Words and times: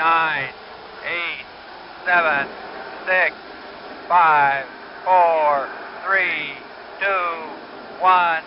nine, 0.00 0.48
eight, 1.04 1.44
seven, 2.06 2.48
six, 3.04 3.36
five, 4.08 4.64
four, 5.04 5.68
three, 6.06 6.56
two, 6.98 8.02
one. 8.02 8.40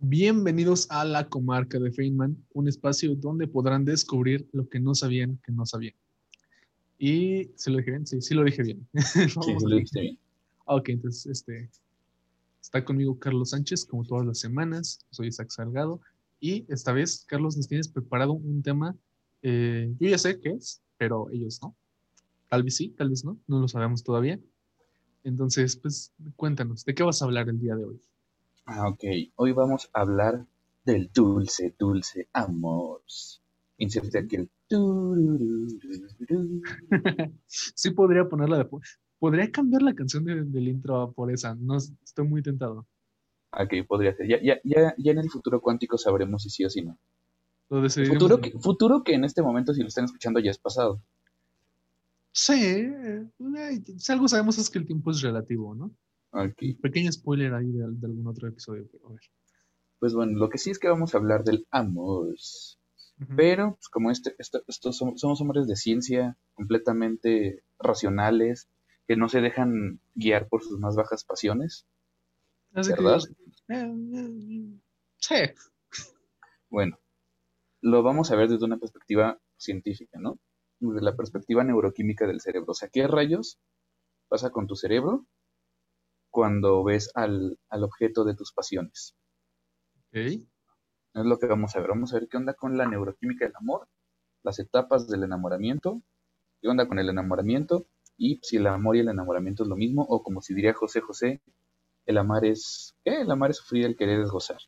Bienvenidos 0.00 0.86
a 0.90 1.02
la 1.06 1.26
comarca 1.30 1.78
de 1.78 1.90
Feynman, 1.90 2.36
un 2.52 2.68
espacio 2.68 3.14
donde 3.14 3.46
podrán 3.46 3.86
descubrir 3.86 4.46
lo 4.52 4.68
que 4.68 4.78
no 4.78 4.94
sabían 4.94 5.40
que 5.46 5.50
no 5.50 5.64
sabían. 5.64 5.94
Y, 6.98 7.48
¿se 7.56 7.70
lo 7.70 7.78
dije 7.78 7.92
bien? 7.92 8.06
Sí, 8.06 8.20
sí 8.20 8.34
lo 8.34 8.44
dije 8.44 8.62
bien. 8.62 8.86
Sí, 8.92 9.30
sí 9.30 9.56
lo 9.66 9.76
dijiste 9.76 10.00
bien. 10.02 10.18
Ok, 10.66 10.90
entonces, 10.90 11.24
este, 11.24 11.70
está 12.64 12.82
conmigo 12.82 13.18
Carlos 13.18 13.50
Sánchez, 13.50 13.84
como 13.84 14.04
todas 14.04 14.26
las 14.26 14.38
semanas. 14.38 15.04
Soy 15.10 15.28
Isaac 15.28 15.50
Salgado. 15.50 16.00
Y 16.40 16.64
esta 16.72 16.92
vez, 16.92 17.26
Carlos, 17.28 17.58
nos 17.58 17.68
tienes 17.68 17.88
preparado 17.88 18.32
un 18.32 18.62
tema. 18.62 18.96
eh, 19.42 19.94
yo 20.00 20.08
ya 20.08 20.16
sé 20.16 20.40
qué 20.40 20.52
es, 20.52 20.80
pero 20.96 21.28
ellos 21.30 21.60
no. 21.62 21.76
Tal 22.48 22.62
vez 22.62 22.76
sí, 22.76 22.88
tal 22.88 23.10
vez 23.10 23.22
no. 23.22 23.38
No 23.46 23.60
lo 23.60 23.68
sabemos 23.68 24.02
todavía. 24.02 24.40
Entonces, 25.24 25.76
pues, 25.76 26.10
cuéntanos, 26.36 26.86
¿de 26.86 26.94
qué 26.94 27.02
vas 27.02 27.20
a 27.20 27.26
hablar 27.26 27.50
el 27.50 27.60
día 27.60 27.76
de 27.76 27.84
hoy? 27.84 28.00
Ah, 28.64 28.88
ok. 28.88 29.04
Hoy 29.36 29.52
vamos 29.52 29.90
a 29.92 30.00
hablar 30.00 30.46
del 30.86 31.10
dulce, 31.12 31.74
dulce 31.78 32.28
amor. 32.32 33.02
Inserte 33.76 34.20
aquí 34.20 34.36
el... 34.36 34.50
sí 37.46 37.90
podría 37.90 38.26
ponerla 38.26 38.56
de... 38.56 38.68
Podría 39.24 39.50
cambiar 39.50 39.80
la 39.80 39.94
canción 39.94 40.22
de- 40.26 40.44
del 40.44 40.68
intro 40.68 41.10
por 41.12 41.32
esa. 41.32 41.54
No, 41.54 41.78
estoy 41.78 42.28
muy 42.28 42.42
tentado. 42.42 42.86
Ok, 43.52 43.72
podría 43.88 44.14
ser. 44.14 44.28
Ya, 44.28 44.36
ya, 44.42 44.60
ya, 44.64 44.94
ya 44.98 45.12
en 45.12 45.18
el 45.18 45.30
futuro 45.30 45.62
cuántico 45.62 45.96
sabremos 45.96 46.42
si 46.42 46.50
sí 46.50 46.62
o 46.62 46.68
si 46.68 46.82
no. 46.82 46.98
Lo 47.70 47.88
Futuro 47.88 48.38
que, 48.42 48.50
futuro 48.58 49.02
que 49.02 49.14
en 49.14 49.24
este 49.24 49.40
momento, 49.40 49.72
si 49.72 49.80
lo 49.80 49.88
están 49.88 50.04
escuchando, 50.04 50.40
ya 50.40 50.50
es 50.50 50.58
pasado. 50.58 51.00
Sí, 52.32 52.52
eh, 52.52 53.26
si 53.96 54.12
algo 54.12 54.28
sabemos 54.28 54.58
es 54.58 54.68
que 54.68 54.78
el 54.78 54.84
tiempo 54.84 55.10
es 55.10 55.22
relativo, 55.22 55.74
¿no? 55.74 55.90
Ok. 56.32 56.78
Pequeño 56.82 57.10
spoiler 57.10 57.54
ahí 57.54 57.72
de, 57.72 57.86
de 57.92 58.06
algún 58.06 58.26
otro 58.26 58.46
episodio, 58.46 58.86
pero 58.92 59.06
a 59.08 59.12
ver. 59.12 59.20
Pues 60.00 60.12
bueno, 60.12 60.38
lo 60.38 60.50
que 60.50 60.58
sí 60.58 60.70
es 60.70 60.78
que 60.78 60.88
vamos 60.88 61.14
a 61.14 61.18
hablar 61.18 61.44
del 61.44 61.66
amor. 61.70 62.34
Pero, 63.36 63.76
pues 63.76 63.88
como 63.88 64.10
este, 64.10 64.34
esto- 64.38 64.62
estos 64.66 64.98
somos, 64.98 65.18
somos 65.18 65.40
hombres 65.40 65.66
de 65.66 65.76
ciencia, 65.76 66.36
completamente 66.52 67.62
racionales, 67.78 68.68
que 69.06 69.16
no 69.16 69.28
se 69.28 69.40
dejan 69.40 70.00
guiar 70.14 70.48
por 70.48 70.62
sus 70.62 70.78
más 70.78 70.96
bajas 70.96 71.24
pasiones. 71.24 71.86
Así 72.72 72.92
que, 72.94 73.02
¿verdad? 73.02 73.20
eh, 73.68 73.94
eh, 74.14 74.80
sí. 75.18 75.34
Bueno, 76.68 76.98
lo 77.80 78.02
vamos 78.02 78.30
a 78.30 78.36
ver 78.36 78.48
desde 78.48 78.64
una 78.64 78.78
perspectiva 78.78 79.38
científica, 79.56 80.18
¿no? 80.18 80.38
Desde 80.80 81.02
la 81.02 81.16
perspectiva 81.16 81.62
neuroquímica 81.62 82.26
del 82.26 82.40
cerebro. 82.40 82.72
O 82.72 82.74
sea, 82.74 82.88
¿qué 82.88 83.06
rayos 83.06 83.58
pasa 84.28 84.50
con 84.50 84.66
tu 84.66 84.74
cerebro 84.74 85.26
cuando 86.30 86.82
ves 86.82 87.10
al, 87.14 87.58
al 87.68 87.84
objeto 87.84 88.24
de 88.24 88.34
tus 88.34 88.52
pasiones? 88.52 89.14
Ok. 90.08 90.16
Es 90.16 91.24
lo 91.24 91.38
que 91.38 91.46
vamos 91.46 91.76
a 91.76 91.80
ver. 91.80 91.90
Vamos 91.90 92.12
a 92.12 92.18
ver 92.18 92.28
qué 92.28 92.36
onda 92.36 92.54
con 92.54 92.76
la 92.76 92.86
neuroquímica 92.86 93.44
del 93.44 93.54
amor, 93.56 93.86
las 94.42 94.58
etapas 94.58 95.06
del 95.06 95.22
enamoramiento, 95.22 96.02
qué 96.60 96.68
onda 96.68 96.88
con 96.88 96.98
el 96.98 97.08
enamoramiento 97.08 97.86
y 98.16 98.38
si 98.42 98.56
el 98.56 98.66
amor 98.66 98.96
y 98.96 99.00
el 99.00 99.08
enamoramiento 99.08 99.62
es 99.64 99.68
lo 99.68 99.76
mismo 99.76 100.02
o 100.02 100.22
como 100.22 100.40
si 100.40 100.54
diría 100.54 100.74
José 100.74 101.00
José, 101.00 101.42
el 102.06 102.18
amar 102.18 102.44
es, 102.44 102.94
¿qué? 103.04 103.22
El 103.22 103.30
amar 103.30 103.50
es 103.50 103.56
sufrir, 103.56 103.86
el 103.86 103.96
querer 103.96 104.20
es 104.20 104.30
gozar. 104.30 104.58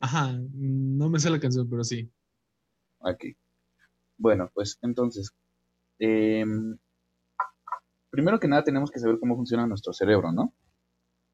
Ajá, 0.00 0.32
no 0.32 1.08
me 1.08 1.18
sé 1.18 1.30
la 1.30 1.40
canción, 1.40 1.68
pero 1.68 1.84
sí. 1.84 2.10
Aquí. 3.00 3.36
Bueno, 4.16 4.50
pues 4.54 4.78
entonces, 4.82 5.32
em, 5.98 6.78
primero 8.10 8.38
que 8.38 8.48
nada 8.48 8.64
tenemos 8.64 8.90
que 8.90 9.00
saber 9.00 9.18
cómo 9.18 9.36
funciona 9.36 9.66
nuestro 9.66 9.92
cerebro, 9.92 10.32
¿no? 10.32 10.54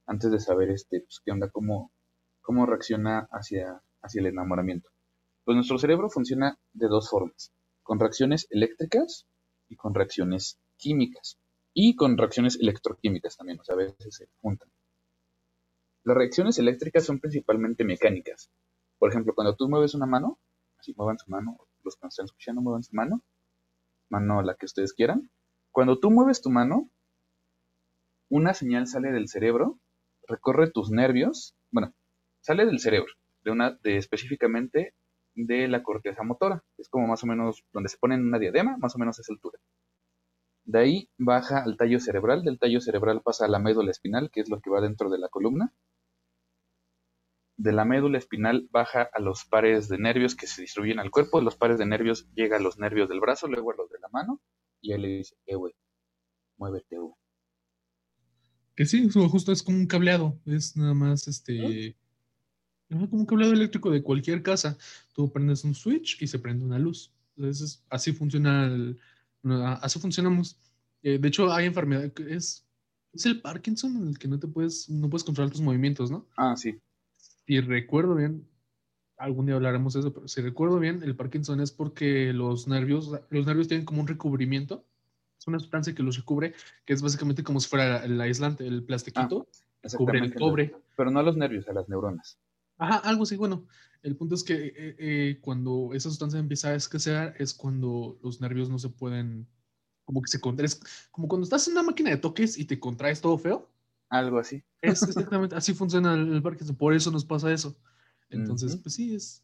Antes 0.07 0.31
de 0.31 0.41
saber 0.41 0.71
este, 0.71 1.01
pues, 1.01 1.21
qué 1.25 1.33
onda, 1.33 1.51
cómo, 1.51 1.93
cómo 2.41 2.67
reacciona 2.67 3.29
hacia, 3.31 3.83
hacia 4.03 4.21
el 4.21 4.27
enamoramiento. 4.27 4.89
Pues 5.45 5.55
nuestro 5.57 5.79
cerebro 5.79 6.09
funciona 6.11 6.59
de 6.73 6.89
dos 6.89 7.09
formas, 7.11 7.53
con 7.83 8.01
reacciones 8.01 8.47
eléctricas 8.51 9.27
y 9.69 9.77
con 9.77 9.95
reacciones 9.95 10.59
químicas. 10.79 11.39
Y 11.75 11.95
con 11.95 12.17
reacciones 12.17 12.59
electroquímicas 12.61 13.37
también, 13.37 13.61
o 13.61 13.65
sea, 13.65 13.75
a 13.75 13.79
veces 13.79 14.15
se 14.15 14.29
juntan. 14.41 14.69
Las 16.05 16.17
reacciones 16.17 16.59
eléctricas 16.59 17.05
son 17.05 17.19
principalmente 17.19 17.85
mecánicas. 17.85 18.51
Por 18.99 19.11
ejemplo, 19.11 19.35
cuando 19.35 19.55
tú 19.55 19.69
mueves 19.69 19.95
una 19.95 20.07
mano, 20.07 20.39
así 20.79 20.95
muevan 20.97 21.19
su 21.19 21.31
mano, 21.31 21.59
los 21.85 21.97
que 21.97 22.07
nos 22.07 22.19
están 22.19 22.57
muevan 22.57 22.83
su 22.83 22.95
mano, 22.97 23.23
mano 24.09 24.43
la 24.43 24.55
que 24.55 24.67
ustedes 24.67 24.93
quieran. 24.93 25.31
Cuando 25.71 25.99
tú 25.99 26.11
mueves 26.11 26.41
tu 26.41 26.51
mano, 26.51 26.89
una 28.29 28.55
señal 28.55 28.87
sale 28.87 29.13
del 29.13 29.29
cerebro, 29.29 29.79
recorre 30.27 30.71
tus 30.71 30.91
nervios, 30.91 31.55
bueno, 31.71 31.93
sale 32.41 32.67
del 32.67 32.81
cerebro, 32.81 33.13
de 33.45 33.51
una, 33.51 33.73
de 33.83 33.97
específicamente 33.97 34.95
de 35.35 35.69
la 35.69 35.83
corteza 35.83 36.23
motora, 36.25 36.65
es 36.79 36.89
como 36.89 37.07
más 37.07 37.23
o 37.23 37.27
menos 37.27 37.65
donde 37.73 37.89
se 37.89 37.99
pone 37.99 38.17
una 38.17 38.39
diadema, 38.39 38.77
más 38.79 38.95
o 38.97 38.99
menos 38.99 39.19
a 39.19 39.23
esa 39.23 39.33
altura. 39.33 39.59
De 40.69 40.79
ahí 40.81 41.09
baja 41.17 41.65
al 41.65 41.79
tallo 41.79 41.99
cerebral, 41.99 42.45
del 42.45 42.59
tallo 42.59 42.83
cerebral 42.83 43.23
pasa 43.23 43.47
a 43.47 43.49
la 43.49 43.59
médula 43.59 43.91
espinal, 43.91 44.31
que 44.31 44.41
es 44.43 44.51
lo 44.51 44.61
que 44.61 44.69
va 44.69 44.83
dentro 44.83 45.09
de 45.09 45.19
la 45.19 45.31
columna. 45.31 45.73
De 47.57 47.73
la 47.73 47.87
médula 47.87 48.19
espinal 48.19 48.69
baja 48.71 49.09
a 49.15 49.19
los 49.19 49.47
pares 49.47 49.89
de 49.89 49.97
nervios 49.97 50.37
que 50.37 50.47
se 50.47 50.61
distribuyen 50.61 50.99
al 50.99 51.11
cuerpo, 51.11 51.39
de 51.39 51.47
los 51.47 51.57
pares 51.57 51.79
de 51.79 51.87
nervios 51.87 52.29
llega 52.35 52.59
a 52.59 52.61
los 52.61 52.79
nervios 52.79 53.09
del 53.09 53.19
brazo, 53.19 53.49
luego 53.49 53.73
a 53.73 53.77
los 53.77 53.89
de 53.89 53.99
la 53.99 54.09
mano, 54.11 54.43
y 54.83 54.93
ahí 54.93 55.01
le 55.01 55.09
dice, 55.09 55.37
eh, 55.47 55.55
güey, 55.55 55.73
muévete, 56.59 56.99
güey. 56.99 57.15
Que 58.77 58.85
sí, 58.85 59.09
justo 59.11 59.53
es 59.53 59.63
como 59.63 59.79
un 59.79 59.87
cableado. 59.87 60.39
Es 60.45 60.77
nada 60.77 60.93
más 60.93 61.27
este. 61.29 61.97
ajá, 62.91 63.09
como 63.09 63.23
un 63.23 63.27
cableado 63.27 63.55
eléctrico 63.55 63.91
de 63.91 64.03
cualquier 64.03 64.43
casa. 64.43 64.77
Tú 65.15 65.33
prendes 65.33 65.65
un 65.65 65.75
switch 65.75 66.21
y 66.23 66.27
se 66.27 66.39
prende 66.39 66.67
una 66.67 66.79
luz. 66.79 67.11
Entonces, 67.39 67.83
así 67.89 68.13
funciona. 68.13 68.67
el- 68.67 69.01
así 69.81 69.99
funcionamos. 69.99 70.59
Eh, 71.03 71.19
de 71.19 71.29
hecho, 71.29 71.53
hay 71.53 71.67
enfermedad 71.67 72.13
que 72.13 72.35
es. 72.35 72.65
Es 73.13 73.25
el 73.25 73.41
Parkinson 73.41 73.97
en 73.97 74.09
el 74.09 74.19
que 74.19 74.29
no 74.29 74.39
te 74.39 74.47
puedes, 74.47 74.89
no 74.91 75.09
puedes 75.09 75.25
controlar 75.25 75.51
tus 75.51 75.63
movimientos, 75.63 76.11
¿no? 76.11 76.27
Ah, 76.37 76.55
sí. 76.57 76.79
Si 77.17 77.61
recuerdo 77.61 78.15
bien, 78.15 78.47
algún 79.17 79.47
día 79.47 79.55
hablaremos 79.55 79.95
de 79.95 80.01
eso, 80.01 80.13
pero 80.13 80.29
si 80.29 80.43
recuerdo 80.43 80.79
bien, 80.79 81.03
el 81.03 81.17
Parkinson 81.17 81.61
es 81.61 81.73
porque 81.73 82.33
los 82.33 82.69
nervios, 82.69 83.11
los 83.31 83.47
nervios 83.47 83.67
tienen 83.67 83.87
como 83.87 84.01
un 84.01 84.07
recubrimiento. 84.07 84.85
Es 85.39 85.47
una 85.47 85.59
sustancia 85.59 85.95
que 85.95 86.03
los 86.03 86.17
recubre, 86.17 86.55
que 86.85 86.93
es 86.93 87.01
básicamente 87.01 87.43
como 87.43 87.61
si 87.61 87.69
fuera 87.69 88.05
el 88.05 88.21
aislante, 88.21 88.67
el 88.67 88.83
plastiquito, 88.83 89.49
cubre 89.97 90.19
el 90.19 90.35
cobre. 90.35 90.75
Pero 90.97 91.11
no 91.11 91.21
a 91.21 91.23
los 91.23 91.37
nervios, 91.37 91.69
a 91.69 91.73
las 91.73 91.89
neuronas. 91.89 92.39
Ajá, 92.79 92.97
algo 92.99 93.25
así. 93.25 93.37
Bueno, 93.37 93.65
el 94.03 94.17
punto 94.17 94.35
es 94.35 94.45
que 94.45 94.55
eh, 94.55 94.97
eh, 94.99 95.39
cuando 95.41 95.91
esa 95.93 96.09
sustancia 96.09 96.39
empieza 96.39 96.69
a 96.69 96.75
escasear 96.75 97.35
es 97.39 97.53
cuando 97.53 98.19
los 98.23 98.41
nervios 98.41 98.71
no 98.71 98.79
se 98.79 98.89
pueden, 98.89 99.47
como 100.05 100.23
que 100.23 100.29
se 100.29 100.41
contraen. 100.41 100.71
Como 101.11 101.29
cuando 101.29 101.45
estás 101.45 101.67
en 101.67 101.73
una 101.73 101.83
máquina 101.83 102.11
de 102.11 102.17
toques 102.17 102.59
y 102.59 102.65
te 102.65 102.79
contraes 102.79 103.21
todo 103.21 103.37
feo. 103.39 103.69
Algo 104.09 104.39
así. 104.39 104.63
Es 104.81 105.03
exactamente 105.03 105.57
así 105.57 105.75
funciona 105.75 106.15
el, 106.15 106.41
Parkinson. 106.43 106.77
Por 106.77 106.95
eso 106.95 107.11
nos 107.11 107.25
pasa 107.25 107.53
eso. 107.53 107.77
Entonces, 108.31 108.77
pues 108.77 108.95
sí, 108.95 109.15
es 109.15 109.43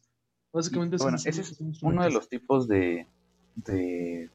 básicamente 0.53 0.97
Bueno, 0.97 1.17
ese 1.17 1.41
es 1.41 1.57
uno 1.81 2.03
de 2.03 2.11
los 2.11 2.29
tipos 2.29 2.67
de, 2.67 3.07
de 3.55 4.29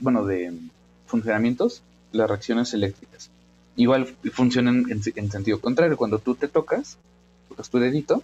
bueno, 0.00 0.24
de 0.24 0.58
funcionamientos, 1.06 1.82
las 2.12 2.28
reacciones 2.28 2.72
eléctricas. 2.74 3.30
Igual 3.76 4.06
funcionan 4.32 4.90
en, 4.90 5.02
en 5.14 5.30
sentido 5.30 5.60
contrario. 5.60 5.98
Cuando 5.98 6.18
tú 6.18 6.34
te 6.34 6.48
tocas, 6.48 6.98
tocas 7.56 7.70
tu 7.70 7.78
dedito, 7.78 8.22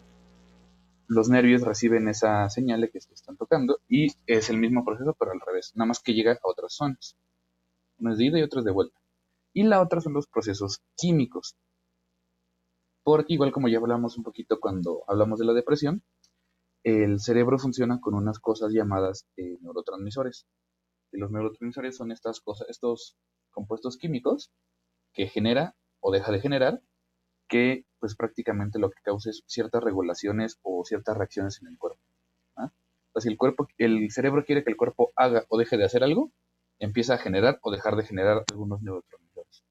los 1.09 1.31
nervios 1.31 1.63
reciben 1.63 2.07
esa 2.07 2.51
señal 2.51 2.83
de 2.83 2.91
que 2.91 3.01
se 3.01 3.15
están 3.15 3.39
tocando 3.39 3.79
y 3.89 4.09
es 4.27 4.51
el 4.51 4.59
mismo 4.59 4.85
proceso, 4.85 5.17
pero 5.19 5.33
al 5.33 5.41
revés. 5.41 5.73
Nada 5.75 5.87
más 5.87 6.01
que 6.01 6.13
llega 6.13 6.33
a 6.33 6.39
otras 6.43 6.75
zonas. 6.75 7.17
Uno 7.99 8.13
es 8.13 8.19
de 8.19 8.27
ida 8.27 8.39
y 8.39 8.43
otro 8.43 8.61
es 8.61 8.67
de 8.67 8.73
vuelta. 8.73 9.01
Y 9.55 9.63
la 9.63 9.81
otra 9.81 10.03
son 10.03 10.13
los 10.13 10.27
procesos 10.27 10.83
químicos. 10.97 11.57
Porque 13.03 13.33
igual 13.33 13.53
como 13.53 13.69
ya 13.69 13.79
hablamos 13.79 14.19
un 14.19 14.23
poquito 14.23 14.61
cuando 14.61 15.03
hablamos 15.09 15.39
de 15.39 15.47
la 15.47 15.55
depresión, 15.55 16.03
el 16.85 17.19
cerebro 17.19 17.59
funciona 17.59 18.01
con 18.01 18.15
unas 18.15 18.39
cosas 18.39 18.71
llamadas 18.73 19.27
eh, 19.39 19.57
neurotransmisores. 19.63 20.47
Y 21.11 21.19
los 21.19 21.31
neurotransmisores 21.31 21.97
son 21.97 22.13
estas 22.13 22.41
cosas, 22.41 22.69
estos 22.69 23.17
compuestos 23.51 23.97
químicos 23.97 24.51
que 25.15 25.27
genera 25.27 25.75
o 26.01 26.13
deja 26.13 26.33
de 26.33 26.41
generar, 26.41 26.83
que 27.53 27.85
pues 28.01 28.17
prácticamente 28.17 28.79
lo 28.81 28.91
que 28.91 29.01
causa 29.03 29.31
es 29.31 29.43
ciertas 29.47 29.85
regulaciones 29.85 30.59
o 30.63 30.85
ciertas 30.85 31.17
reacciones 31.17 31.61
en 31.63 31.69
el 31.69 31.79
cuerpo. 31.79 32.01
O 33.15 33.21
sea, 33.21 33.21
si 33.23 33.29
el 33.29 33.37
cuerpo, 33.37 33.69
el 33.79 34.11
cerebro 34.11 34.45
quiere 34.47 34.65
que 34.65 34.71
el 34.71 34.77
cuerpo 34.79 35.13
haga 35.17 35.45
o 35.51 35.59
deje 35.59 35.77
de 35.77 35.85
hacer 35.85 36.03
algo, 36.03 36.33
empieza 36.79 37.15
a 37.15 37.19
generar 37.19 37.59
o 37.63 37.71
dejar 37.71 37.95
de 37.97 38.05
generar 38.05 38.45
algunos 38.51 38.81
neurotransmisores. 38.83 39.65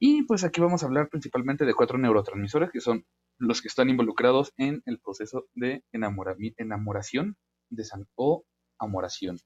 Y 0.00 0.22
pues 0.24 0.44
aquí 0.44 0.60
vamos 0.60 0.82
a 0.82 0.86
hablar 0.86 1.08
principalmente 1.08 1.64
de 1.64 1.74
cuatro 1.74 1.98
neurotransmisores 1.98 2.70
que 2.70 2.80
son 2.80 3.04
los 3.38 3.60
que 3.62 3.68
están 3.68 3.90
involucrados 3.90 4.52
en 4.56 4.82
el 4.86 4.98
proceso 5.00 5.46
de 5.54 5.84
enamoración 5.92 7.36
de 7.70 7.84
san- 7.84 8.08
o 8.14 8.44
amoración. 8.78 9.38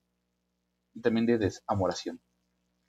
Y 0.94 1.00
también 1.00 1.26
de 1.26 1.38
desamoración. 1.38 2.20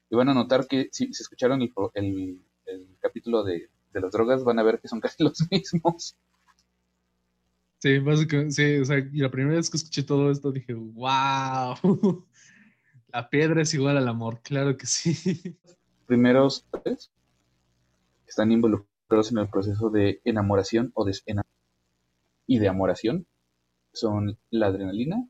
Y 0.09 0.15
van 0.15 0.29
a 0.29 0.33
notar 0.33 0.67
que 0.67 0.89
si, 0.91 1.13
si 1.13 1.23
escucharon 1.23 1.61
el- 1.95 2.45
el 2.65 2.97
capítulo 2.99 3.43
de, 3.43 3.69
de 3.93 4.01
las 4.01 4.11
drogas, 4.11 4.43
van 4.43 4.59
a 4.59 4.63
ver 4.63 4.79
que 4.79 4.87
son 4.87 4.99
casi 5.01 5.23
los 5.23 5.39
mismos. 5.49 6.15
Sí, 7.79 7.99
básicamente, 7.99 8.53
sí, 8.53 8.77
o 8.77 8.85
sea, 8.85 8.99
y 8.99 9.17
la 9.17 9.29
primera 9.29 9.57
vez 9.57 9.69
que 9.69 9.77
escuché 9.77 10.03
todo 10.03 10.31
esto 10.31 10.51
dije, 10.51 10.73
wow, 10.73 11.75
la 13.09 13.29
piedra 13.29 13.61
es 13.61 13.73
igual 13.73 13.97
al 13.97 14.07
amor, 14.07 14.41
claro 14.41 14.77
que 14.77 14.85
sí. 14.85 15.57
Primeros 16.05 16.65
tres 16.83 17.11
están 18.25 18.51
involucrados 18.51 19.31
en 19.31 19.39
el 19.39 19.49
proceso 19.49 19.89
de 19.89 20.21
enamoración 20.23 20.91
o 20.95 21.03
desenamoración 21.03 21.53
y 22.47 22.59
de 22.59 22.67
amoración 22.67 23.27
son 23.91 24.39
la 24.49 24.67
adrenalina, 24.67 25.27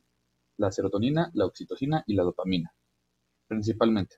la 0.57 0.71
serotonina, 0.71 1.31
la 1.33 1.45
oxitocina 1.45 2.03
y 2.07 2.15
la 2.15 2.23
dopamina, 2.23 2.73
principalmente. 3.47 4.17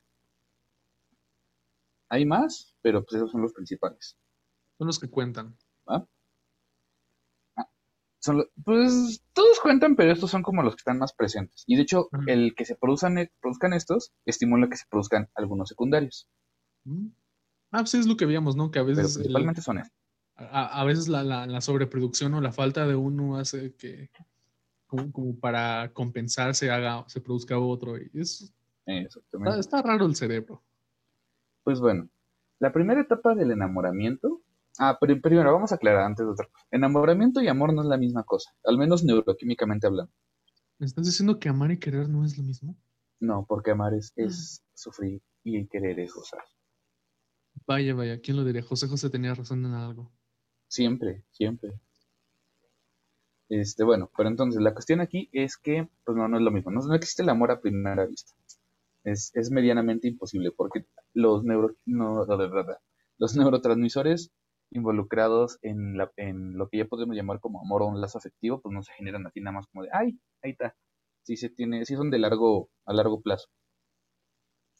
Hay 2.09 2.25
más, 2.25 2.75
pero 2.81 3.03
pues 3.03 3.15
esos 3.15 3.31
son 3.31 3.41
los 3.41 3.53
principales. 3.53 4.17
Son 4.77 4.87
los 4.87 4.99
que 4.99 5.09
cuentan. 5.09 5.55
Son 8.19 8.37
lo- 8.37 8.49
pues 8.63 9.21
todos 9.33 9.59
cuentan, 9.59 9.95
pero 9.95 10.11
estos 10.11 10.31
son 10.31 10.41
como 10.41 10.63
los 10.63 10.75
que 10.75 10.79
están 10.79 10.97
más 10.97 11.13
presentes. 11.13 11.63
Y 11.67 11.75
de 11.75 11.83
hecho, 11.83 12.09
el 12.25 12.55
que 12.55 12.65
se 12.65 12.75
produzcan, 12.75 13.19
e- 13.19 13.31
produzcan 13.39 13.73
estos 13.73 14.13
estimula 14.25 14.67
que 14.67 14.77
se 14.77 14.85
produzcan 14.89 15.29
algunos 15.35 15.69
secundarios. 15.69 16.27
Ah, 17.71 17.79
pues 17.81 17.93
es 17.93 18.07
lo 18.07 18.17
que 18.17 18.25
veíamos, 18.25 18.55
¿no? 18.55 18.71
Que 18.71 18.79
a 18.79 18.83
veces, 18.83 19.13
principalmente 19.15 19.61
son 19.61 19.77
estos. 19.77 19.93
a, 20.37 20.81
a 20.81 20.83
veces 20.85 21.07
la, 21.07 21.23
la- 21.23 21.45
la 21.45 21.61
sobreproducción 21.61 22.33
o 22.33 22.41
la 22.41 22.51
falta 22.51 22.87
de 22.87 22.95
uno 22.95 23.37
hace 23.37 23.75
que, 23.75 24.09
como, 24.87 25.11
como 25.11 25.39
para 25.39 25.91
compensar, 25.93 26.55
se 26.55 26.71
haga, 26.71 27.05
se 27.07 27.21
produzca 27.21 27.59
otro. 27.59 27.95
Y 27.97 28.09
es, 28.15 28.51
Exactamente. 28.87 29.59
está, 29.59 29.77
está 29.77 29.81
raro 29.83 30.05
el 30.07 30.15
cerebro. 30.15 30.63
Pues 31.65 31.79
bueno, 31.79 32.07
la 32.59 32.71
primera 32.71 33.01
etapa 33.01 33.33
del 33.33 33.49
enamoramiento. 33.51 34.41
Ah, 34.77 34.97
pero 35.01 35.19
primero 35.19 35.51
vamos 35.51 35.71
a 35.71 35.75
aclarar 35.75 36.03
antes 36.03 36.25
de 36.25 36.31
otra 36.31 36.45
cosa. 36.45 36.67
Enamoramiento 36.69 37.41
y 37.41 37.47
amor 37.47 37.73
no 37.73 37.81
es 37.81 37.87
la 37.87 37.97
misma 37.97 38.23
cosa, 38.23 38.51
al 38.63 38.77
menos 38.77 39.03
neuroquímicamente 39.03 39.87
hablando. 39.87 40.11
¿Me 40.77 40.85
estás 40.85 41.05
diciendo 41.05 41.39
que 41.39 41.49
amar 41.49 41.71
y 41.71 41.79
querer 41.79 42.07
no 42.07 42.23
es 42.23 42.37
lo 42.37 42.43
mismo? 42.43 42.77
No, 43.19 43.45
porque 43.47 43.71
amar 43.71 43.95
es, 43.95 44.13
es 44.15 44.63
sufrir 44.75 45.21
y 45.43 45.65
querer 45.67 45.99
es 45.99 46.13
gozar. 46.13 46.43
Vaya, 47.65 47.95
vaya, 47.95 48.21
¿quién 48.21 48.37
lo 48.37 48.43
diría? 48.43 48.61
José 48.61 48.87
José 48.87 49.09
tenía 49.09 49.33
razón 49.33 49.65
en 49.65 49.73
algo. 49.73 50.11
Siempre, 50.67 51.23
siempre. 51.31 51.79
Este, 53.49 53.83
bueno, 53.83 54.11
pero 54.15 54.29
entonces 54.29 54.61
la 54.61 54.73
cuestión 54.73 55.01
aquí 55.01 55.29
es 55.31 55.57
que, 55.57 55.87
pues 56.03 56.15
no, 56.15 56.27
no 56.27 56.37
es 56.37 56.43
lo 56.43 56.51
mismo. 56.51 56.69
No, 56.69 56.81
no 56.81 56.93
existe 56.93 57.23
el 57.23 57.29
amor 57.29 57.49
a 57.49 57.59
primera 57.59 58.05
vista. 58.05 58.33
Es, 59.05 59.31
es 59.35 59.51
medianamente 59.51 60.07
imposible 60.07 60.51
porque 60.51 60.85
los 61.13 61.43
neuro, 61.43 61.75
no, 61.85 62.25
los 63.17 63.35
neurotransmisores 63.35 64.31
involucrados 64.71 65.59
en, 65.61 65.97
la, 65.97 66.11
en 66.17 66.57
lo 66.57 66.67
que 66.67 66.79
ya 66.79 66.85
podemos 66.85 67.15
llamar 67.15 67.39
como 67.39 67.61
amor 67.61 67.83
o 67.83 67.87
un 67.87 68.01
lazo 68.01 68.17
afectivo, 68.17 68.61
pues 68.61 68.73
no 68.73 68.83
se 68.83 68.91
generan 68.93 69.25
así 69.25 69.39
nada 69.39 69.55
más 69.57 69.67
como 69.67 69.83
de, 69.83 69.89
ay, 69.93 70.19
ahí 70.41 70.51
está. 70.51 70.75
Sí 71.23 71.37
se 71.37 71.49
tiene, 71.49 71.85
sí 71.85 71.95
son 71.95 72.09
de 72.09 72.19
largo, 72.19 72.69
a 72.85 72.93
largo 72.93 73.21
plazo. 73.21 73.47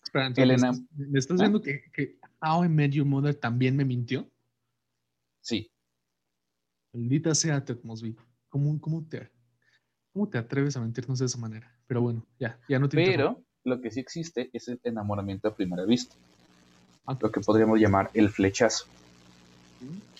Espera, 0.03 0.27
entonces, 0.27 0.43
Elena. 0.43 0.71
¿me 0.71 0.77
estás- 0.77 1.09
¿me 1.11 1.19
estás 1.19 1.39
¿Ah? 1.39 1.43
viendo 1.43 1.61
que, 1.61 1.81
que 1.93 2.19
How 2.41 2.65
I 2.65 2.69
Met 2.69 2.91
Your 2.91 3.05
Mother 3.05 3.35
también 3.35 3.77
me 3.77 3.85
mintió? 3.85 4.29
Sí, 5.39 5.71
Maldita 6.95 7.35
sea 7.35 7.63
Ted 7.63 7.79
Mosby. 7.83 8.15
¿Cómo, 8.47 8.79
cómo, 8.79 9.05
te, 9.05 9.29
¿Cómo 10.13 10.29
te 10.29 10.37
atreves 10.37 10.77
a 10.77 10.81
mentirnos 10.81 11.19
de 11.19 11.25
esa 11.25 11.37
manera? 11.37 11.77
Pero 11.87 12.01
bueno, 12.01 12.25
ya, 12.39 12.57
ya 12.69 12.79
no 12.79 12.87
te 12.87 12.95
pero 12.95 13.44
lo 13.65 13.81
que 13.81 13.91
sí 13.91 13.99
existe 13.99 14.49
es 14.53 14.67
el 14.67 14.79
enamoramiento 14.83 15.47
a 15.47 15.55
primera 15.55 15.85
vista. 15.85 16.15
Ah, 17.05 17.17
Lo 17.19 17.31
que 17.31 17.41
podríamos 17.41 17.79
llamar 17.79 18.09
el 18.13 18.29
flechazo. 18.29 18.85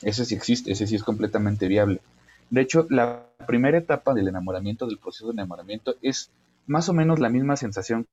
Ese 0.02 0.26
sí 0.26 0.36
existe, 0.36 0.72
ese 0.72 0.88
sí 0.88 0.96
es 0.96 1.04
completamente 1.04 1.68
viable. 1.68 2.02
De 2.50 2.62
hecho, 2.62 2.86
la 2.90 3.28
primera 3.48 3.78
etapa 3.78 4.14
del 4.14 4.28
enamoramiento, 4.28 4.86
del 4.86 5.00
proceso 5.00 5.28
de 5.28 5.34
enamoramiento, 5.34 5.96
es 6.02 6.30
más 6.68 6.90
o 6.90 6.94
menos 6.94 7.20
la 7.20 7.30
misma 7.30 7.56
sensación 7.56 8.06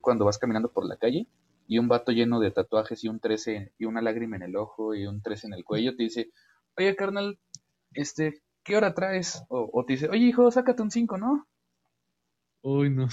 cuando 0.00 0.24
vas 0.24 0.38
caminando 0.38 0.68
por 0.70 0.86
la 0.86 0.96
calle 0.96 1.26
y 1.68 1.78
un 1.78 1.88
vato 1.88 2.12
lleno 2.12 2.40
de 2.40 2.50
tatuajes 2.50 3.02
y 3.04 3.08
un 3.08 3.20
13 3.20 3.72
y 3.78 3.84
una 3.84 4.02
lágrima 4.02 4.36
en 4.36 4.42
el 4.42 4.56
ojo 4.56 4.94
y 4.94 5.06
un 5.06 5.22
13 5.22 5.48
en 5.48 5.54
el 5.54 5.64
cuello 5.64 5.96
te 5.96 6.04
dice, 6.04 6.30
oye 6.76 6.94
carnal, 6.96 7.38
este, 7.94 8.42
¿qué 8.64 8.76
hora 8.76 8.94
traes? 8.94 9.42
O, 9.48 9.70
o 9.72 9.84
te 9.84 9.94
dice, 9.94 10.08
oye 10.08 10.26
hijo, 10.26 10.50
sácate 10.50 10.82
un 10.82 10.90
5, 10.90 11.18
¿no? 11.18 11.46
Uy, 12.62 12.90
no. 12.90 13.08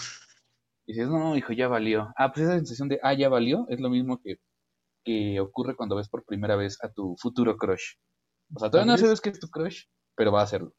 Y 0.90 0.94
dices, 0.94 1.08
no, 1.08 1.38
hijo, 1.38 1.54
ya 1.54 1.68
valió. 1.68 2.12
Ah, 2.18 2.34
pues 2.34 2.48
esa 2.48 2.56
sensación 2.56 2.90
de, 2.90 3.00
ah, 3.04 3.14
ya 3.14 3.30
valió, 3.30 3.68
es 3.70 3.80
lo 3.80 3.92
mismo 3.92 4.20
que, 4.24 4.40
que 5.06 5.40
ocurre 5.40 5.76
cuando 5.76 5.96
ves 5.96 6.10
por 6.10 6.26
primera 6.26 6.56
vez 6.56 6.84
a 6.84 6.92
tu 6.92 7.16
futuro 7.20 7.58
crush. 7.58 7.94
O 8.56 8.60
sea, 8.60 8.72
todavía 8.72 8.94
no 8.94 8.98
¿Sabes? 8.98 9.22
que 9.22 9.30
es 9.30 9.40
tu 9.40 9.50
crush, 9.50 9.84
pero 10.16 10.32
va 10.32 10.40
a 10.40 10.46
hacerlo. 10.46 10.74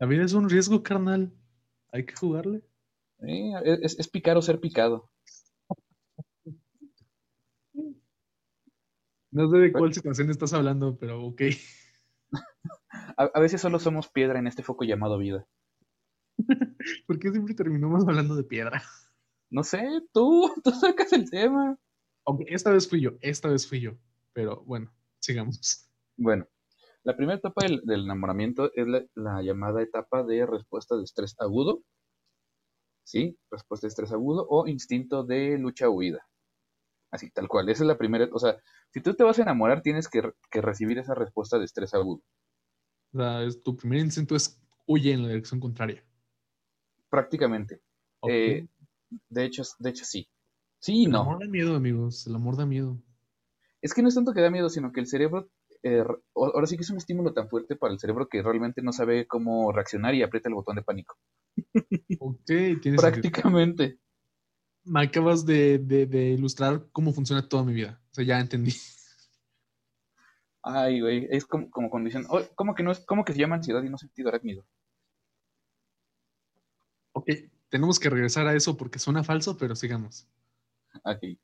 Vida 0.00 0.24
es 0.24 0.32
un 0.32 0.50
riesgo, 0.50 0.82
carnal. 0.82 1.32
Hay 1.92 2.04
que 2.04 2.16
jugarle. 2.16 2.64
Eh, 3.20 3.52
es, 3.82 3.96
es 4.00 4.08
picar 4.08 4.36
o 4.36 4.42
ser 4.42 4.58
picado. 4.58 5.12
No 9.30 9.48
sé 9.48 9.58
de 9.58 9.72
cuál 9.72 9.94
situación 9.94 10.28
estás 10.28 10.54
hablando, 10.54 10.98
pero 10.98 11.24
ok. 11.24 11.42
A, 13.16 13.30
a 13.32 13.40
veces 13.40 13.60
solo 13.60 13.78
somos 13.78 14.08
piedra 14.08 14.40
en 14.40 14.48
este 14.48 14.64
foco 14.64 14.84
llamado 14.84 15.18
vida. 15.18 15.46
¿Por 17.06 17.20
qué 17.20 17.30
siempre 17.30 17.54
terminamos 17.54 18.02
hablando 18.08 18.34
de 18.34 18.42
piedra? 18.42 18.82
No 19.50 19.62
sé, 19.62 19.82
tú, 20.12 20.50
tú 20.64 20.70
sacas 20.70 21.12
el 21.12 21.30
tema. 21.30 21.78
Ok, 22.24 22.42
esta 22.46 22.70
vez 22.72 22.88
fui 22.88 23.00
yo, 23.00 23.12
esta 23.20 23.48
vez 23.48 23.68
fui 23.68 23.80
yo. 23.80 23.92
Pero 24.32 24.62
bueno, 24.64 24.92
sigamos. 25.20 25.88
Bueno, 26.16 26.46
la 27.04 27.16
primera 27.16 27.38
etapa 27.38 27.64
del, 27.64 27.82
del 27.84 28.04
enamoramiento 28.04 28.70
es 28.74 28.86
la, 28.86 29.04
la 29.14 29.42
llamada 29.42 29.82
etapa 29.82 30.24
de 30.24 30.44
respuesta 30.46 30.96
de 30.96 31.04
estrés 31.04 31.34
agudo. 31.38 31.82
¿Sí? 33.04 33.38
Respuesta 33.50 33.86
de 33.86 33.90
estrés 33.90 34.12
agudo 34.12 34.46
o 34.48 34.66
instinto 34.66 35.22
de 35.22 35.56
lucha-huida. 35.58 36.26
Así, 37.12 37.30
tal 37.30 37.46
cual. 37.48 37.68
Esa 37.68 37.84
es 37.84 37.86
la 37.86 37.96
primera. 37.98 38.28
O 38.32 38.38
sea, 38.40 38.56
si 38.90 39.00
tú 39.00 39.14
te 39.14 39.22
vas 39.22 39.38
a 39.38 39.42
enamorar, 39.42 39.80
tienes 39.82 40.08
que, 40.08 40.32
que 40.50 40.60
recibir 40.60 40.98
esa 40.98 41.14
respuesta 41.14 41.58
de 41.58 41.64
estrés 41.64 41.94
agudo. 41.94 42.22
O 43.14 43.18
sea, 43.18 43.42
es- 43.44 43.62
tu 43.62 43.76
primer 43.76 44.00
instinto 44.00 44.34
es 44.34 44.60
huye 44.86 45.12
en 45.12 45.22
la 45.22 45.28
dirección 45.28 45.60
contraria. 45.60 46.04
Prácticamente. 47.08 47.80
Eh, 48.28 48.66
de 49.28 49.44
hecho, 49.44 49.62
de 49.78 49.90
hecho, 49.90 50.04
sí. 50.04 50.28
Sí 50.78 51.02
y 51.02 51.04
el 51.06 51.12
no. 51.12 51.22
amor 51.22 51.40
da 51.40 51.46
miedo, 51.46 51.74
amigos. 51.76 52.26
El 52.26 52.34
amor 52.34 52.56
da 52.56 52.66
miedo. 52.66 52.98
Es 53.82 53.94
que 53.94 54.02
no 54.02 54.08
es 54.08 54.14
tanto 54.14 54.32
que 54.32 54.40
da 54.40 54.50
miedo, 54.50 54.68
sino 54.68 54.92
que 54.92 55.00
el 55.00 55.06
cerebro, 55.06 55.48
eh, 55.82 56.02
ahora 56.34 56.66
sí 56.66 56.76
que 56.76 56.82
es 56.82 56.90
un 56.90 56.96
estímulo 56.98 57.32
tan 57.32 57.48
fuerte 57.48 57.76
para 57.76 57.92
el 57.92 58.00
cerebro 58.00 58.28
que 58.28 58.42
realmente 58.42 58.82
no 58.82 58.92
sabe 58.92 59.26
cómo 59.26 59.72
reaccionar 59.72 60.14
y 60.14 60.22
aprieta 60.22 60.48
el 60.48 60.54
botón 60.54 60.76
de 60.76 60.82
pánico. 60.82 61.16
Ok, 62.20 62.38
tienes 62.46 62.80
sentido. 62.82 62.96
Prácticamente. 62.96 63.98
Me 64.84 65.02
acabas 65.02 65.44
de, 65.44 65.78
de- 65.78 66.06
de 66.06 66.30
ilustrar 66.30 66.86
cómo 66.92 67.12
funciona 67.12 67.48
toda 67.48 67.64
mi 67.64 67.72
vida. 67.74 68.00
O 68.10 68.14
sea, 68.14 68.24
ya 68.24 68.40
entendí. 68.40 68.72
Ay, 70.62 71.00
güey, 71.00 71.26
es 71.30 71.46
como, 71.46 71.70
como 71.70 71.90
cuando 71.90 72.08
dicen, 72.08 72.24
"Oh, 72.28 72.40
¿cómo 72.56 72.74
que 72.74 72.82
no 72.82 72.90
es, 72.90 73.00
cómo 73.06 73.24
que 73.24 73.32
se 73.32 73.38
llama 73.38 73.56
ansiedad 73.56 73.82
y 73.82 73.88
no 73.90 73.98
sentido 73.98 74.28
arácnido? 74.28 74.64
Ok, 77.12 77.30
tenemos 77.68 77.98
que 77.98 78.10
regresar 78.10 78.46
a 78.46 78.54
eso 78.54 78.76
porque 78.76 78.98
suena 78.98 79.24
falso, 79.24 79.56
pero 79.56 79.74
sigamos. 79.76 80.26
Aquí. 81.04 81.38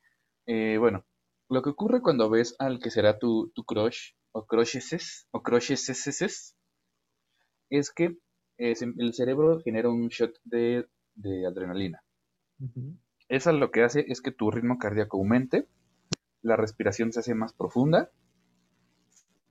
Eh, 0.45 0.77
bueno, 0.79 1.05
lo 1.49 1.61
que 1.61 1.69
ocurre 1.69 2.01
cuando 2.01 2.29
ves 2.29 2.55
al 2.59 2.79
que 2.79 2.89
será 2.91 3.19
tu, 3.19 3.51
tu 3.53 3.63
crush, 3.63 4.13
o 4.31 4.45
crushes, 4.45 5.27
o 5.31 5.41
crushes, 5.43 6.55
es 7.69 7.91
que 7.91 8.17
eh, 8.57 8.73
el 8.97 9.13
cerebro 9.13 9.59
genera 9.63 9.89
un 9.89 10.07
shot 10.09 10.33
de, 10.43 10.87
de 11.15 11.45
adrenalina. 11.45 12.03
Ujú. 12.59 12.97
Esa 13.29 13.51
lo 13.51 13.71
que 13.71 13.83
hace 13.83 14.05
es 14.07 14.21
que 14.21 14.31
tu 14.31 14.51
ritmo 14.51 14.77
cardíaco 14.77 15.17
aumente, 15.17 15.67
la 16.41 16.55
respiración 16.55 17.11
se 17.13 17.19
hace 17.21 17.35
más 17.35 17.53
profunda 17.53 18.11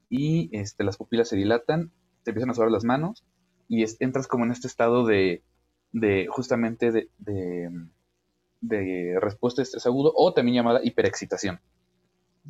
y 0.09 0.50
este, 0.57 0.85
las 0.85 0.97
pupilas 0.97 1.29
se 1.29 1.37
dilatan, 1.37 1.91
te 2.23 2.31
empiezan 2.31 2.50
a 2.50 2.55
sudar 2.55 2.71
las 2.71 2.85
manos 2.85 3.25
y 3.69 3.83
es- 3.83 3.97
entras 4.00 4.29
como 4.29 4.45
en 4.45 4.52
este 4.52 4.67
estado 4.69 5.07
de, 5.07 5.43
de 5.92 6.26
justamente 6.28 6.90
de, 6.90 7.11
de, 7.18 7.70
de 8.61 9.20
respuesta 9.20 9.61
de 9.61 9.64
estrés 9.64 9.87
agudo 9.87 10.12
o 10.14 10.32
también 10.32 10.56
llamada 10.56 10.80
hiperexcitación. 10.82 11.61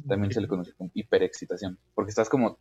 También 0.09 0.33
se 0.33 0.41
le 0.41 0.49
conoce 0.49 0.73
como 0.73 0.91
hiperexcitación, 0.95 1.79
porque 1.95 2.11
estás 2.11 2.29
como, 2.31 2.57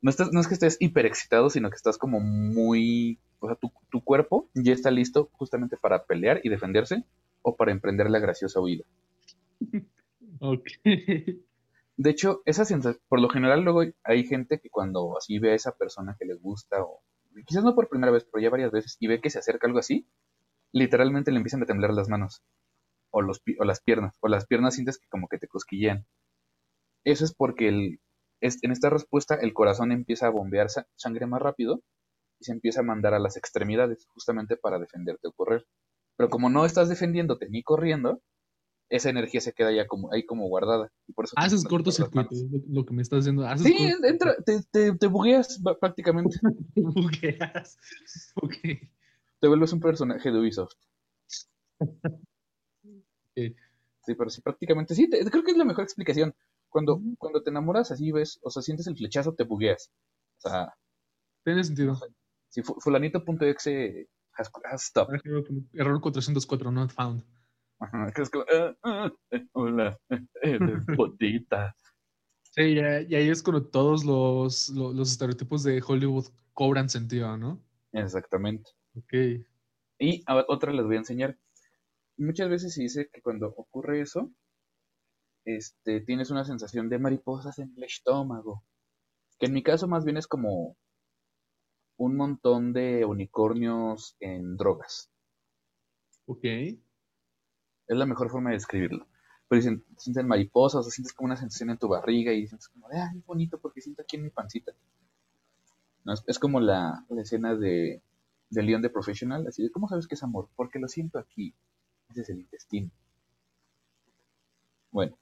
no, 0.00 0.10
estás, 0.10 0.32
no 0.32 0.40
es 0.40 0.48
que 0.48 0.54
estés 0.54 0.76
hiperexcitado, 0.80 1.48
sino 1.50 1.70
que 1.70 1.76
estás 1.76 1.98
como 1.98 2.18
muy, 2.20 3.20
o 3.38 3.46
sea, 3.46 3.56
tu, 3.56 3.72
tu 3.90 4.02
cuerpo 4.02 4.48
ya 4.54 4.72
está 4.72 4.90
listo 4.90 5.30
justamente 5.34 5.76
para 5.76 6.04
pelear 6.04 6.40
y 6.42 6.48
defenderse 6.48 7.04
o 7.42 7.54
para 7.54 7.70
emprender 7.70 8.10
la 8.10 8.18
graciosa 8.18 8.60
huida. 8.60 8.84
Ok. 10.40 10.68
De 11.96 12.10
hecho, 12.10 12.42
esa 12.44 12.64
sensación, 12.64 13.00
por 13.08 13.20
lo 13.20 13.28
general 13.28 13.62
luego 13.62 13.82
hay 14.02 14.24
gente 14.24 14.58
que 14.58 14.68
cuando 14.68 15.16
así 15.16 15.38
ve 15.38 15.52
a 15.52 15.54
esa 15.54 15.76
persona 15.76 16.16
que 16.18 16.24
les 16.24 16.42
gusta, 16.42 16.82
o 16.82 17.02
quizás 17.46 17.64
no 17.64 17.74
por 17.74 17.88
primera 17.88 18.12
vez, 18.12 18.24
pero 18.24 18.42
ya 18.42 18.50
varias 18.50 18.70
veces, 18.70 18.96
y 19.00 19.06
ve 19.06 19.20
que 19.20 19.30
se 19.30 19.38
acerca 19.38 19.66
algo 19.66 19.78
así, 19.78 20.06
literalmente 20.72 21.30
le 21.30 21.38
empiezan 21.38 21.62
a 21.62 21.66
temblar 21.66 21.92
las 21.92 22.08
manos, 22.08 22.42
o, 23.10 23.22
los, 23.22 23.42
o 23.58 23.64
las 23.64 23.80
piernas, 23.80 24.16
o 24.20 24.28
las 24.28 24.46
piernas 24.46 24.74
sientes 24.74 24.98
que 24.98 25.08
como 25.08 25.28
que 25.28 25.38
te 25.38 25.48
cosquillean. 25.48 26.06
Eso 27.04 27.24
es 27.24 27.34
porque 27.34 27.68
el, 27.68 28.00
en 28.40 28.70
esta 28.72 28.90
respuesta 28.90 29.34
el 29.36 29.54
corazón 29.54 29.92
empieza 29.92 30.26
a 30.26 30.30
bombear 30.30 30.68
sangre 30.96 31.26
más 31.26 31.40
rápido 31.40 31.82
y 32.40 32.44
se 32.44 32.52
empieza 32.52 32.80
a 32.80 32.84
mandar 32.84 33.14
a 33.14 33.18
las 33.18 33.36
extremidades, 33.36 34.06
justamente 34.08 34.56
para 34.56 34.78
defenderte 34.78 35.28
o 35.28 35.32
correr. 35.32 35.66
Pero 36.16 36.28
como 36.28 36.50
no 36.50 36.64
estás 36.64 36.88
defendiéndote 36.88 37.48
ni 37.48 37.62
corriendo, 37.62 38.20
esa 38.88 39.10
energía 39.10 39.40
se 39.40 39.52
queda 39.52 39.72
ya 39.72 39.86
como, 39.86 40.12
ahí 40.12 40.24
como 40.24 40.46
guardada. 40.48 40.92
Y 41.06 41.12
por 41.12 41.24
eso 41.24 41.34
haces 41.36 41.64
cortocircuito, 41.64 42.30
lo 42.68 42.84
que 42.84 42.94
me 42.94 43.02
estás 43.02 43.24
diciendo. 43.24 43.46
sí, 43.56 43.92
entra, 44.02 44.36
te, 44.44 44.62
te, 44.70 44.96
te, 44.96 45.06
bugueas 45.06 45.60
prácticamente. 45.80 46.38
te 46.74 46.80
bugueas. 46.80 47.78
Ok. 48.36 48.54
Te 49.40 49.48
vuelves 49.48 49.72
un 49.72 49.80
personaje 49.80 50.30
de 50.30 50.38
Ubisoft. 50.38 50.74
Sí, 53.34 54.14
pero 54.16 54.30
sí, 54.30 54.40
prácticamente 54.42 54.94
sí. 54.94 55.08
creo 55.08 55.42
que 55.42 55.50
es 55.50 55.56
la 55.56 55.64
mejor 55.64 55.84
explicación. 55.84 56.34
Cuando, 56.68 57.00
cuando 57.18 57.42
te 57.42 57.50
enamoras, 57.50 57.90
así 57.90 58.10
ves, 58.12 58.38
o 58.42 58.50
sea, 58.50 58.62
sientes 58.62 58.86
el 58.86 58.96
flechazo, 58.96 59.34
te 59.34 59.44
bugueas. 59.44 59.90
O 60.38 60.48
sea. 60.48 60.74
Tiene 61.44 61.62
sentido. 61.64 61.98
Si 62.48 62.62
fulanito.exe 62.62 64.08
has, 64.36 64.50
has 64.70 64.84
stopped. 64.84 65.20
Error 65.74 66.00
404, 66.00 66.70
not 66.70 66.92
found. 66.92 67.22
Ajá, 67.80 68.12
es 68.16 68.30
como, 68.30 68.44
ah, 68.52 68.76
ah, 68.84 69.12
eh, 69.30 69.46
hola, 69.52 69.98
eres 70.42 70.86
bonita. 70.96 71.74
Sí, 72.42 72.62
y, 72.62 72.78
ahí 72.78 73.28
es 73.28 73.42
cuando 73.42 73.66
todos 73.66 74.04
los, 74.04 74.68
los, 74.68 75.10
estereotipos 75.10 75.64
de 75.64 75.82
Hollywood 75.84 76.26
cobran 76.52 76.88
sentido, 76.88 77.36
¿no? 77.36 77.60
Exactamente. 77.92 78.70
Ok. 78.96 79.12
Y 79.98 80.22
otra 80.48 80.72
les 80.72 80.86
voy 80.86 80.96
a 80.96 81.00
enseñar. 81.00 81.36
Muchas 82.16 82.48
veces 82.48 82.74
se 82.74 82.82
dice 82.82 83.10
que 83.12 83.22
cuando 83.22 83.48
ocurre 83.48 84.00
eso, 84.00 84.30
este, 85.44 86.00
tienes 86.00 86.30
una 86.30 86.44
sensación 86.44 86.88
de 86.88 86.98
mariposas 86.98 87.58
en 87.58 87.74
el 87.76 87.84
estómago. 87.84 88.64
Que 89.38 89.46
en 89.46 89.52
mi 89.52 89.62
caso 89.62 89.88
más 89.88 90.04
bien 90.04 90.16
es 90.16 90.28
como 90.28 90.76
un 91.96 92.16
montón 92.16 92.72
de 92.72 93.04
unicornios 93.04 94.16
en 94.20 94.56
drogas. 94.56 95.10
Ok. 96.26 96.44
Es 97.86 97.96
la 97.96 98.06
mejor 98.06 98.30
forma 98.30 98.50
de 98.50 98.56
describirlo. 98.56 99.06
Pero 99.48 99.60
dicen, 99.60 99.84
sienten 99.98 100.26
mariposas 100.26 100.86
o 100.86 100.90
sientes 100.90 101.12
como 101.12 101.26
una 101.26 101.36
sensación 101.36 101.70
en 101.70 101.78
tu 101.78 101.88
barriga 101.88 102.32
y 102.32 102.46
sientes 102.46 102.68
como, 102.68 102.88
qué 102.88 102.96
bonito 103.26 103.58
porque 103.58 103.80
siento 103.80 104.02
aquí 104.02 104.16
en 104.16 104.22
mi 104.22 104.30
pancita. 104.30 104.72
es, 106.26 106.38
como 106.38 106.60
la, 106.60 107.04
escena 107.18 107.54
de, 107.54 108.00
de 108.50 108.62
Leon 108.62 108.82
de 108.82 108.90
Professional, 108.90 109.46
así 109.46 109.62
de, 109.62 109.70
¿cómo 109.70 109.88
sabes 109.88 110.06
que 110.06 110.14
es 110.14 110.22
amor? 110.22 110.48
Porque 110.56 110.78
lo 110.78 110.88
siento 110.88 111.18
aquí. 111.18 111.54
Ese 112.10 112.22
es 112.22 112.30
el 112.30 112.40
intestino. 112.40 112.90
Bueno, 114.90 115.16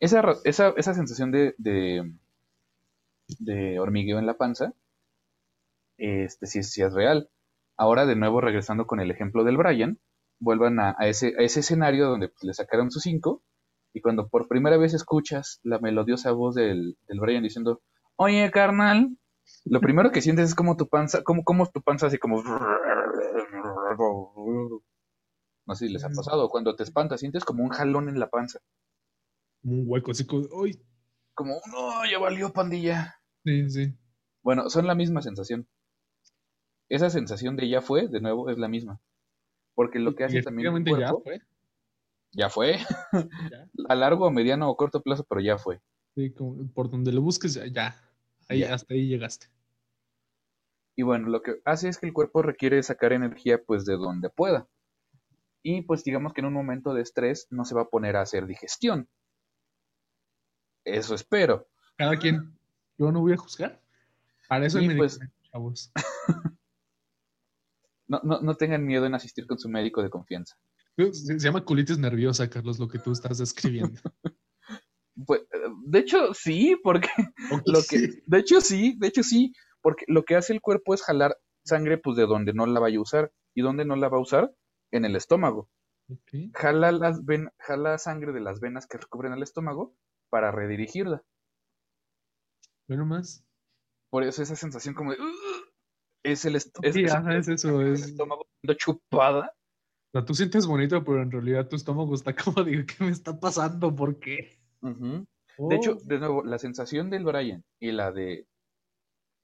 esa, 0.00 0.22
esa, 0.44 0.70
esa 0.76 0.94
sensación 0.94 1.30
de, 1.30 1.54
de, 1.58 2.10
de, 3.38 3.78
hormigueo 3.78 4.18
en 4.18 4.26
la 4.26 4.38
panza, 4.38 4.72
este 5.98 6.46
sí, 6.46 6.62
sí 6.62 6.82
es 6.82 6.94
real. 6.94 7.28
Ahora, 7.76 8.06
de 8.06 8.16
nuevo, 8.16 8.40
regresando 8.40 8.86
con 8.86 9.00
el 9.00 9.10
ejemplo 9.10 9.44
del 9.44 9.58
Brian, 9.58 9.98
vuelvan 10.40 10.80
a, 10.80 10.96
ese, 11.02 11.34
ese, 11.38 11.60
escenario 11.60 12.08
donde 12.08 12.28
pues, 12.28 12.42
le 12.42 12.54
sacaron 12.54 12.90
sus 12.90 13.02
cinco, 13.02 13.42
y 13.92 14.00
cuando 14.00 14.28
por 14.28 14.48
primera 14.48 14.76
vez 14.76 14.94
escuchas 14.94 15.60
la 15.62 15.78
melodiosa 15.78 16.32
voz 16.32 16.54
del, 16.54 16.96
del 17.06 17.20
Brian 17.20 17.42
diciendo, 17.42 17.82
oye, 18.16 18.50
carnal, 18.50 19.16
lo 19.64 19.80
primero 19.80 20.10
que 20.10 20.22
sientes 20.22 20.48
es 20.50 20.54
como 20.54 20.76
tu 20.76 20.88
panza, 20.88 21.22
como, 21.22 21.44
como 21.44 21.66
tu 21.66 21.82
panza 21.82 22.06
así 22.06 22.18
como... 22.18 22.42
No 25.66 25.74
sé 25.74 25.86
si 25.86 25.92
les 25.92 26.04
ha 26.04 26.08
pasado, 26.08 26.48
cuando 26.48 26.74
te 26.74 26.82
espantas, 26.82 27.20
sientes 27.20 27.44
como 27.44 27.62
un 27.62 27.70
jalón 27.70 28.08
en 28.08 28.18
la 28.18 28.28
panza. 28.28 28.58
un 29.62 29.84
hueco 29.86 30.10
así 30.10 30.26
como, 30.26 30.46
¡ay! 30.64 30.82
Como, 31.34 31.60
no, 31.70 32.04
ya 32.10 32.18
valió 32.18 32.52
pandilla. 32.52 33.20
Sí, 33.44 33.70
sí. 33.70 33.94
Bueno, 34.42 34.68
son 34.68 34.86
la 34.86 34.94
misma 34.94 35.22
sensación. 35.22 35.68
Esa 36.88 37.08
sensación 37.08 37.56
de 37.56 37.68
ya 37.68 37.80
fue, 37.80 38.08
de 38.08 38.20
nuevo, 38.20 38.50
es 38.50 38.58
la 38.58 38.68
misma. 38.68 39.00
Porque 39.74 39.98
lo 39.98 40.14
que 40.14 40.24
hace 40.24 40.42
también 40.42 40.74
el 40.76 40.84
cuerpo, 40.84 41.22
ya 42.32 42.48
fue. 42.48 42.78
A 43.88 43.94
largo, 43.94 44.30
mediano 44.30 44.68
o 44.68 44.76
corto 44.76 45.02
plazo, 45.02 45.24
pero 45.28 45.40
ya 45.40 45.58
fue. 45.58 45.80
Sí, 46.14 46.30
como 46.32 46.68
por 46.72 46.90
donde 46.90 47.12
lo 47.12 47.22
busques, 47.22 47.54
ya. 47.72 47.96
Ahí, 48.48 48.62
Hasta 48.62 48.94
ahí 48.94 49.06
llegaste. 49.06 49.46
Y 50.96 51.02
bueno, 51.02 51.28
lo 51.28 51.42
que 51.42 51.60
hace 51.64 51.88
es 51.88 51.98
que 51.98 52.06
el 52.06 52.12
cuerpo 52.12 52.42
requiere 52.42 52.82
sacar 52.82 53.12
energía 53.12 53.62
pues 53.62 53.84
de 53.84 53.96
donde 53.96 54.28
pueda. 54.28 54.68
Y 55.62 55.82
pues 55.82 56.04
digamos 56.04 56.32
que 56.32 56.40
en 56.40 56.46
un 56.46 56.52
momento 56.52 56.94
de 56.94 57.02
estrés 57.02 57.46
no 57.50 57.64
se 57.64 57.74
va 57.74 57.82
a 57.82 57.88
poner 57.88 58.16
a 58.16 58.22
hacer 58.22 58.46
digestión. 58.46 59.08
Eso 60.84 61.14
espero. 61.14 61.68
Cada 61.96 62.16
quien. 62.18 62.58
Yo 62.98 63.12
no 63.12 63.20
voy 63.20 63.32
a 63.32 63.36
juzgar. 63.36 63.80
Para 64.48 64.66
eso 64.66 64.80
me 64.82 64.96
pues, 64.96 65.20
chavos. 65.50 65.92
no, 68.10 68.20
no, 68.24 68.40
no 68.40 68.54
tengan 68.56 68.84
miedo 68.84 69.06
en 69.06 69.14
asistir 69.14 69.46
con 69.46 69.58
su 69.58 69.68
médico 69.68 70.02
de 70.02 70.10
confianza. 70.10 70.56
Se 71.12 71.38
llama 71.38 71.64
colitis 71.64 71.98
nerviosa, 71.98 72.50
Carlos, 72.50 72.78
lo 72.78 72.88
que 72.88 72.98
tú 72.98 73.12
estás 73.12 73.38
describiendo. 73.38 74.00
Pues, 75.26 75.42
de 75.84 75.98
hecho, 75.98 76.32
sí, 76.32 76.80
porque 76.82 77.10
lo 77.66 77.80
que, 77.86 78.22
de 78.24 78.38
hecho 78.38 78.62
sí, 78.62 78.96
de 78.98 79.08
hecho 79.08 79.22
sí, 79.22 79.52
porque 79.82 80.06
lo 80.08 80.24
que 80.24 80.34
hace 80.34 80.54
el 80.54 80.62
cuerpo 80.62 80.94
es 80.94 81.02
jalar 81.02 81.36
sangre 81.62 81.98
pues 81.98 82.16
de 82.16 82.24
donde 82.24 82.54
no 82.54 82.64
la 82.64 82.80
vaya 82.80 82.96
a 82.96 83.02
usar 83.02 83.30
y 83.54 83.60
donde 83.60 83.84
no 83.84 83.96
la 83.96 84.08
va 84.08 84.16
a 84.16 84.22
usar 84.22 84.54
en 84.90 85.04
el 85.04 85.16
estómago. 85.16 85.68
Jala 86.54 86.92
las 86.92 87.22
ven, 87.26 87.50
jala 87.58 87.98
sangre 87.98 88.32
de 88.32 88.40
las 88.40 88.60
venas 88.60 88.86
que 88.86 88.96
recubren 88.96 89.34
el 89.34 89.42
estómago 89.42 89.94
para 90.30 90.52
redirigirla. 90.52 91.22
Bueno 92.88 93.04
más. 93.04 93.44
Por 94.08 94.22
eso 94.22 94.42
esa 94.42 94.56
sensación 94.56 94.94
como 94.94 95.10
de 95.10 95.18
es 96.22 96.44
el, 96.44 96.56
es, 96.56 96.70
eso, 97.48 97.82
es... 97.82 98.02
estómago 98.02 98.46
chupada 98.76 99.54
o 100.12 100.18
sea, 100.18 100.24
tú 100.24 100.34
sientes 100.34 100.66
bonito, 100.66 101.04
pero 101.04 101.22
en 101.22 101.30
realidad 101.30 101.68
tu 101.68 101.76
estómago 101.76 102.14
está 102.14 102.34
como, 102.34 102.64
digo, 102.64 102.82
¿qué 102.84 103.04
me 103.04 103.10
está 103.10 103.38
pasando? 103.38 103.94
¿Por 103.94 104.18
qué? 104.18 104.58
De 104.82 105.76
hecho, 105.76 105.92
oh. 105.92 106.00
de 106.02 106.18
nuevo, 106.18 106.42
la 106.42 106.58
sensación 106.58 107.10
del 107.10 107.24
Brian 107.24 107.62
y 107.78 107.92
la 107.92 108.10
de 108.10 108.48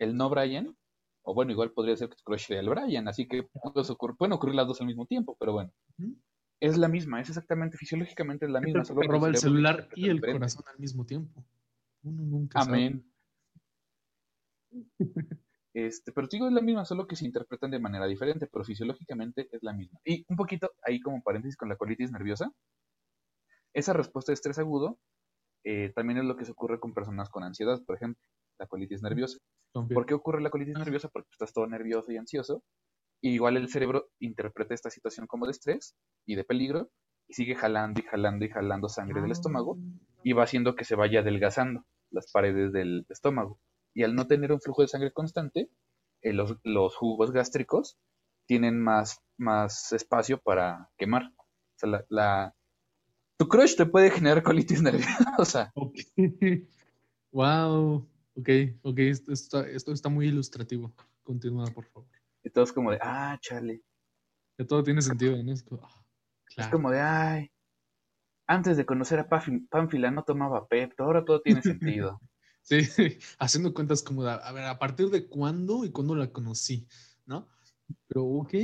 el 0.01 0.17
no 0.17 0.29
Brian, 0.29 0.77
o 1.23 1.35
bueno, 1.35 1.53
igual 1.53 1.71
podría 1.71 1.97
ser 1.97 2.09
que 2.09 2.17
tu 2.17 2.25
crush 2.25 2.51
el 2.51 2.69
Brian, 2.69 3.07
así 3.07 3.29
que 3.29 3.45
pueden 4.19 4.33
ocurrir 4.33 4.57
las 4.57 4.67
dos 4.67 4.81
al 4.81 4.89
mismo 4.89 5.07
tiempo, 5.07 5.37
pero 5.39 5.53
bueno. 5.53 5.73
Es 6.59 6.77
la 6.77 6.89
misma, 6.89 7.21
es 7.21 7.29
exactamente, 7.29 7.77
fisiológicamente 7.77 8.47
es 8.47 8.51
la 8.51 8.61
misma. 8.61 8.85
Solo 8.85 9.03
roba 9.03 9.29
el, 9.29 9.37
celular 9.37 9.89
y 9.95 10.09
el 10.09 10.21
corazón 10.21 10.65
al 10.67 10.81
mismo 10.81 11.07
tiempo. 11.07 11.45
Uno 12.03 12.23
nunca 12.25 12.61
Amén. 12.61 13.09
Este, 15.77 16.11
pero 16.11 16.27
digo, 16.27 16.47
es 16.47 16.55
la 16.55 16.63
misma, 16.63 16.87
solo 16.87 17.07
que 17.07 17.17
se 17.17 17.27
interpretan 17.27 17.71
de 17.71 17.79
manera 17.79 18.07
diferente, 18.07 18.47
pero 18.51 18.65
fisiológicamente 18.65 19.47
es 19.53 19.63
la 19.63 19.75
misma. 19.75 20.01
Y 20.07 20.25
un 20.31 20.37
poquito 20.37 20.71
ahí 20.83 21.01
como 21.01 21.23
paréntesis 21.23 21.55
con 21.59 21.69
la 21.69 21.77
colitis 21.77 22.11
nerviosa, 22.11 22.51
esa 23.75 23.93
respuesta 23.93 24.33
de 24.33 24.35
estrés 24.37 24.59
agudo 24.59 24.99
eh, 25.65 25.93
también 25.95 26.19
es 26.19 26.25
lo 26.25 26.35
que 26.39 26.47
se 26.47 26.53
ocurre 26.53 26.81
con 26.81 26.95
personas 26.95 27.29
con 27.29 27.45
ansiedad, 27.45 27.79
por 27.85 27.97
ejemplo, 27.97 28.23
la 28.59 28.67
colitis 28.67 29.03
nerviosa. 29.03 29.37
¿Por 29.75 30.07
qué 30.07 30.15
ocurre 30.15 30.41
la 30.41 30.49
colitis 30.49 30.79
nerviosa? 30.79 31.11
Porque 31.11 31.29
estás 31.31 31.53
todo 31.53 31.67
nervioso 31.67 32.11
y 32.11 32.17
ansioso, 32.17 32.63
y 33.21 33.33
igual 33.33 33.59
el 33.59 33.69
cerebro 33.69 34.09
interpreta 34.19 34.73
esta 34.73 34.89
situación 34.89 35.27
como 35.27 35.45
de 35.45 35.53
estrés 35.53 35.95
y 36.25 36.37
de 36.37 36.45
peligro, 36.45 36.89
y 37.29 37.35
sigue 37.35 37.55
jalando 37.55 38.01
y 38.01 38.05
jalando 38.05 38.47
y 38.47 38.49
jalando 38.49 38.89
sangre 38.89 39.21
del 39.21 39.33
estómago, 39.33 39.77
y 40.25 40.33
va 40.33 40.45
haciendo 40.45 40.75
que 40.75 40.87
se 40.87 40.95
vaya 40.95 41.21
adelgazando 41.21 41.85
las 42.11 42.33
paredes 42.33 42.73
del 42.73 43.05
estómago 43.11 43.61
y 43.97 44.05
al 44.05 44.15
no 44.15 44.27
tener 44.27 44.53
un 44.53 44.61
flujo 44.61 44.83
de 44.83 44.89
sangre 44.89 45.11
constante, 45.11 45.71
eh, 46.21 46.35
los, 46.35 46.59
los, 46.65 46.95
jugos 46.95 47.33
gástricos 47.33 47.99
tienen 48.45 48.79
más, 48.79 49.23
más 49.39 49.91
espacio 49.95 50.39
para 50.39 50.91
quemar. 50.99 51.33
O 51.39 51.79
sea, 51.79 52.05
la, 52.11 52.55
tu 53.39 53.49
crush 53.49 53.75
te 53.75 53.87
puede 53.87 54.11
generar 54.11 54.43
colitis 54.43 54.83
nerviosa. 54.83 55.73
Okay. 55.75 56.05
Wow. 57.33 58.07
Ok, 58.35 58.49
ok, 58.83 58.99
esto 58.99 59.33
está, 59.33 59.67
esto 59.69 59.93
está 59.93 60.11
muy 60.11 60.29
ilustrativo. 60.29 60.93
Continúa, 61.23 61.67
por 61.67 61.85
favor. 61.87 62.09
Y 62.45 62.51
todo 62.51 62.65
es 62.65 62.73
como 62.73 62.91
de, 62.91 62.99
ah, 63.01 63.39
chale. 63.41 63.83
Que 64.59 64.65
todo 64.65 64.83
tiene 64.83 65.01
sentido, 65.01 65.43
¿no? 65.43 65.53
Es 65.53 65.63
como, 65.63 65.83
ah, 65.85 66.05
es 66.57 66.69
como 66.69 66.91
de, 66.91 67.01
ay, 67.01 67.51
antes 68.47 68.77
de 68.77 68.85
conocer 68.85 69.19
a 69.21 69.29
Pánfila 69.29 70.11
no 70.11 70.23
tomaba 70.23 70.67
Pepto, 70.69 71.05
ahora 71.05 71.25
todo 71.25 71.41
tiene 71.41 71.63
sentido. 71.63 72.21
Sí, 72.67 72.79
haciendo 73.39 73.73
cuentas 73.75 74.03
como, 74.03 74.23
a 74.25 74.53
ver, 74.53 74.65
¿a 74.65 74.79
partir 74.79 75.09
de 75.11 75.29
cuándo 75.29 75.85
y 75.85 75.91
cuándo 75.93 76.15
la 76.17 76.33
conocí? 76.33 76.87
¿No? 77.25 77.49
Pero 78.09 78.25
ok, 78.25 78.55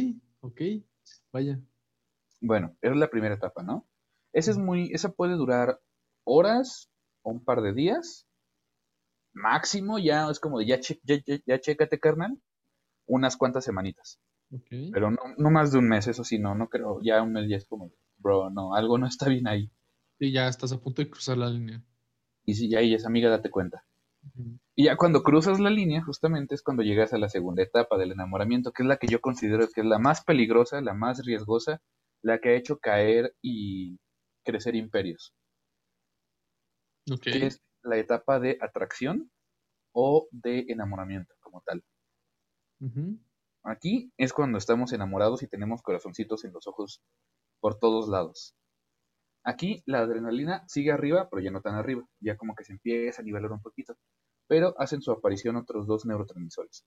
ok, 0.41 0.61
vaya. 1.33 1.61
Bueno, 2.41 2.77
es 2.83 2.97
la 2.97 3.11
primera 3.11 3.37
etapa, 3.37 3.63
¿no? 3.63 3.89
Esa 4.33 4.53
es 4.53 4.59
muy, 4.59 4.93
esa 4.95 5.13
puede 5.13 5.35
durar 5.35 5.81
horas 6.25 6.91
o 7.23 7.31
un 7.33 7.45
par 7.45 7.63
de 7.63 7.75
días. 7.75 8.27
Máximo 9.35 9.99
ya 9.99 10.31
es 10.31 10.41
como 10.41 10.59
de 10.59 10.65
ya, 10.67 10.81
che- 10.81 11.01
ya, 11.05 11.17
ya, 11.27 11.37
ya 11.47 11.61
chécate, 11.61 12.01
carnal. 12.01 12.41
Unas 13.07 13.37
cuantas 13.37 13.65
semanitas. 13.65 14.21
Pero 14.91 15.11
no, 15.11 15.19
no 15.39 15.51
más 15.51 15.73
de 15.73 15.79
un 15.79 15.89
mes, 15.89 16.07
eso 16.09 16.25
sí, 16.25 16.39
no, 16.39 16.55
no 16.55 16.69
creo. 16.71 17.01
Ya 17.03 17.23
un 17.23 17.33
mes 17.33 17.49
ya 17.51 17.57
es 17.59 17.67
como, 17.67 17.93
bro, 18.19 18.51
no, 18.51 18.75
algo 18.77 18.99
no 18.99 19.07
está 19.07 19.29
bien 19.29 19.49
ahí. 19.49 19.71
Y 20.21 20.33
ya 20.33 20.49
estás 20.49 20.73
a 20.73 20.81
punto 20.81 21.03
de 21.03 21.11
cruzar 21.11 21.39
la 21.39 21.51
línea. 21.51 21.83
Y 22.47 22.55
si 22.55 22.69
ya 22.71 22.81
ahí 22.81 22.95
es 22.95 23.07
amiga, 23.07 23.31
date 23.31 23.51
cuenta. 23.51 23.85
Y 24.75 24.85
ya 24.85 24.97
cuando 24.97 25.23
cruzas 25.23 25.61
la 25.61 25.71
línea, 25.71 26.03
justamente 26.03 26.55
es 26.55 26.63
cuando 26.63 26.83
llegas 26.83 27.13
a 27.13 27.19
la 27.19 27.29
segunda 27.29 27.63
etapa 27.63 27.99
del 27.99 28.13
enamoramiento, 28.13 28.73
que 28.73 28.83
es 28.83 28.87
la 28.89 28.97
que 28.97 29.07
yo 29.09 29.21
considero 29.21 29.69
que 29.69 29.81
es 29.83 29.87
la 29.87 29.99
más 29.99 30.25
peligrosa, 30.25 30.81
la 30.81 30.95
más 30.95 31.25
riesgosa, 31.25 31.81
la 32.23 32.39
que 32.41 32.51
ha 32.51 32.55
hecho 32.57 32.79
caer 32.79 33.35
y 33.43 33.99
crecer 34.45 34.75
imperios, 34.77 35.35
que 37.21 37.47
es 37.47 37.61
la 37.83 37.97
etapa 37.99 38.39
de 38.41 38.59
atracción 38.61 39.31
o 39.93 40.29
de 40.31 40.67
enamoramiento 40.69 41.35
como 41.41 41.61
tal. 41.63 41.83
Aquí 43.65 44.13
es 44.19 44.33
cuando 44.33 44.59
estamos 44.59 44.93
enamorados 44.93 45.43
y 45.43 45.49
tenemos 45.49 45.83
corazoncitos 45.83 46.45
en 46.45 46.53
los 46.53 46.67
ojos 46.67 47.01
por 47.61 47.79
todos 47.79 48.09
lados. 48.09 48.55
Aquí 49.45 49.83
la 49.87 50.01
adrenalina 50.01 50.65
sigue 50.69 50.93
arriba, 50.93 51.29
pero 51.31 51.43
ya 51.43 51.51
no 51.51 51.61
tan 51.63 51.75
arriba, 51.75 52.05
ya 52.21 52.37
como 52.37 52.55
que 52.55 52.65
se 52.65 52.73
empieza 52.73 53.23
a 53.23 53.25
nivelar 53.25 53.53
un 53.53 53.61
poquito. 53.61 53.97
Pero 54.53 54.75
hacen 54.79 55.01
su 55.01 55.11
aparición 55.11 55.57
otros 55.57 55.87
dos 55.87 56.05
neurotransmisores. 56.05 56.85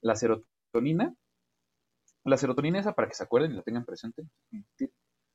La 0.00 0.14
serotonina, 0.14 1.12
la 2.22 2.36
serotonina 2.36 2.78
esa 2.78 2.92
para 2.92 3.08
que 3.08 3.16
se 3.16 3.24
acuerden 3.24 3.50
y 3.50 3.56
la 3.56 3.62
tengan 3.62 3.84
presente. 3.84 4.22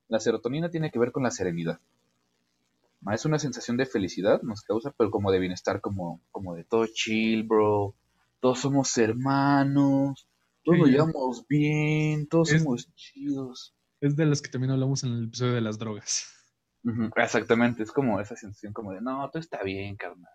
La 0.07 0.21
serotonina 0.21 0.69
tiene 0.69 0.89
que 0.89 0.99
ver 0.99 1.11
con 1.11 1.23
la 1.23 1.31
serenidad. 1.31 1.81
Ah, 3.05 3.13
Es 3.13 3.25
una 3.25 3.39
sensación 3.39 3.75
de 3.75 3.85
felicidad, 3.85 4.41
nos 4.41 4.61
causa, 4.61 4.93
pero 4.97 5.11
como 5.11 5.33
de 5.33 5.39
bienestar, 5.39 5.81
como, 5.81 6.21
como 6.31 6.55
de 6.55 6.63
todo 6.63 6.85
chill, 6.87 7.43
bro. 7.43 7.93
Todos 8.39 8.59
somos 8.59 8.97
hermanos, 8.97 10.29
todos 10.63 10.77
Sí, 10.77 10.81
nos 10.81 10.89
llevamos 10.91 11.45
bien, 11.49 12.25
todos 12.29 12.51
Es- 12.51 12.61
somos 12.63 12.89
chidos. 12.95 13.75
Es 13.99 14.15
de 14.15 14.25
las 14.25 14.41
que 14.41 14.47
también 14.49 14.71
hablamos 14.71 15.03
en 15.03 15.11
el 15.11 15.25
episodio 15.25 15.55
de 15.55 15.61
las 15.61 15.77
drogas. 15.77 16.31
Exactamente, 17.17 17.83
es 17.83 17.91
como 17.91 18.21
esa 18.21 18.37
sensación 18.37 18.71
como 18.71 18.93
de, 18.93 19.01
no, 19.01 19.29
todo 19.29 19.41
está 19.41 19.61
bien, 19.61 19.97
carnal. 19.97 20.31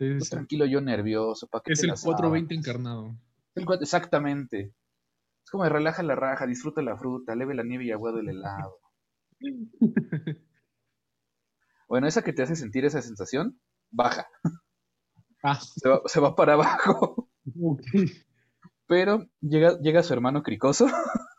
Sí, 0.00 0.30
tranquilo, 0.30 0.64
yo 0.64 0.80
nervioso, 0.80 1.46
¿para 1.46 1.62
qué 1.62 1.74
Es 1.74 1.80
te 1.80 1.84
el 1.86 1.90
las 1.90 2.02
420 2.02 2.54
sabes? 2.54 2.66
encarnado. 2.68 3.14
El 3.54 3.66
Exactamente. 3.82 4.72
Es 5.44 5.50
como 5.50 5.64
de 5.64 5.70
relaja 5.70 6.02
la 6.02 6.14
raja, 6.14 6.46
disfruta 6.46 6.80
la 6.80 6.96
fruta, 6.96 7.34
leve 7.34 7.54
la 7.54 7.64
nieve 7.64 7.84
y 7.84 7.90
aguado 7.92 8.18
el 8.20 8.28
helado. 8.30 8.78
Bueno, 11.88 12.06
esa 12.06 12.22
que 12.22 12.32
te 12.32 12.42
hace 12.44 12.54
sentir 12.54 12.84
esa 12.84 13.02
sensación, 13.02 13.60
baja, 13.90 14.28
Ah, 15.42 15.58
se 15.60 15.88
va, 15.88 16.00
se 16.06 16.20
va 16.20 16.36
para 16.36 16.52
abajo. 16.54 17.28
Pero 18.86 19.26
llega, 19.40 19.78
llega 19.80 20.02
su 20.02 20.12
hermano 20.12 20.42
cricoso, 20.42 20.86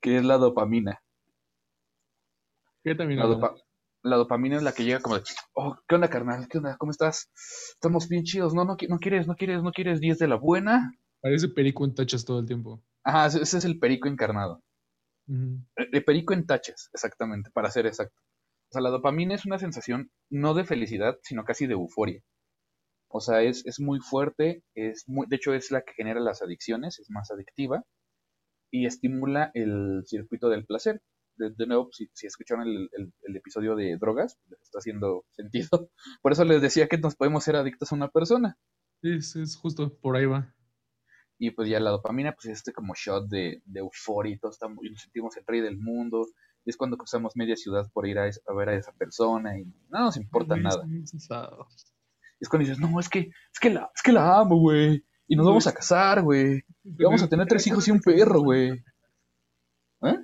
que 0.00 0.16
es 0.18 0.24
la 0.24 0.38
dopamina. 0.38 1.00
¿Qué 2.82 2.94
también 2.94 3.20
La, 3.20 3.26
dopa- 3.26 3.54
la 4.06 4.16
dopamina 4.16 4.56
es 4.56 4.62
la 4.62 4.72
que 4.72 4.84
llega 4.84 5.00
como 5.00 5.16
de, 5.16 5.24
oh, 5.54 5.76
¿qué 5.88 5.94
onda, 5.94 6.08
carnal? 6.08 6.48
¿Qué 6.48 6.58
onda? 6.58 6.76
¿Cómo 6.78 6.90
estás? 6.90 7.30
Estamos 7.72 8.08
bien 8.08 8.24
chidos. 8.24 8.54
No, 8.54 8.64
no, 8.64 8.76
no 8.88 8.98
quieres, 8.98 9.26
no 9.26 9.34
quieres, 9.34 9.62
no 9.62 9.72
quieres 9.72 10.00
10 10.00 10.18
de 10.18 10.28
la 10.28 10.36
buena. 10.36 10.92
Parece 11.20 11.48
perico 11.48 11.84
en 11.84 11.94
tachas 11.94 12.24
todo 12.24 12.38
el 12.38 12.46
tiempo. 12.46 12.82
Ajá, 13.04 13.26
ese 13.26 13.58
es 13.58 13.64
el 13.64 13.78
perico 13.78 14.08
encarnado. 14.08 14.62
El 15.28 15.66
el 15.76 16.04
perico 16.04 16.34
en 16.34 16.46
tachas, 16.46 16.88
exactamente, 16.92 17.50
para 17.52 17.70
ser 17.70 17.86
exacto. 17.86 18.16
O 18.70 18.72
sea, 18.72 18.80
la 18.80 18.90
dopamina 18.90 19.34
es 19.34 19.44
una 19.44 19.58
sensación 19.58 20.10
no 20.30 20.54
de 20.54 20.64
felicidad, 20.64 21.18
sino 21.22 21.44
casi 21.44 21.66
de 21.66 21.74
euforia. 21.74 22.22
O 23.08 23.20
sea, 23.20 23.42
es, 23.42 23.64
es 23.66 23.80
muy 23.80 24.00
fuerte, 24.00 24.62
es 24.74 25.04
muy, 25.08 25.26
de 25.28 25.36
hecho 25.36 25.54
es 25.54 25.70
la 25.70 25.82
que 25.82 25.94
genera 25.94 26.20
las 26.20 26.42
adicciones, 26.42 26.98
es 26.98 27.10
más 27.10 27.30
adictiva 27.30 27.82
y 28.70 28.86
estimula 28.86 29.50
el 29.54 30.02
circuito 30.06 30.48
del 30.48 30.66
placer. 30.66 31.00
De, 31.36 31.50
de 31.50 31.66
nuevo, 31.66 31.88
si, 31.92 32.08
si 32.14 32.26
escucharon 32.26 32.66
el, 32.66 32.88
el- 32.92 33.12
el 33.22 33.36
episodio 33.36 33.74
de 33.76 33.96
drogas, 33.98 34.38
les 34.48 34.60
está 34.62 34.78
haciendo 34.78 35.24
sentido. 35.32 35.90
Por 36.22 36.32
eso 36.32 36.44
les 36.44 36.62
decía 36.62 36.88
que 36.88 36.98
nos 36.98 37.14
podemos 37.16 37.44
ser 37.44 37.56
adictos 37.56 37.92
a 37.92 37.94
una 37.94 38.08
persona. 38.08 38.58
Sí, 39.02 39.20
sí, 39.20 39.42
es 39.42 39.56
justo 39.56 39.98
por 40.00 40.16
ahí 40.16 40.24
va. 40.26 40.54
Y 41.38 41.50
pues 41.50 41.68
ya 41.68 41.78
la 41.80 41.90
dopamina, 41.90 42.32
pues 42.32 42.46
es 42.46 42.52
este 42.58 42.72
como 42.72 42.94
shot 42.96 43.28
de, 43.28 43.60
de 43.66 43.80
euforia 43.80 44.34
y 44.34 44.38
todos 44.38 44.54
estamos, 44.54 44.78
y 44.84 44.90
nos 44.90 45.02
sentimos 45.02 45.36
el 45.36 45.44
rey 45.46 45.60
del 45.60 45.76
mundo. 45.76 46.26
Y 46.64 46.70
es 46.70 46.76
cuando 46.78 46.96
cruzamos 46.96 47.36
media 47.36 47.56
ciudad 47.56 47.88
por 47.92 48.08
ir 48.08 48.18
a, 48.18 48.26
es- 48.26 48.40
a 48.48 48.54
ver 48.54 48.70
a 48.70 48.74
esa 48.74 48.92
persona 48.92 49.58
y 49.58 49.64
no 49.90 50.00
nos 50.00 50.16
importa 50.16 50.54
nada. 50.62 50.82
es 52.40 52.48
cuando 52.48 52.66
dices, 52.68 52.80
no, 52.80 52.98
es 52.98 53.08
que, 53.10 53.20
es 53.52 53.60
que 53.60 53.68
la, 53.70 53.90
es 53.94 54.02
que 54.02 54.12
la 54.12 54.38
amo, 54.40 54.58
güey. 54.58 55.04
Y 55.28 55.36
nos 55.36 55.46
vamos 55.46 55.66
a 55.66 55.74
casar, 55.74 56.22
güey. 56.22 56.62
Y 56.84 57.04
vamos 57.04 57.22
a 57.22 57.28
tener 57.28 57.46
tres 57.46 57.66
hijos 57.66 57.86
y 57.88 57.90
un 57.90 58.00
perro, 58.00 58.40
güey. 58.40 58.70
¿Eh? 60.02 60.18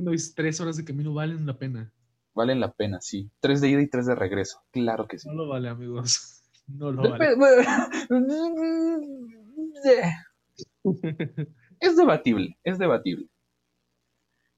Cuando 0.00 0.12
dices 0.12 0.34
tres 0.34 0.58
horas 0.62 0.78
de 0.78 0.84
camino 0.86 1.12
valen 1.12 1.44
la 1.44 1.58
pena. 1.58 1.92
Valen 2.34 2.58
la 2.58 2.72
pena, 2.72 3.02
sí. 3.02 3.30
Tres 3.38 3.60
de 3.60 3.68
ida 3.68 3.82
y 3.82 3.86
tres 3.86 4.06
de 4.06 4.14
regreso. 4.14 4.62
Claro 4.70 5.06
que 5.06 5.18
sí. 5.18 5.28
No 5.28 5.34
lo 5.34 5.48
vale, 5.48 5.68
amigos. 5.68 6.38
No 6.68 6.90
lo 6.90 7.02
vale. 7.02 7.36
Es 11.80 11.96
debatible, 11.96 12.56
es 12.64 12.78
debatible. 12.78 13.28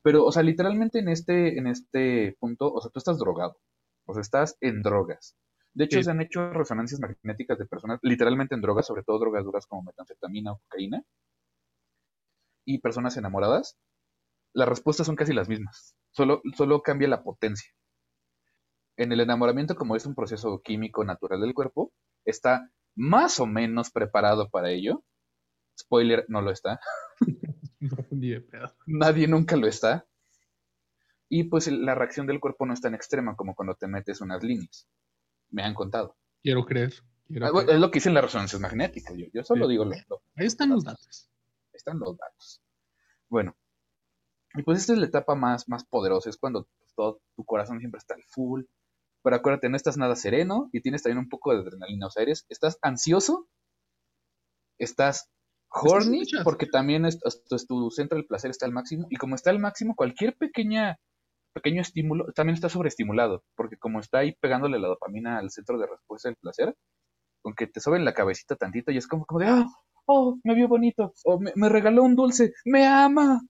Pero, 0.03 0.25
o 0.25 0.31
sea, 0.31 0.45
literalmente 0.45 1.01
en 1.01 1.09
este, 1.09 1.59
en 1.59 1.67
este 1.67 2.37
punto, 2.39 2.73
o 2.73 2.81
sea, 2.81 2.91
tú 2.93 2.99
estás 3.01 3.19
drogado. 3.19 3.59
O 4.07 4.13
sea, 4.13 4.21
estás 4.21 4.57
en 4.61 4.83
drogas. 4.83 5.37
De 5.75 5.85
hecho, 5.87 5.99
Sí. 5.99 6.05
se 6.05 6.11
han 6.13 6.21
hecho 6.21 6.53
resonancias 6.53 7.01
magnéticas 7.01 7.59
de 7.59 7.67
personas 7.67 7.99
literalmente 8.03 8.55
en 8.55 8.61
drogas, 8.61 8.87
sobre 8.87 9.03
todo 9.03 9.19
drogas 9.19 9.45
duras 9.45 9.67
como 9.67 9.83
metanfetamina 9.83 10.53
o 10.53 10.59
cocaína, 10.59 11.03
y 12.65 12.79
personas 12.79 13.17
enamoradas. 13.17 13.77
Las 14.55 14.69
respuestas 14.69 15.07
son 15.07 15.17
casi 15.17 15.33
las 15.33 15.49
mismas. 15.49 15.97
Solo, 16.11 16.43
solo 16.57 16.83
cambia 16.83 17.09
la 17.09 17.23
potencia. 17.23 17.71
En 18.97 19.11
el 19.13 19.21
enamoramiento, 19.21 19.75
como 19.75 19.97
es 19.97 20.05
un 20.07 20.15
proceso 20.15 20.61
químico 20.63 21.05
natural 21.05 21.41
del 21.41 21.55
cuerpo, 21.55 21.93
está 22.25 22.71
más 22.95 23.41
o 23.41 23.47
menos 23.47 23.91
preparado 23.91 24.51
para 24.51 24.71
ello. 24.71 25.03
Spoiler, 25.81 26.27
no 26.29 26.43
lo 26.43 26.51
está. 26.51 26.79
No, 27.81 27.97
ni 28.11 28.29
de 28.31 28.41
pedo. 28.43 28.75
Nadie 28.87 29.27
nunca 29.27 29.57
lo 29.57 29.67
está. 29.67 30.07
Y 31.31 31.45
pues 31.45 31.67
la 31.69 31.95
reacción 31.95 32.27
del 32.27 32.41
cuerpo 32.41 32.67
no 32.67 32.75
es 32.75 32.83
tan 32.83 32.95
extrema 32.95 33.35
como 33.37 33.55
cuando 33.55 33.75
te 33.75 33.87
metes 33.89 34.21
unas 34.21 34.43
líneas. 34.43 34.87
Me 35.51 35.63
han 35.63 35.73
contado. 35.75 36.17
Quiero 36.43 36.67
creer. 36.67 36.93
quiero 37.27 37.51
bueno, 37.53 37.67
creer. 37.67 37.77
es 37.77 37.81
lo 37.81 37.91
que 37.91 37.97
dicen 37.97 38.13
las 38.13 38.25
resonancias 38.25 38.61
magnéticas. 38.61 39.17
Yo, 39.17 39.27
yo 39.33 39.43
solo 39.43 39.65
Sí. 39.65 39.71
digo 39.73 39.85
lo, 39.87 39.93
lo- 40.11 40.23
Ahí 40.37 40.47
están 40.47 40.69
los 40.69 40.85
datos. 40.85 41.31
están 41.73 41.99
los 41.99 42.19
datos. 42.19 42.63
Bueno, 43.31 43.57
y 44.55 44.63
pues 44.63 44.79
esta 44.81 44.93
es 44.95 44.99
la 44.99 45.07
etapa 45.07 45.35
más, 45.35 45.69
más 45.69 45.85
poderosa, 45.85 46.31
es 46.31 46.37
cuando 46.37 46.69
todo 46.97 47.21
tu 47.37 47.45
corazón 47.45 47.79
siempre 47.81 47.99
está 47.99 48.15
al 48.15 48.25
full. 48.25 48.65
Pero 49.23 49.37
acuérdate, 49.37 49.69
no 49.71 49.77
estás 49.77 49.97
nada 49.99 50.17
sereno 50.17 50.69
y 50.73 50.83
tienes 50.83 51.03
también 51.03 51.19
un 51.19 51.29
poco 51.31 51.53
de 51.55 51.61
adrenalina. 51.63 52.07
O 52.09 52.11
sea, 52.11 52.23
eres, 52.25 52.47
estás 52.51 52.79
ansioso, 52.83 53.49
estás 54.79 55.31
horny, 55.71 56.31
porque 56.43 56.67
también 56.67 57.05
es, 57.07 57.19
es- 57.25 57.67
tu 57.67 57.91
centro 57.91 58.17
del 58.17 58.27
placer 58.27 58.51
está 58.51 58.67
al 58.67 58.73
máximo. 58.73 59.07
Y 59.11 59.17
como 59.17 59.35
está 59.35 59.51
al 59.51 59.59
máximo, 59.59 59.95
cualquier 59.97 60.37
pequeña 60.37 60.99
pequeño 61.55 61.83
estímulo 61.83 62.33
también 62.35 62.55
está 62.55 62.69
sobreestimulado, 62.69 63.45
porque 63.57 63.79
como 63.79 64.01
está 64.01 64.19
ahí 64.21 64.35
pegándole 64.41 64.79
la 64.79 64.89
dopamina 64.89 65.39
al 65.39 65.51
centro 65.51 65.79
de 65.79 65.87
respuesta 65.89 66.29
del 66.29 66.37
placer, 66.37 66.77
con 67.43 67.55
que 67.55 67.67
te 67.69 67.81
soben 67.81 68.05
la 68.05 68.15
cabecita 68.15 68.57
tantito 68.57 68.93
y 68.93 68.99
es 68.99 69.09
como, 69.09 69.27
como 69.27 69.41
de, 69.41 69.47
ah, 69.49 69.67
oh, 70.07 70.39
me 70.45 70.55
vio 70.55 70.69
bonito, 70.69 71.15
o 71.25 71.41
me, 71.41 71.53
me 71.57 71.69
regaló 71.71 72.05
un 72.05 72.17
dulce, 72.17 72.53
me 72.67 72.87
ama. 72.87 73.41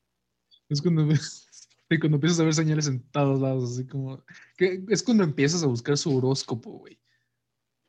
Es 0.73 0.81
cuando, 0.81 1.07
cuando 2.01 2.17
empiezas 2.17 2.41
a 2.41 2.45
ver 2.45 2.55
señales 2.55 2.87
en 2.87 3.03
todos 3.11 3.41
lados, 3.41 3.73
así 3.73 3.87
como. 3.87 4.25
que 4.57 4.83
es 4.89 5.03
cuando 5.03 5.23
empiezas 5.25 5.63
a 5.63 5.67
buscar 5.67 5.97
su 5.99 6.17
horóscopo, 6.17 6.71
güey. 6.79 6.99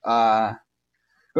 Ah, 0.03 0.61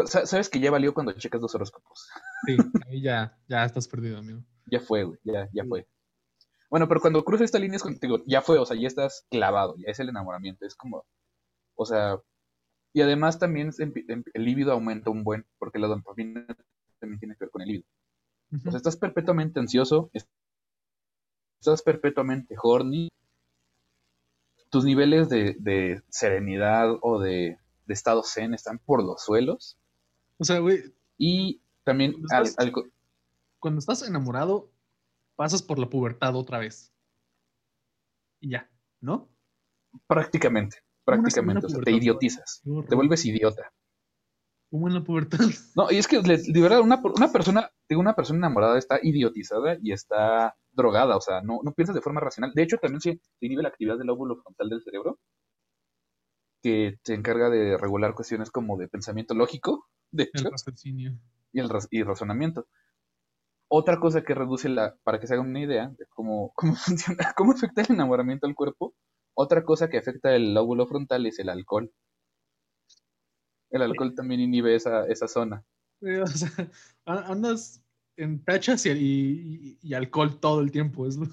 sa- 0.05 0.25
sabes 0.25 0.49
que 0.49 0.59
ya 0.59 0.71
valió 0.71 0.93
cuando 0.93 1.11
checas 1.11 1.41
dos 1.41 1.53
horóscopos. 1.53 2.07
Sí, 2.45 2.57
ahí 2.87 3.01
ya, 3.01 3.37
ya 3.49 3.65
estás 3.65 3.87
perdido, 3.87 4.17
amigo. 4.17 4.41
Ya 4.67 4.79
fue, 4.79 5.03
güey, 5.03 5.19
ya, 5.23 5.49
ya 5.51 5.65
fue. 5.65 5.85
Bueno, 6.69 6.87
pero 6.87 7.01
cuando 7.01 7.23
cruzas 7.25 7.45
esta 7.45 7.59
línea 7.59 7.75
es 7.77 7.99
digo, 7.99 8.23
ya 8.25 8.41
fue, 8.41 8.57
o 8.57 8.65
sea, 8.65 8.77
ya 8.79 8.87
estás 8.87 9.27
clavado, 9.29 9.75
ya 9.77 9.91
es 9.91 9.99
el 9.99 10.09
enamoramiento, 10.09 10.65
es 10.65 10.75
como, 10.75 11.05
o 11.75 11.85
sea, 11.85 12.19
y 12.93 13.01
además 13.01 13.37
también 13.37 13.71
em- 13.79 14.23
el 14.33 14.45
líbido 14.45 14.71
aumenta 14.71 15.09
un 15.09 15.23
buen, 15.23 15.45
porque 15.59 15.77
la 15.79 15.87
dopamina 15.87 16.47
también 16.99 17.19
tiene 17.19 17.35
que 17.35 17.43
ver 17.45 17.51
con 17.51 17.61
el 17.61 17.67
líbido. 17.67 17.87
O 18.65 18.69
sea, 18.71 18.77
estás 18.77 18.97
perpetuamente 18.97 19.59
ansioso, 19.59 20.09
estás 21.71 21.81
perpetuamente 21.81 22.55
horny, 22.61 23.09
tus 24.69 24.83
niveles 24.85 25.29
de, 25.29 25.55
de 25.59 26.01
serenidad 26.09 26.97
o 27.01 27.19
de, 27.19 27.57
de 27.85 27.93
estado 27.93 28.23
zen 28.23 28.53
están 28.53 28.79
por 28.79 29.03
los 29.03 29.23
suelos, 29.23 29.77
O 30.39 30.43
sea, 30.43 30.59
güey, 30.59 30.93
y 31.17 31.61
también 31.83 32.13
Cuando 32.13 32.35
al- 32.35 32.43
estás- 32.45 32.71
cuando 33.59 33.79
estás 33.79 34.01
enamorado, 34.07 34.69
pasas 35.35 35.61
por 35.61 35.79
la 35.79 35.89
pubertad 35.89 36.35
otra 36.35 36.59
vez. 36.59 36.91
Y 38.41 38.49
ya, 38.51 38.69
¿no? 38.99 39.29
prácticamente, 40.07 40.77
prácticamente. 41.05 41.67
O 41.67 41.69
sea, 41.69 41.79
te 41.81 41.91
idiotizas. 41.91 42.61
Te 42.89 42.95
vuelves 42.95 43.23
idiota. 43.25 43.71
Como 44.73 44.87
en 44.87 44.95
la 44.95 45.03
pubertad. 45.03 45.37
No, 45.75 45.91
y 45.91 45.97
es 45.99 46.07
que 46.07 46.19
de 46.19 46.61
verdad, 46.61 46.79
una, 46.81 46.99
una 46.99 47.31
persona, 47.31 47.69
digo, 47.87 48.01
una 48.01 48.15
persona 48.15 48.39
enamorada 48.39 48.79
está 48.79 48.97
idiotizada 49.03 49.77
y 49.79 49.91
está 49.91 50.55
drogada, 50.71 51.15
o 51.15 51.21
sea, 51.21 51.41
no, 51.41 51.59
no 51.63 51.73
piensa 51.73 51.93
de 51.93 52.01
forma 52.01 52.21
racional. 52.21 52.53
De 52.55 52.63
hecho, 52.63 52.77
también 52.77 52.99
se, 52.99 53.19
se 53.39 53.45
inhibe 53.45 53.61
la 53.61 53.69
actividad 53.69 53.99
del 53.99 54.07
lóbulo 54.07 54.35
frontal 54.35 54.69
del 54.69 54.81
cerebro, 54.81 55.19
que 56.63 56.97
se 57.03 57.13
encarga 57.13 57.51
de 57.51 57.77
regular 57.77 58.15
cuestiones 58.15 58.49
como 58.49 58.75
de 58.79 58.87
pensamiento 58.87 59.35
lógico, 59.35 59.85
de 60.09 60.23
El 60.23 60.29
hecho, 60.41 60.49
raciocinio. 60.49 61.19
y 61.51 61.59
el 61.59 61.69
y 61.91 62.01
razonamiento. 62.01 62.65
Otra 63.67 63.99
cosa 63.99 64.23
que 64.23 64.33
reduce 64.33 64.69
la, 64.69 64.95
para 65.03 65.19
que 65.19 65.27
se 65.27 65.35
hagan 65.35 65.49
una 65.49 65.61
idea 65.61 65.89
de 65.89 66.07
cómo, 66.09 66.51
cómo 66.55 66.73
funciona, 66.73 67.31
cómo 67.37 67.51
afecta 67.51 67.81
el 67.83 67.91
enamoramiento 67.91 68.47
al 68.47 68.55
cuerpo, 68.55 68.95
otra 69.35 69.63
cosa 69.63 69.87
que 69.87 69.99
afecta 69.99 70.35
el 70.35 70.55
lóbulo 70.55 70.87
frontal 70.87 71.27
es 71.27 71.37
el 71.37 71.49
alcohol. 71.49 71.91
El 73.73 73.81
alcohol 73.81 74.13
también 74.15 74.39
inhibe 74.39 74.75
esa, 74.75 75.05
esa 75.07 75.27
zona. 75.27 75.65
O 76.01 76.27
sea, 76.27 76.49
andas 77.05 77.83
en 78.15 78.43
tachas 78.43 78.85
y, 78.85 78.89
y- 78.91 79.77
y 79.81 79.93
alcohol 79.93 80.39
todo 80.39 80.61
el 80.61 80.71
tiempo. 80.71 81.07
Es 81.07 81.17
lo- 81.17 81.25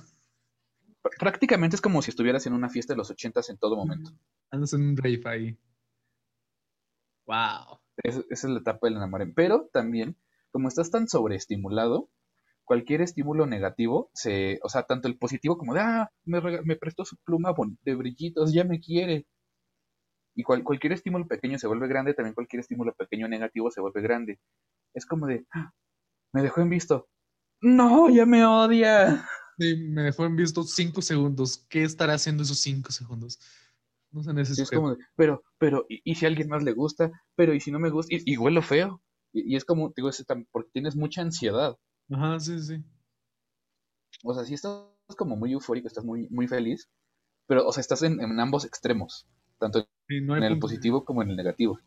Pr- 1.02 1.18
Prácticamente 1.18 1.76
es 1.76 1.82
como 1.82 2.02
si 2.02 2.10
estuvieras 2.10 2.46
en 2.46 2.52
una 2.54 2.68
fiesta 2.68 2.92
de 2.92 2.98
los 2.98 3.10
ochentas 3.10 3.48
en 3.50 3.58
todo 3.58 3.76
momento. 3.76 4.10
Andas 4.50 4.72
en 4.72 4.82
un 4.82 4.96
rave 4.96 5.22
ahí. 5.26 5.58
Wow. 7.26 7.78
Es- 8.02 8.24
esa 8.30 8.46
es 8.46 8.52
la 8.52 8.60
etapa 8.60 8.86
del 8.86 8.96
enamoramiento. 8.96 9.34
Pero 9.36 9.68
también, 9.72 10.16
como 10.50 10.68
estás 10.68 10.90
tan 10.90 11.08
sobreestimulado, 11.08 12.08
cualquier 12.64 13.02
estímulo 13.02 13.46
negativo, 13.46 14.10
se, 14.14 14.58
o 14.62 14.68
sea, 14.68 14.84
tanto 14.84 15.08
el 15.08 15.18
positivo 15.18 15.58
como 15.58 15.74
de, 15.74 15.80
ah, 15.80 16.10
me, 16.24 16.40
me 16.62 16.76
prestó 16.76 17.04
su 17.04 17.16
pluma 17.24 17.52
de 17.82 17.94
brillitos, 17.94 18.52
ya 18.52 18.64
me 18.64 18.80
quiere. 18.80 19.26
Y 20.34 20.42
cual- 20.44 20.64
cualquier 20.64 20.92
estímulo 20.94 21.26
pequeño 21.26 21.58
se 21.58 21.66
vuelve 21.66 21.88
grande, 21.88 22.14
también 22.14 22.34
cualquier 22.34 22.60
estímulo 22.60 22.94
pequeño 22.94 23.28
negativo 23.28 23.70
se 23.70 23.80
vuelve 23.80 24.02
grande. 24.02 24.38
Es 24.94 25.06
como 25.06 25.26
de, 25.26 25.46
"Ah, 25.52 25.72
me 26.32 26.42
dejó 26.42 26.62
en 26.62 26.70
visto. 26.70 27.08
No, 27.62 28.10
ya 28.10 28.26
me 28.26 28.44
odia. 28.44 29.26
Sí, 29.58 29.76
me 29.76 30.02
dejó 30.02 30.24
en 30.24 30.36
visto 30.36 30.62
cinco 30.62 31.02
segundos. 31.02 31.66
¿Qué 31.68 31.82
estará 31.82 32.14
haciendo 32.14 32.42
esos 32.42 32.58
cinco 32.60 32.90
segundos? 32.92 33.38
No 34.10 34.22
se 34.22 34.30
Sí, 34.30 34.36
necesita. 34.36 34.62
es 34.64 34.70
como 34.70 34.90
de, 34.94 35.04
pero, 35.16 35.42
pero, 35.58 35.86
¿y, 35.88 36.00
y 36.04 36.14
si 36.14 36.24
a 36.24 36.28
alguien 36.28 36.48
más 36.48 36.62
le 36.62 36.72
gusta? 36.72 37.10
Pero, 37.36 37.54
¿y 37.54 37.60
si 37.60 37.70
no 37.70 37.78
me 37.78 37.90
gusta? 37.90 38.14
Y, 38.14 38.22
y 38.32 38.36
huelo 38.36 38.62
feo. 38.62 39.02
Y, 39.32 39.52
y 39.52 39.56
es 39.56 39.64
como, 39.64 39.92
digo, 39.94 40.08
es 40.08 40.24
porque 40.50 40.70
tienes 40.72 40.96
mucha 40.96 41.22
ansiedad. 41.22 41.76
Ajá, 42.10 42.38
sí, 42.40 42.58
sí. 42.60 42.84
O 44.24 44.34
sea, 44.34 44.44
si 44.44 44.54
estás 44.54 44.86
como 45.16 45.36
muy 45.36 45.52
eufórico, 45.52 45.88
estás 45.88 46.04
muy, 46.04 46.26
muy 46.30 46.46
feliz, 46.48 46.88
pero, 47.46 47.66
o 47.66 47.72
sea, 47.72 47.80
estás 47.82 48.02
en, 48.02 48.20
en 48.20 48.40
ambos 48.40 48.64
extremos, 48.64 49.26
tanto 49.58 49.88
Sí, 50.10 50.20
no 50.20 50.34
hay 50.34 50.38
en 50.38 50.44
el 50.44 50.52
punto. 50.54 50.66
positivo 50.66 51.04
como 51.04 51.22
en 51.22 51.30
el 51.30 51.36
negativo. 51.36 51.78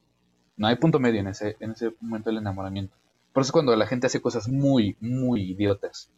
No 0.56 0.68
hay 0.68 0.78
punto 0.78 0.98
medio 0.98 1.20
en 1.20 1.28
ese, 1.28 1.58
en 1.60 1.72
ese 1.72 1.94
momento 2.00 2.30
del 2.30 2.38
enamoramiento. 2.38 2.96
Por 3.34 3.42
eso 3.42 3.50
es 3.50 3.52
cuando 3.52 3.76
la 3.76 3.86
gente 3.86 4.08
hace 4.08 4.22
cosas 4.22 4.48
muy, 4.48 4.96
muy 5.02 5.52
idiotas. 5.52 6.10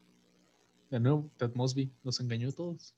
De 0.91 0.99
nuevo, 0.99 1.31
Ted 1.37 1.55
Mosby 1.55 1.91
nos 2.03 2.19
engañó 2.19 2.49
a 2.49 2.51
todos. 2.51 2.93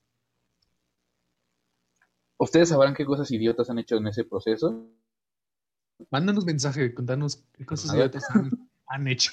¿Ustedes 2.38 2.68
sabrán 2.68 2.96
qué 2.96 3.06
cosas 3.06 3.32
idiotas 3.32 3.70
han 3.70 3.80
hecho 3.80 3.96
en 3.96 4.08
ese 4.08 4.26
proceso? 4.26 4.90
Mándanos 6.12 6.44
mensaje, 6.44 6.94
contanos 6.94 7.46
qué 7.54 7.66
cosas 7.66 7.96
idiotas 7.96 8.30
han, 8.30 8.70
han 8.88 9.08
hecho. 9.08 9.32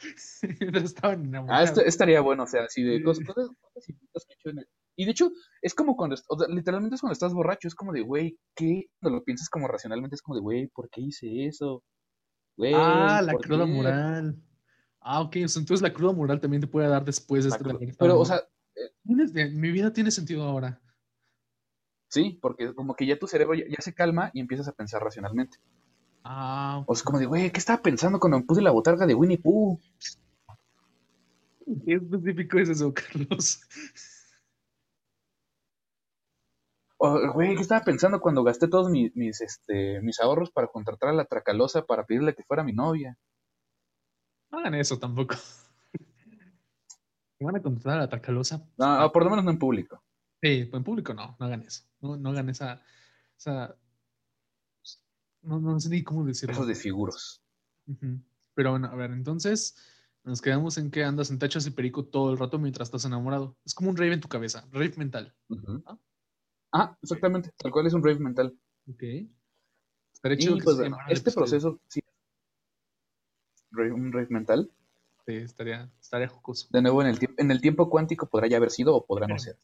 Estaban 0.42 1.32
Ah, 1.48 1.62
esto 1.62 1.80
estaría 1.80 2.20
bueno, 2.22 2.42
o 2.42 2.46
sea, 2.48 2.64
así 2.64 2.82
de 2.82 3.00
cosas, 3.04 3.24
cosas, 3.24 3.50
cosas 3.60 3.88
idiotas 3.88 4.24
que 4.26 4.32
he 4.32 4.34
hecho 4.34 4.50
en 4.50 4.58
el- 4.58 4.68
Y 4.96 5.04
de 5.06 5.12
hecho, 5.12 5.30
es 5.62 5.74
como 5.74 5.96
cuando, 5.96 6.16
o 6.28 6.38
sea, 6.38 6.48
literalmente 6.48 6.94
es 6.96 7.00
cuando 7.00 7.12
estás 7.12 7.32
borracho, 7.34 7.68
es 7.68 7.74
como 7.74 7.92
de, 7.92 8.02
güey, 8.02 8.38
¿qué? 8.54 8.86
Cuando 9.00 9.18
lo 9.18 9.24
piensas 9.24 9.48
como 9.48 9.68
racionalmente, 9.68 10.16
es 10.16 10.22
como 10.22 10.36
de, 10.36 10.42
güey, 10.42 10.66
¿por 10.68 10.90
qué 10.90 11.00
hice 11.00 11.46
eso? 11.46 11.82
Güey, 12.56 12.74
Ah, 12.74 13.22
la 13.24 13.32
¿por 13.32 13.42
cruda 13.42 13.66
qué? 13.66 13.72
moral. 13.72 14.36
Ah, 15.00 15.20
ok. 15.20 15.36
entonces 15.36 15.82
la 15.82 15.92
cruda 15.92 16.12
moral 16.12 16.40
también 16.40 16.60
te 16.60 16.66
puede 16.66 16.88
dar 16.88 17.04
después 17.04 17.44
de 17.44 17.50
La 17.50 17.56
haber 17.56 17.94
Pero, 17.98 18.20
o 18.20 18.24
sea, 18.24 18.42
de- 19.04 19.50
mi 19.50 19.70
vida 19.70 19.92
tiene 19.92 20.10
sentido 20.10 20.44
ahora. 20.44 20.80
sí, 22.08 22.38
porque 22.40 22.74
como 22.74 22.94
que 22.94 23.06
ya 23.06 23.18
tu 23.18 23.26
cerebro 23.26 23.54
ya, 23.54 23.64
ya 23.68 23.80
se 23.80 23.94
calma 23.94 24.30
y 24.34 24.40
empiezas 24.40 24.68
a 24.68 24.72
pensar 24.72 25.02
racionalmente. 25.02 25.58
Ah, 26.24 26.84
O 26.86 26.94
sea, 26.94 27.04
como 27.04 27.18
de, 27.18 27.26
güey, 27.26 27.50
¿qué 27.50 27.58
estaba 27.58 27.82
pensando 27.82 28.20
cuando 28.20 28.38
me 28.38 28.44
puse 28.44 28.62
la 28.62 28.70
botarga 28.70 29.06
de 29.06 29.14
Winnie 29.14 29.38
Pooh? 29.38 29.78
¿qué 31.84 31.94
específico 31.94 32.58
es 32.58 32.68
eso, 32.68 32.92
Carlos? 32.94 33.60
Güey, 37.34 37.56
¿qué 37.56 37.62
estaba 37.62 37.84
pensando 37.84 38.20
cuando 38.20 38.44
gasté 38.44 38.68
todos 38.68 38.88
mis, 38.88 39.14
mis, 39.16 39.40
este, 39.40 40.00
mis 40.02 40.20
ahorros 40.20 40.52
para 40.52 40.68
contratar 40.68 41.08
a 41.08 41.12
la 41.12 41.24
Tracalosa 41.24 41.84
para 41.84 42.06
pedirle 42.06 42.32
que 42.32 42.44
fuera 42.44 42.62
mi 42.62 42.72
novia? 42.72 43.18
No 44.52 44.58
hagan 44.58 44.76
eso 44.76 45.00
tampoco. 45.00 45.34
¿Me 47.40 47.46
van 47.46 47.56
a 47.56 47.62
contratar 47.62 47.98
a 47.98 48.02
la 48.02 48.08
Tracalosa? 48.08 48.64
No, 48.78 49.10
por 49.10 49.24
lo 49.24 49.30
menos 49.30 49.44
no 49.44 49.50
en 49.50 49.58
público. 49.58 50.00
Sí, 50.40 50.66
pues 50.66 50.78
en 50.78 50.84
público 50.84 51.12
no, 51.12 51.36
no 51.40 51.46
hagan 51.46 51.62
eso. 51.62 51.82
No, 52.00 52.16
no 52.16 52.30
hagan 52.30 52.48
esa, 52.50 52.80
esa. 53.36 53.76
No, 55.40 55.58
no 55.58 55.80
sé 55.80 55.88
ni 55.88 56.04
cómo 56.04 56.24
decirlo. 56.24 56.52
Esos 56.52 56.68
desfiguros. 56.68 57.42
Ujú. 57.88 58.20
Pero 58.54 58.70
bueno, 58.70 58.86
a 58.86 58.94
ver, 58.94 59.10
entonces 59.10 59.76
nos 60.22 60.40
quedamos 60.40 60.78
en 60.78 60.92
que 60.92 61.02
andas 61.02 61.32
en 61.32 61.40
tachas 61.40 61.66
y 61.66 61.70
perico 61.70 62.04
todo 62.04 62.30
el 62.30 62.38
rato 62.38 62.60
mientras 62.60 62.86
estás 62.86 63.04
enamorado. 63.06 63.56
Es 63.64 63.74
como 63.74 63.90
un 63.90 63.96
rave 63.96 64.12
en 64.12 64.20
tu 64.20 64.28
cabeza, 64.28 64.68
rave 64.70 64.94
mental. 64.96 65.34
Ah. 65.86 65.98
Ah, 66.72 66.96
exactamente. 67.02 67.50
Tal 67.56 67.70
cual 67.70 67.86
es 67.86 67.94
un 67.94 68.02
rave 68.02 68.18
mental. 68.18 68.56
Ok. 68.88 69.02
Estaría 70.14 70.38
chido 70.38 70.56
Y 70.56 70.58
que 70.58 70.64
pues 70.64 70.76
se 70.76 70.82
bueno, 70.82 70.98
este 71.08 71.30
episodio. 71.30 71.34
proceso, 71.46 71.80
sí. 71.88 72.00
Un 73.72 74.12
rave 74.12 74.26
mental. 74.30 74.70
Sí, 75.26 75.34
estaría, 75.36 75.90
estaría 76.00 76.28
jocoso. 76.28 76.68
De 76.70 76.82
nuevo, 76.82 77.00
en 77.02 77.08
el, 77.08 77.18
en 77.38 77.50
el 77.50 77.60
tiempo 77.60 77.88
cuántico 77.88 78.26
podrá 78.28 78.46
ya 78.48 78.56
haber 78.56 78.70
sido 78.70 78.94
o 78.94 79.06
podrá 79.06 79.26
no 79.26 79.38
ser. 79.38 79.56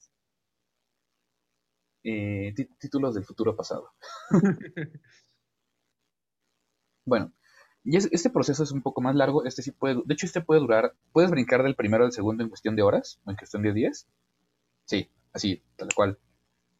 Eh, 2.04 2.52
tí- 2.56 2.68
títulos 2.78 3.14
del 3.14 3.24
futuro 3.24 3.54
pasado. 3.56 3.92
Bueno, 7.04 7.32
y 7.84 7.96
es- 7.96 8.08
este 8.12 8.30
proceso 8.30 8.62
es 8.62 8.70
un 8.72 8.82
poco 8.82 9.00
más 9.00 9.14
largo. 9.14 9.44
Este 9.44 9.62
sí 9.62 9.70
puede, 9.72 10.02
de 10.04 10.14
hecho, 10.14 10.26
este 10.26 10.42
puede 10.42 10.60
durar. 10.60 10.94
¿Puedes 11.12 11.30
brincar 11.30 11.62
del 11.62 11.74
primero 11.74 12.04
al 12.04 12.12
segundo 12.12 12.42
en 12.42 12.50
cuestión 12.50 12.76
de 12.76 12.82
horas 12.82 13.18
o 13.24 13.30
en 13.30 13.36
cuestión 13.36 13.62
de 13.62 13.72
días? 13.72 14.06
Sí, 14.84 15.10
así, 15.32 15.62
tal 15.76 15.88
cual. 15.94 16.18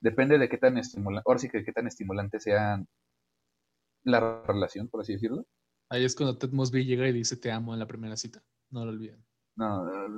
Depende 0.01 0.39
de 0.39 0.49
qué 0.49 0.59
tan 0.59 0.79
estimulante, 0.79 1.25
ahora 1.27 1.39
sí 1.39 1.49
que 1.49 1.65
qué 1.65 1.73
tan 1.73 1.87
estimulante 1.87 2.39
sea 2.41 2.85
la 4.05 4.43
relación, 4.47 4.89
por 4.89 5.01
así 5.01 5.15
decirlo. 5.15 5.47
Ahí 5.91 6.05
es 6.05 6.15
cuando 6.15 6.39
Ted 6.39 6.53
Mosby 6.53 6.85
llega 6.85 7.09
y 7.09 7.13
dice 7.13 7.37
te 7.37 7.51
amo 7.51 7.73
en 7.73 7.81
la 7.81 7.87
primera 7.87 8.17
cita. 8.17 8.43
No 8.71 8.85
lo 8.85 8.91
olviden. 8.91 9.25
No, 9.57 9.89
eh, 9.89 10.09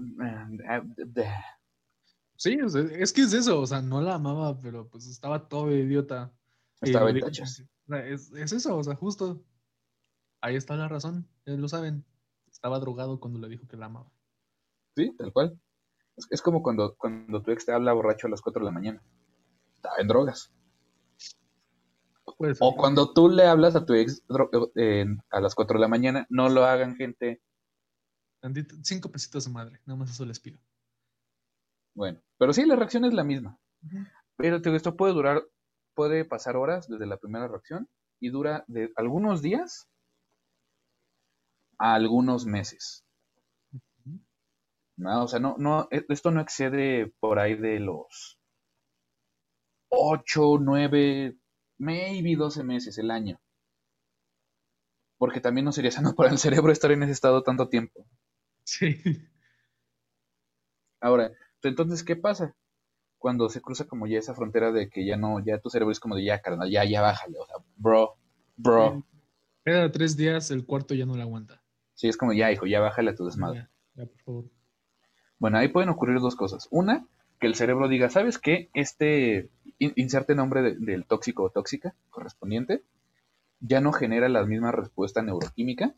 eh, 0.68 0.82
eh, 1.16 1.22
Sí, 2.36 2.60
o 2.60 2.68
sea, 2.68 2.82
es 2.82 3.12
que 3.12 3.22
es 3.22 3.32
eso, 3.34 3.60
o 3.60 3.66
sea, 3.66 3.82
no 3.82 4.00
la 4.00 4.14
amaba, 4.14 4.60
pero 4.60 4.88
pues 4.88 5.06
estaba 5.06 5.48
todo 5.48 5.70
idiota. 5.70 6.32
Estaba 6.80 7.10
en 7.10 7.20
tachas. 7.20 7.62
Es, 8.06 8.32
es 8.32 8.52
eso, 8.52 8.76
o 8.76 8.82
sea, 8.82 8.94
justo. 8.96 9.44
Ahí 10.40 10.56
está 10.56 10.74
la 10.76 10.88
razón, 10.88 11.28
lo 11.44 11.68
saben. 11.68 12.04
Estaba 12.50 12.78
drogado 12.78 13.20
cuando 13.20 13.38
le 13.38 13.48
dijo 13.48 13.68
que 13.68 13.76
la 13.76 13.86
amaba. 13.86 14.10
Sí, 14.96 15.14
tal 15.18 15.32
cual. 15.32 15.60
Es, 16.16 16.26
es 16.30 16.42
como 16.42 16.62
cuando, 16.62 16.96
cuando 16.96 17.42
tu 17.42 17.50
ex 17.50 17.66
te 17.66 17.72
habla 17.72 17.92
borracho 17.92 18.26
a 18.26 18.30
las 18.30 18.40
4 18.40 18.60
de 18.60 18.64
la 18.64 18.72
mañana. 18.72 19.02
Estaba 19.80 19.96
en 19.98 20.08
drogas. 20.08 20.52
O 22.60 22.76
cuando 22.76 23.12
tú 23.14 23.30
le 23.30 23.46
hablas 23.46 23.76
a 23.76 23.86
tu 23.86 23.94
ex 23.94 24.22
eh, 24.76 25.06
a 25.30 25.40
las 25.40 25.54
4 25.54 25.78
de 25.78 25.80
la 25.80 25.88
mañana, 25.88 26.26
no 26.28 26.50
lo 26.50 26.64
hagan, 26.66 26.96
gente. 26.96 27.40
Tantito- 28.42 28.76
cinco 28.82 29.10
pesitos 29.10 29.46
de 29.46 29.50
madre, 29.52 29.80
nada 29.86 29.98
más 29.98 30.10
eso 30.10 30.26
les 30.26 30.38
pido. 30.38 30.58
Bueno, 31.94 32.20
pero 32.38 32.52
sí, 32.52 32.66
la 32.66 32.76
reacción 32.76 33.04
es 33.06 33.14
la 33.14 33.24
misma. 33.24 33.58
Pero 34.36 34.60
te 34.60 34.74
esto 34.76 34.96
puede 34.96 35.14
durar, 35.14 35.42
puede 35.94 36.24
pasar 36.24 36.56
horas 36.56 36.86
desde 36.88 37.06
la 37.06 37.16
primera 37.16 37.48
reacción 37.48 37.88
y 38.20 38.28
dura 38.28 38.64
de 38.68 38.92
algunos 38.96 39.40
días 39.42 39.88
a 41.78 41.94
algunos 41.94 42.44
meses. 42.44 43.04
¿no? 44.96 45.24
O 45.24 45.28
sea, 45.28 45.40
no, 45.40 45.56
no, 45.58 45.88
e- 45.90 46.04
esto 46.10 46.30
no 46.30 46.40
excede 46.42 47.12
por 47.20 47.38
ahí 47.38 47.54
de 47.54 47.80
los 47.80 48.38
8, 49.90 50.58
9, 50.60 51.36
maybe 51.78 52.36
12 52.36 52.64
meses, 52.64 52.96
el 52.98 53.10
año. 53.10 53.38
Porque 55.18 55.40
también 55.40 55.66
no 55.66 55.72
sería 55.72 55.90
sano 55.90 56.14
para 56.16 56.30
el 56.30 56.38
cerebro 56.38 56.72
estar 56.72 56.90
en 56.92 57.02
ese 57.02 57.12
estado 57.12 57.42
tanto 57.42 57.68
tiempo. 57.68 58.06
Sí. 58.64 58.96
Ahora, 61.00 61.32
entonces, 61.62 62.02
¿qué 62.04 62.16
pasa? 62.16 62.54
Cuando 63.18 63.48
se 63.48 63.60
cruza 63.60 63.86
como 63.86 64.06
ya 64.06 64.18
esa 64.18 64.34
frontera 64.34 64.72
de 64.72 64.88
que 64.88 65.04
ya 65.04 65.16
no, 65.16 65.44
ya 65.44 65.58
tu 65.58 65.68
cerebro 65.68 65.92
es 65.92 66.00
como 66.00 66.16
de 66.16 66.24
ya, 66.24 66.40
carnal, 66.40 66.70
ya, 66.70 66.84
ya 66.84 67.02
bájale, 67.02 67.38
o 67.38 67.46
sea, 67.46 67.56
bro, 67.76 68.16
bro. 68.56 69.04
Cada 69.62 69.92
tres 69.92 70.16
días 70.16 70.50
el 70.50 70.64
cuarto 70.64 70.94
ya 70.94 71.04
no 71.04 71.16
la 71.16 71.24
aguanta. 71.24 71.62
Sí, 71.94 72.08
es 72.08 72.16
como 72.16 72.32
ya, 72.32 72.50
hijo, 72.50 72.66
ya 72.66 72.80
bájale 72.80 73.10
a 73.10 73.14
tu 73.14 73.26
desmadre. 73.26 73.60
Ya, 73.60 73.70
ya, 73.94 74.06
por 74.06 74.20
favor. 74.22 74.44
Bueno, 75.38 75.58
ahí 75.58 75.68
pueden 75.68 75.90
ocurrir 75.90 76.18
dos 76.20 76.36
cosas. 76.36 76.66
Una, 76.70 77.06
que 77.40 77.46
el 77.46 77.54
cerebro 77.54 77.88
diga, 77.88 78.10
¿sabes 78.10 78.38
qué? 78.38 78.68
Este, 78.74 79.50
inserte 79.78 80.34
nombre 80.34 80.74
del 80.74 81.06
tóxico 81.06 81.44
o 81.44 81.50
tóxica 81.50 81.94
correspondiente, 82.10 82.84
ya 83.60 83.80
no 83.80 83.92
genera 83.92 84.28
la 84.28 84.44
misma 84.44 84.72
respuesta 84.72 85.22
neuroquímica. 85.22 85.94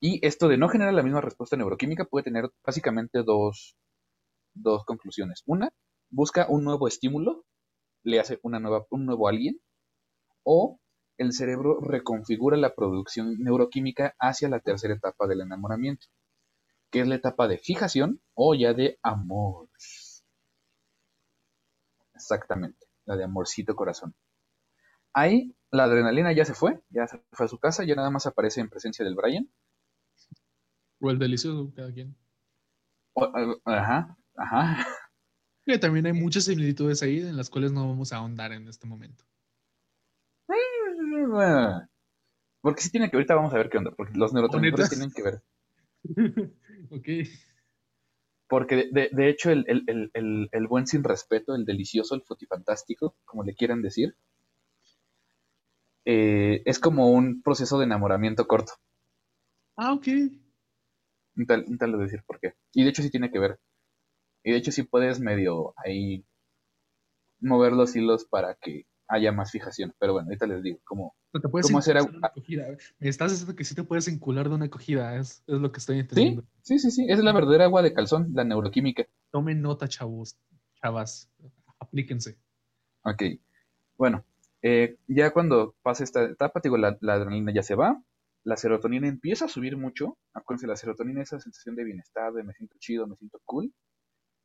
Y 0.00 0.24
esto 0.26 0.48
de 0.48 0.56
no 0.56 0.68
generar 0.68 0.94
la 0.94 1.02
misma 1.02 1.20
respuesta 1.20 1.56
neuroquímica 1.56 2.04
puede 2.04 2.24
tener 2.24 2.50
básicamente 2.64 3.22
dos, 3.24 3.76
dos 4.54 4.84
conclusiones. 4.84 5.42
Una, 5.46 5.72
busca 6.10 6.46
un 6.48 6.64
nuevo 6.64 6.86
estímulo, 6.86 7.44
le 8.04 8.20
hace 8.20 8.38
una 8.42 8.60
nueva, 8.60 8.86
un 8.90 9.04
nuevo 9.04 9.28
alguien, 9.28 9.60
o 10.44 10.78
el 11.18 11.32
cerebro 11.32 11.80
reconfigura 11.80 12.56
la 12.56 12.74
producción 12.74 13.36
neuroquímica 13.42 14.14
hacia 14.18 14.48
la 14.48 14.60
tercera 14.60 14.94
etapa 14.94 15.26
del 15.26 15.40
enamoramiento, 15.40 16.06
que 16.92 17.00
es 17.00 17.08
la 17.08 17.16
etapa 17.16 17.48
de 17.48 17.58
fijación 17.58 18.20
o 18.34 18.54
ya 18.54 18.74
de 18.74 18.98
amor. 19.02 19.68
Exactamente, 22.14 22.86
la 23.06 23.16
de 23.16 23.24
amorcito 23.24 23.74
corazón. 23.74 24.14
Ahí 25.14 25.56
la 25.70 25.84
adrenalina 25.84 26.32
ya 26.32 26.44
se 26.44 26.54
fue, 26.54 26.80
ya 26.90 27.06
se 27.08 27.20
fue 27.32 27.46
a 27.46 27.48
su 27.48 27.58
casa, 27.58 27.84
ya 27.84 27.94
nada 27.94 28.10
más 28.10 28.26
aparece 28.26 28.60
en 28.60 28.68
presencia 28.68 29.04
del 29.04 29.14
Brian. 29.14 29.50
O 31.00 31.10
el 31.10 31.18
delicioso, 31.18 31.72
cada 31.74 31.92
quien. 31.92 32.14
ajá, 33.64 34.16
ajá. 34.36 34.86
Que 35.64 35.78
también 35.78 36.06
hay 36.06 36.12
muchas 36.12 36.44
similitudes 36.44 37.02
ahí 37.02 37.20
en 37.20 37.36
las 37.36 37.48
cuales 37.48 37.72
no 37.72 37.88
vamos 37.88 38.12
a 38.12 38.16
ahondar 38.18 38.52
en 38.52 38.68
este 38.68 38.86
momento. 38.86 39.24
Porque 42.60 42.82
sí 42.82 42.90
tiene 42.90 43.10
que, 43.10 43.16
ahorita 43.16 43.34
vamos 43.34 43.54
a 43.54 43.56
ver 43.56 43.70
qué 43.70 43.78
onda, 43.78 43.92
porque 43.92 44.12
los 44.16 44.32
neurotransmisores 44.32 44.90
tienen 44.90 45.10
que 45.10 45.22
ver. 45.22 45.42
ok. 46.92 47.08
Porque 48.48 48.90
de, 48.92 49.28
hecho 49.28 49.50
el, 49.50 49.64
el, 49.66 50.66
buen 50.68 50.86
sin 50.86 51.02
respeto, 51.02 51.54
el 51.54 51.64
delicioso, 51.64 52.14
el 52.14 52.22
fotifantástico, 52.22 53.16
como 53.24 53.44
le 53.44 53.54
quieran 53.54 53.80
decir, 53.80 54.14
eh, 56.04 56.60
es 56.66 56.78
como 56.78 57.10
un 57.10 57.42
proceso 57.42 57.78
de 57.78 57.86
enamoramiento 57.86 58.46
corto. 58.46 58.74
Ah, 59.76 59.94
ok. 59.94 60.06
Tal, 61.46 61.64
tal 61.78 61.92
de 61.92 61.98
decir 61.98 62.22
por 62.26 62.40
qué. 62.40 62.54
Y 62.74 62.84
de 62.84 62.90
hecho 62.90 63.02
sí 63.02 63.10
tiene 63.10 63.30
que 63.30 63.38
ver. 63.38 63.58
Y 64.44 64.52
de 64.52 64.58
hecho 64.58 64.70
sí 64.70 64.82
puedes 64.82 65.18
medio 65.18 65.72
ahí 65.78 66.26
mover 67.40 67.72
los 67.72 67.96
hilos 67.96 68.24
para 68.24 68.54
que 68.54 68.86
haya 69.12 69.30
más 69.30 69.50
fijación. 69.50 69.94
Pero 69.98 70.14
bueno, 70.14 70.28
ahorita 70.28 70.46
les 70.46 70.62
digo 70.62 70.78
cómo, 70.84 71.14
cómo 71.32 71.78
hacer 71.78 71.98
acogida. 71.98 72.66
Me 72.98 73.08
estás 73.08 73.30
diciendo 73.30 73.54
que 73.54 73.64
sí 73.64 73.74
te 73.74 73.84
puedes 73.84 74.08
encular 74.08 74.48
de 74.48 74.54
una 74.54 74.64
acogida, 74.64 75.16
es, 75.16 75.44
es 75.46 75.60
lo 75.60 75.70
que 75.70 75.78
estoy 75.78 76.00
entendiendo. 76.00 76.44
Sí, 76.62 76.78
sí, 76.78 76.90
sí, 76.90 77.06
es 77.08 77.18
la 77.18 77.32
verdadera 77.32 77.64
agua 77.64 77.82
de 77.82 77.92
calzón, 77.92 78.30
la 78.34 78.44
neuroquímica. 78.44 79.04
Tomen 79.30 79.60
nota, 79.60 79.86
chavos, 79.86 80.38
chavas, 80.80 81.30
aplíquense. 81.78 82.38
Ok, 83.04 83.22
bueno, 83.98 84.24
eh, 84.62 84.96
ya 85.08 85.30
cuando 85.32 85.74
pasa 85.82 86.04
esta 86.04 86.24
etapa, 86.24 86.60
digo, 86.62 86.78
la, 86.78 86.96
adrenalina 87.02 87.52
ya 87.52 87.62
se 87.62 87.74
va, 87.74 88.02
la 88.44 88.56
serotonina 88.56 89.08
empieza 89.08 89.44
a 89.44 89.48
subir 89.48 89.76
mucho. 89.76 90.18
Acuérdense, 90.32 90.66
la 90.66 90.76
serotonina 90.76 91.20
es 91.20 91.28
esa 91.28 91.40
sensación 91.40 91.76
de 91.76 91.84
bienestar, 91.84 92.32
de 92.32 92.44
me 92.44 92.54
siento 92.54 92.76
chido, 92.78 93.06
me 93.06 93.16
siento 93.16 93.40
cool. 93.44 93.72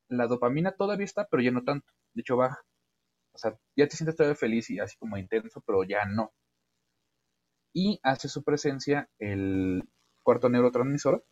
La 0.10 0.28
dopamina 0.28 0.74
todavía 0.74 1.06
está, 1.06 1.26
pero 1.30 1.42
ya 1.42 1.52
no 1.52 1.64
tanto. 1.64 1.88
De 2.14 2.22
hecho, 2.22 2.36
baja. 2.36 2.60
O 3.38 3.40
sea, 3.40 3.56
ya 3.76 3.88
te 3.88 3.96
sientes 3.96 4.16
todavía 4.16 4.36
feliz 4.36 4.68
y 4.72 4.80
así 4.80 4.98
como 4.98 5.16
intenso, 5.16 5.62
pero 5.62 5.84
ya 5.84 6.06
no. 6.06 6.32
Y 7.72 8.00
hace 8.02 8.30
su 8.30 8.44
presencia 8.44 9.08
el 9.20 9.88
cuarto 10.24 10.50
neurotransmisor, 10.50 11.24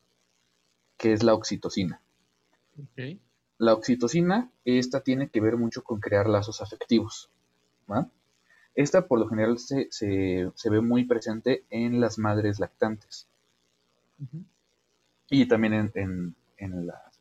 que 0.98 1.13
es 1.13 1.24
la 1.24 1.34
oxitocina. 1.34 2.00
La 3.58 3.74
oxitocina, 3.74 4.52
esta 4.65 5.02
tiene 5.02 5.30
que 5.30 5.41
ver 5.41 5.58
mucho 5.58 5.84
con 5.84 6.00
crear 6.00 6.30
lazos 6.30 6.62
afectivos. 6.62 7.32
Esta 8.76 9.08
por 9.08 9.20
lo 9.20 9.28
general 9.28 9.58
se, 9.58 9.89
ve 10.70 10.82
muy 10.82 11.06
presente 11.06 11.65
en 11.72 12.00
las 12.00 12.20
madres 12.20 12.60
lactantes. 12.60 13.28
Y 15.28 15.48
también 15.48 15.91
en, 15.96 16.36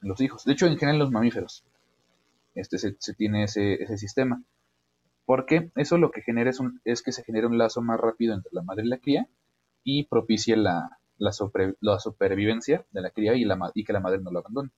los 0.03 0.20
hijos. 0.20 0.44
De 0.44 0.53
hecho, 0.53 0.66
en 0.66 0.77
general 0.77 0.97
en 0.97 1.01
los 1.01 1.11
mamíferos. 1.11 1.64
Este, 2.55 2.77
se, 2.77 3.14
tiene 3.14 3.44
ese, 3.44 3.83
ese 3.83 3.97
sistema. 3.97 4.42
Porque 5.26 5.70
eso 5.76 5.98
lo 5.98 6.10
que 6.10 6.22
genera 6.22 6.50
es, 6.50 6.60
un, 6.60 6.80
es 6.84 7.02
que 7.02 7.12
se 7.12 7.24
genera 7.24 7.46
un 7.46 7.58
lazo 7.58 7.80
más 7.80 7.98
rápido 7.98 8.34
entre 8.34 8.52
la 8.52 8.62
madre 8.62 8.84
y 8.84 8.88
la 8.88 8.98
cría 8.98 9.28
y 9.82 10.04
propicia 10.04 10.56
la, 10.56 10.98
la, 11.18 11.32
supervivencia 11.32 12.84
de 12.90 13.00
la 13.00 13.10
cría 13.10 13.34
y, 13.34 13.44
la, 13.44 13.58
y 13.74 13.84
que 13.84 13.92
la 13.92 14.00
madre 14.00 14.20
no 14.20 14.30
lo 14.30 14.40
abandone. 14.40 14.70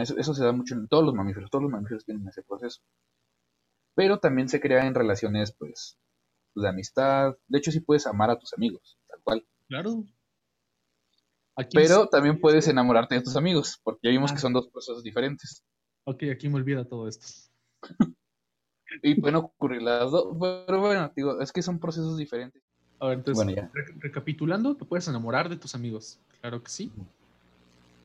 Eso, 0.00 0.18
eso, 0.18 0.34
se 0.34 0.44
da 0.44 0.52
mucho 0.52 0.74
en 0.74 0.88
todos 0.88 1.04
los 1.04 1.14
mamíferos, 1.14 1.50
todos 1.50 1.62
los 1.62 1.72
mamíferos 1.72 2.04
tienen 2.04 2.28
ese 2.28 2.42
proceso. 2.42 2.82
Pero 3.94 4.18
también 4.18 4.48
se 4.48 4.60
crea 4.60 4.86
en 4.86 4.94
relaciones, 4.94 5.52
pues, 5.52 5.98
de 6.54 6.68
amistad. 6.68 7.36
De 7.48 7.58
hecho, 7.58 7.72
sí 7.72 7.80
puedes 7.80 8.06
amar 8.06 8.30
a 8.30 8.38
tus 8.38 8.52
amigos, 8.52 8.98
tal 9.08 9.20
cual. 9.22 9.46
Claro. 9.68 10.04
Pero 11.72 12.06
también 12.08 12.40
puedes 12.40 12.68
enamorarte 12.68 13.16
de 13.16 13.22
tus 13.22 13.36
amigos, 13.36 13.80
porque 13.82 14.00
ya 14.04 14.10
vimos 14.10 14.32
que 14.32 14.38
ah. 14.38 14.40
son 14.40 14.52
dos 14.52 14.68
procesos 14.68 15.02
diferentes. 15.02 15.64
Ok, 16.04 16.24
aquí 16.32 16.48
me 16.48 16.56
olvida 16.56 16.86
todo 16.86 17.08
esto. 17.08 17.26
y 19.02 19.14
pueden 19.20 19.36
ocurrir 19.36 19.82
las 19.82 20.10
dos, 20.10 20.36
pero 20.66 20.80
bueno, 20.80 21.10
digo, 21.14 21.40
es 21.40 21.52
que 21.52 21.62
son 21.62 21.78
procesos 21.78 22.16
diferentes. 22.16 22.62
A 22.98 23.08
ver, 23.08 23.18
entonces, 23.18 23.56
recapitulando, 23.98 24.76
te 24.76 24.84
puedes 24.84 25.08
enamorar 25.08 25.48
de 25.48 25.56
tus 25.56 25.74
amigos, 25.74 26.18
claro 26.40 26.62
que 26.62 26.70
sí. 26.70 26.92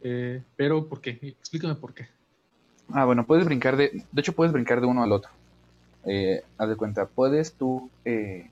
Eh, 0.02 0.42
pero, 0.56 0.88
¿por 0.88 1.02
qué? 1.02 1.20
Explícame 1.22 1.76
por 1.76 1.94
qué. 1.94 2.08
Ah, 2.90 3.06
bueno, 3.06 3.26
puedes 3.26 3.46
brincar 3.46 3.76
de, 3.76 4.04
de 4.12 4.22
hecho 4.22 4.34
puedes 4.34 4.54
brincar 4.54 4.80
de 4.80 4.88
uno 4.88 5.04
al 5.04 5.12
otro. 5.12 5.32
Eh, 6.06 6.44
haz 6.58 6.70
de 6.70 6.76
cuenta, 6.76 7.08
puedes 7.08 7.54
tú, 7.54 7.90
eh, 8.06 8.50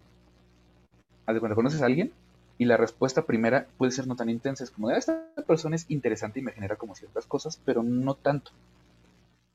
haz 1.26 1.36
de 1.36 1.40
cuenta, 1.40 1.56
conoces 1.56 1.82
a 1.82 1.86
alguien 1.86 2.12
y 2.58 2.66
la 2.66 2.78
respuesta 2.78 3.26
primera 3.26 3.68
puede 3.78 3.92
ser 3.92 4.08
no 4.08 4.16
tan 4.16 4.30
intensa, 4.30 4.64
es 4.64 4.72
como, 4.72 4.90
de, 4.90 4.96
ah, 4.96 4.98
esta 4.98 5.24
persona 5.48 5.76
es 5.76 5.86
interesante 5.90 6.40
y 6.40 6.44
me 6.44 6.52
genera 6.52 6.76
como 6.76 6.96
ciertas 6.96 7.26
cosas, 7.26 7.62
pero 7.64 7.84
no 7.84 8.16
tanto 8.16 8.52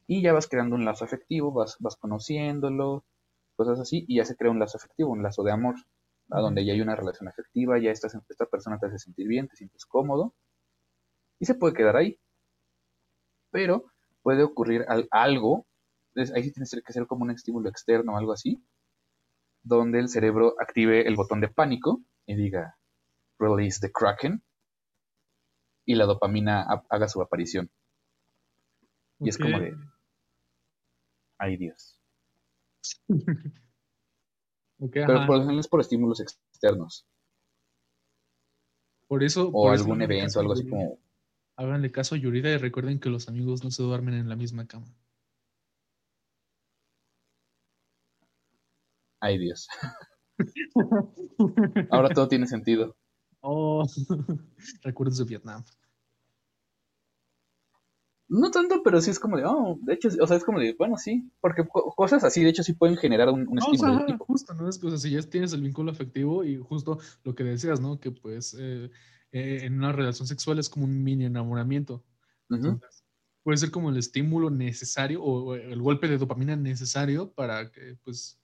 y 0.09 0.23
ya 0.23 0.33
vas 0.33 0.49
creando 0.49 0.75
un 0.75 0.87
lazo 0.87 1.05
afectivo, 1.05 1.53
vas, 1.53 1.77
vas 1.81 1.97
conociéndolo, 1.97 3.05
cosas 3.55 3.79
así, 3.79 4.07
y 4.09 4.17
ya 4.17 4.25
se 4.25 4.37
crea 4.37 4.51
un 4.51 4.59
lazo 4.59 4.79
afectivo, 4.79 5.11
un 5.11 5.23
lazo 5.23 5.43
de 5.43 5.53
amor, 5.53 5.77
a 6.31 6.41
donde 6.41 6.65
ya 6.65 6.73
hay 6.73 6.81
una 6.81 6.97
relación 6.97 7.29
afectiva, 7.29 7.79
ya 7.79 7.91
esta, 7.91 8.09
esta 8.29 8.47
persona 8.47 8.79
te 8.79 8.87
hace 8.87 8.99
sentir 8.99 9.29
bien, 9.29 9.49
te 9.49 9.57
sientes 9.57 9.85
cómodo, 9.85 10.35
y 11.39 11.45
se 11.45 11.55
puede 11.55 11.75
quedar 11.75 11.97
ahí. 11.97 12.19
Pero 13.51 13.85
puede 14.23 14.43
ocurrir 14.43 14.87
algo, 15.11 15.67
ahí 16.17 16.43
sí 16.43 16.53
tiene 16.53 16.67
que 16.85 16.93
ser 16.93 17.07
como 17.07 17.25
un 17.25 17.31
estímulo 17.31 17.69
externo 17.69 18.15
o 18.15 18.17
algo 18.17 18.33
así, 18.33 18.65
donde 19.63 19.99
el 19.99 20.09
cerebro 20.09 20.55
active 20.59 21.07
el 21.07 21.17
botón 21.17 21.43
de 21.43 21.49
pánico 21.49 22.01
y 22.25 22.35
diga, 22.35 22.79
release 23.39 23.79
the 23.81 23.93
kraken, 23.93 24.43
y 25.85 25.97
la 25.97 26.07
dopamina 26.07 26.67
haga 26.89 27.09
su 27.09 27.21
aparición. 27.21 27.71
Y 29.21 29.29
es 29.29 29.37
como 29.37 29.59
de, 29.59 29.75
Ay 31.39 31.57
Dios. 31.57 32.01
Pero 34.79 35.27
por 35.27 35.37
ejemplo 35.37 35.61
es 35.61 35.69
por 35.69 35.81
estímulos 35.81 36.21
externos. 36.21 37.07
Por 39.09 39.25
eso. 39.25 39.51
O 39.53 39.71
algún 39.71 40.03
evento, 40.03 40.39
algo 40.39 40.53
así 40.53 40.69
como. 40.69 40.99
Háganle 41.57 41.91
caso 41.91 42.15
a 42.15 42.19
Yurida 42.19 42.51
y 42.51 42.57
recuerden 42.57 43.01
que 43.01 43.09
los 43.09 43.29
amigos 43.29 43.65
no 43.65 43.73
se 43.73 43.83
duermen 43.83 44.15
en 44.15 44.29
la 44.29 44.37
misma 44.37 44.67
cama. 44.67 44.87
Ay 49.21 49.39
Dios. 49.39 49.69
Ahora 51.91 52.11
todo 52.11 52.29
tiene 52.29 52.47
sentido. 52.47 52.97
Oh, 53.41 53.87
recuerdos 54.83 55.19
de 55.19 55.25
Vietnam. 55.25 55.65
No 58.29 58.51
tanto, 58.51 58.83
pero 58.83 59.01
sí 59.01 59.11
es 59.11 59.19
como 59.19 59.39
de, 59.39 59.45
oh, 59.47 59.79
de 59.81 59.95
hecho, 59.95 60.09
o 60.21 60.27
sea, 60.27 60.37
es 60.37 60.45
como 60.45 60.61
de, 60.61 60.75
bueno, 60.75 60.99
sí, 60.99 61.31
porque 61.41 61.67
cosas 61.97 62.23
así, 62.25 62.43
de 62.43 62.51
hecho, 62.51 62.63
sí 62.63 62.75
pueden 62.75 62.99
generar 62.99 63.31
un, 63.31 63.49
un 63.49 63.59
estímulo 63.59 64.05
tipo. 64.05 64.27
Justo, 64.27 64.53
¿no? 64.53 64.69
Es, 64.69 64.79
pues, 64.79 65.01
si 65.01 65.11
ya 65.11 65.23
tienes 65.23 65.55
el 65.55 65.63
vínculo 65.63 65.91
afectivo 65.91 66.45
y 66.45 66.59
justo 66.59 66.99
lo 67.25 67.35
que 67.35 67.45
decías, 67.45 67.81
¿no? 67.81 67.99
Que 67.99 68.11
pues 68.11 68.55
eh, 68.59 68.91
eh, 69.33 69.61
en 69.63 69.79
una 69.79 69.93
relación 69.93 70.27
sexual 70.27 70.59
es 70.59 70.69
como 70.69 70.85
un 70.85 71.03
mini 71.03 71.25
enamoramiento. 71.25 72.05
puede 73.43 73.57
ser 73.57 73.71
como 73.71 73.89
el 73.89 73.97
estímulo 73.97 74.51
necesario 74.51 75.23
o, 75.23 75.55
el 75.55 75.81
golpe 75.81 76.07
de 76.07 76.19
dopamina 76.19 76.55
necesario 76.55 77.33
para 77.33 77.71
que, 77.73 77.97
pues. 78.05 78.39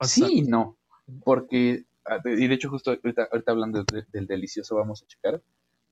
Sí 0.00 0.40
no, 0.40 0.78
porque, 1.22 1.84
ah, 2.06 2.18
y 2.24 2.48
de 2.48 2.54
hecho, 2.54 2.70
justo 2.70 2.92
ahorita, 2.92 3.28
hablando 3.46 3.84
del 4.10 4.26
delicioso, 4.26 4.76
vamos 4.76 5.02
a 5.02 5.06
checar 5.06 5.42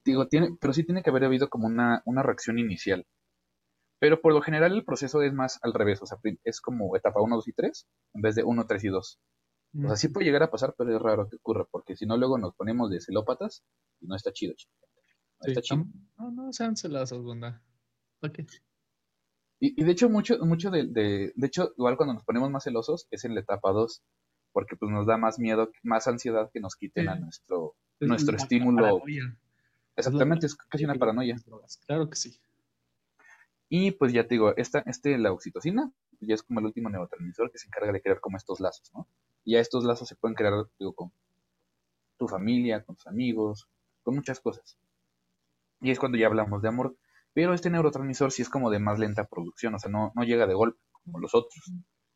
digo, 0.05 0.29
tiene, 0.29 0.57
pero 0.61 0.73
sí 0.73 0.85
tiene 0.85 1.03
que 1.03 1.11
haber 1.11 1.25
habido 1.25 1.49
como 1.49 1.67
una, 1.67 2.03
reacción 2.23 2.59
inicial. 2.59 3.07
Pero 3.99 4.21
por 4.21 4.33
lo 4.33 4.43
general 4.43 4.73
el 4.73 4.85
proceso 4.85 5.23
es 5.23 5.33
más 5.33 5.59
al 5.63 5.73
revés, 5.75 6.03
o 6.03 6.07
sea, 6.07 6.19
es 6.45 6.61
como 6.61 6.97
etapa 6.97 7.21
1, 7.21 7.37
2 7.37 7.49
y 7.49 7.53
3, 7.53 7.89
en 8.15 8.23
vez 8.23 8.35
de 8.35 8.43
1, 8.43 8.67
3 8.67 8.85
y 8.85 8.89
2. 8.89 9.21
O 9.75 9.87
sea, 9.87 9.97
sí 9.97 10.09
puede 10.09 10.27
llegar 10.27 10.43
a 10.43 10.51
pasar, 10.51 10.75
pero 10.77 10.95
es 10.95 11.01
raro 11.01 11.29
que 11.29 11.37
ocurra, 11.37 11.65
porque 11.71 11.97
si 11.97 12.05
no 12.05 12.17
luego 12.17 12.37
nos 12.37 12.55
ponemos 12.55 12.91
de 12.91 13.01
celópatas 13.01 13.65
y 14.01 14.07
no 14.07 14.17
está 14.17 14.33
chido. 14.33 14.55
No 15.41 15.49
está 15.49 15.63
chido. 15.63 15.87
No, 16.19 16.31
no 16.31 16.53
sean 16.53 16.77
celazos, 16.77 17.25
banda. 17.25 17.63
Ok. 18.21 18.41
Y, 19.61 19.81
y 19.81 19.85
de 19.85 19.93
hecho, 19.93 20.11
mucho, 20.11 20.37
mucho 20.45 20.71
de, 20.71 20.89
de, 20.89 21.33
de 21.35 21.47
hecho, 21.47 21.73
igual 21.79 21.97
cuando 21.97 22.15
nos 22.15 22.25
ponemos 22.25 22.51
más 22.51 22.65
celosos 22.65 23.07
es 23.11 23.25
en 23.25 23.35
la 23.35 23.41
etapa 23.41 23.71
2, 23.71 24.03
porque 24.53 24.77
pues 24.77 24.91
nos 24.91 25.07
da 25.07 25.17
más 25.17 25.39
miedo, 25.39 25.71
más 25.83 26.07
ansiedad 26.07 26.51
que 26.53 26.61
nos 26.61 26.77
quiten 26.77 27.09
a 27.09 27.15
nuestro, 27.15 27.77
Es 27.99 28.09
nuestro 28.09 28.37
estímulo. 28.37 28.99
paranoia. 28.99 29.39
Exactamente, 29.97 30.47
es 30.47 30.55
casi 30.55 30.85
una 30.85 30.95
paranoia. 30.95 31.37
Claro 31.87 32.09
que 32.09 32.17
sí. 32.17 32.39
Y 33.69 33.93
pues 33.93 34.13
ya 34.13 34.25
te 34.25 34.35
digo, 34.35 34.55
esta, 34.57 34.81
este, 34.81 35.17
la 35.19 35.33
oxitocina, 35.33 35.91
ya 36.21 36.35
es 36.35 36.43
como 36.43 36.61
el 36.61 36.67
último 36.67 36.91
neurotransmisor 36.91 37.51
que 37.51 37.59
se 37.59 37.67
encarga 37.67 37.93
de 37.93 38.03
crear 38.03 38.21
como 38.21 38.37
estos 38.37 38.61
lazos, 38.61 38.93
¿no? 38.95 39.09
Y 39.45 39.53
ya 39.53 39.61
estos 39.61 39.85
lazos 39.85 40.09
se 40.09 40.17
pueden 40.17 40.35
crear, 40.35 40.53
digo, 40.79 40.95
con 40.95 41.13
tu 42.19 42.29
familia, 42.29 42.85
con 42.85 42.97
tus 42.97 43.07
amigos, 43.07 43.69
con 44.03 44.15
muchas 44.15 44.41
cosas. 44.41 44.79
Y 45.81 45.91
es 45.91 45.99
cuando 45.99 46.19
ya 46.19 46.27
hablamos 46.27 46.63
de 46.63 46.69
amor. 46.69 46.97
Pero 47.35 47.55
este 47.55 47.71
neurotransmisor 47.71 48.31
sí 48.31 48.43
es 48.43 48.51
como 48.51 48.71
de 48.71 48.79
más 48.79 48.99
lenta 48.99 49.25
producción, 49.25 49.75
o 49.75 49.79
sea, 49.79 49.91
no, 49.91 50.13
no 50.15 50.23
llega 50.23 50.47
de 50.47 50.55
golpe 50.55 50.79
como 51.03 51.19
los 51.19 51.35
otros. 51.35 51.73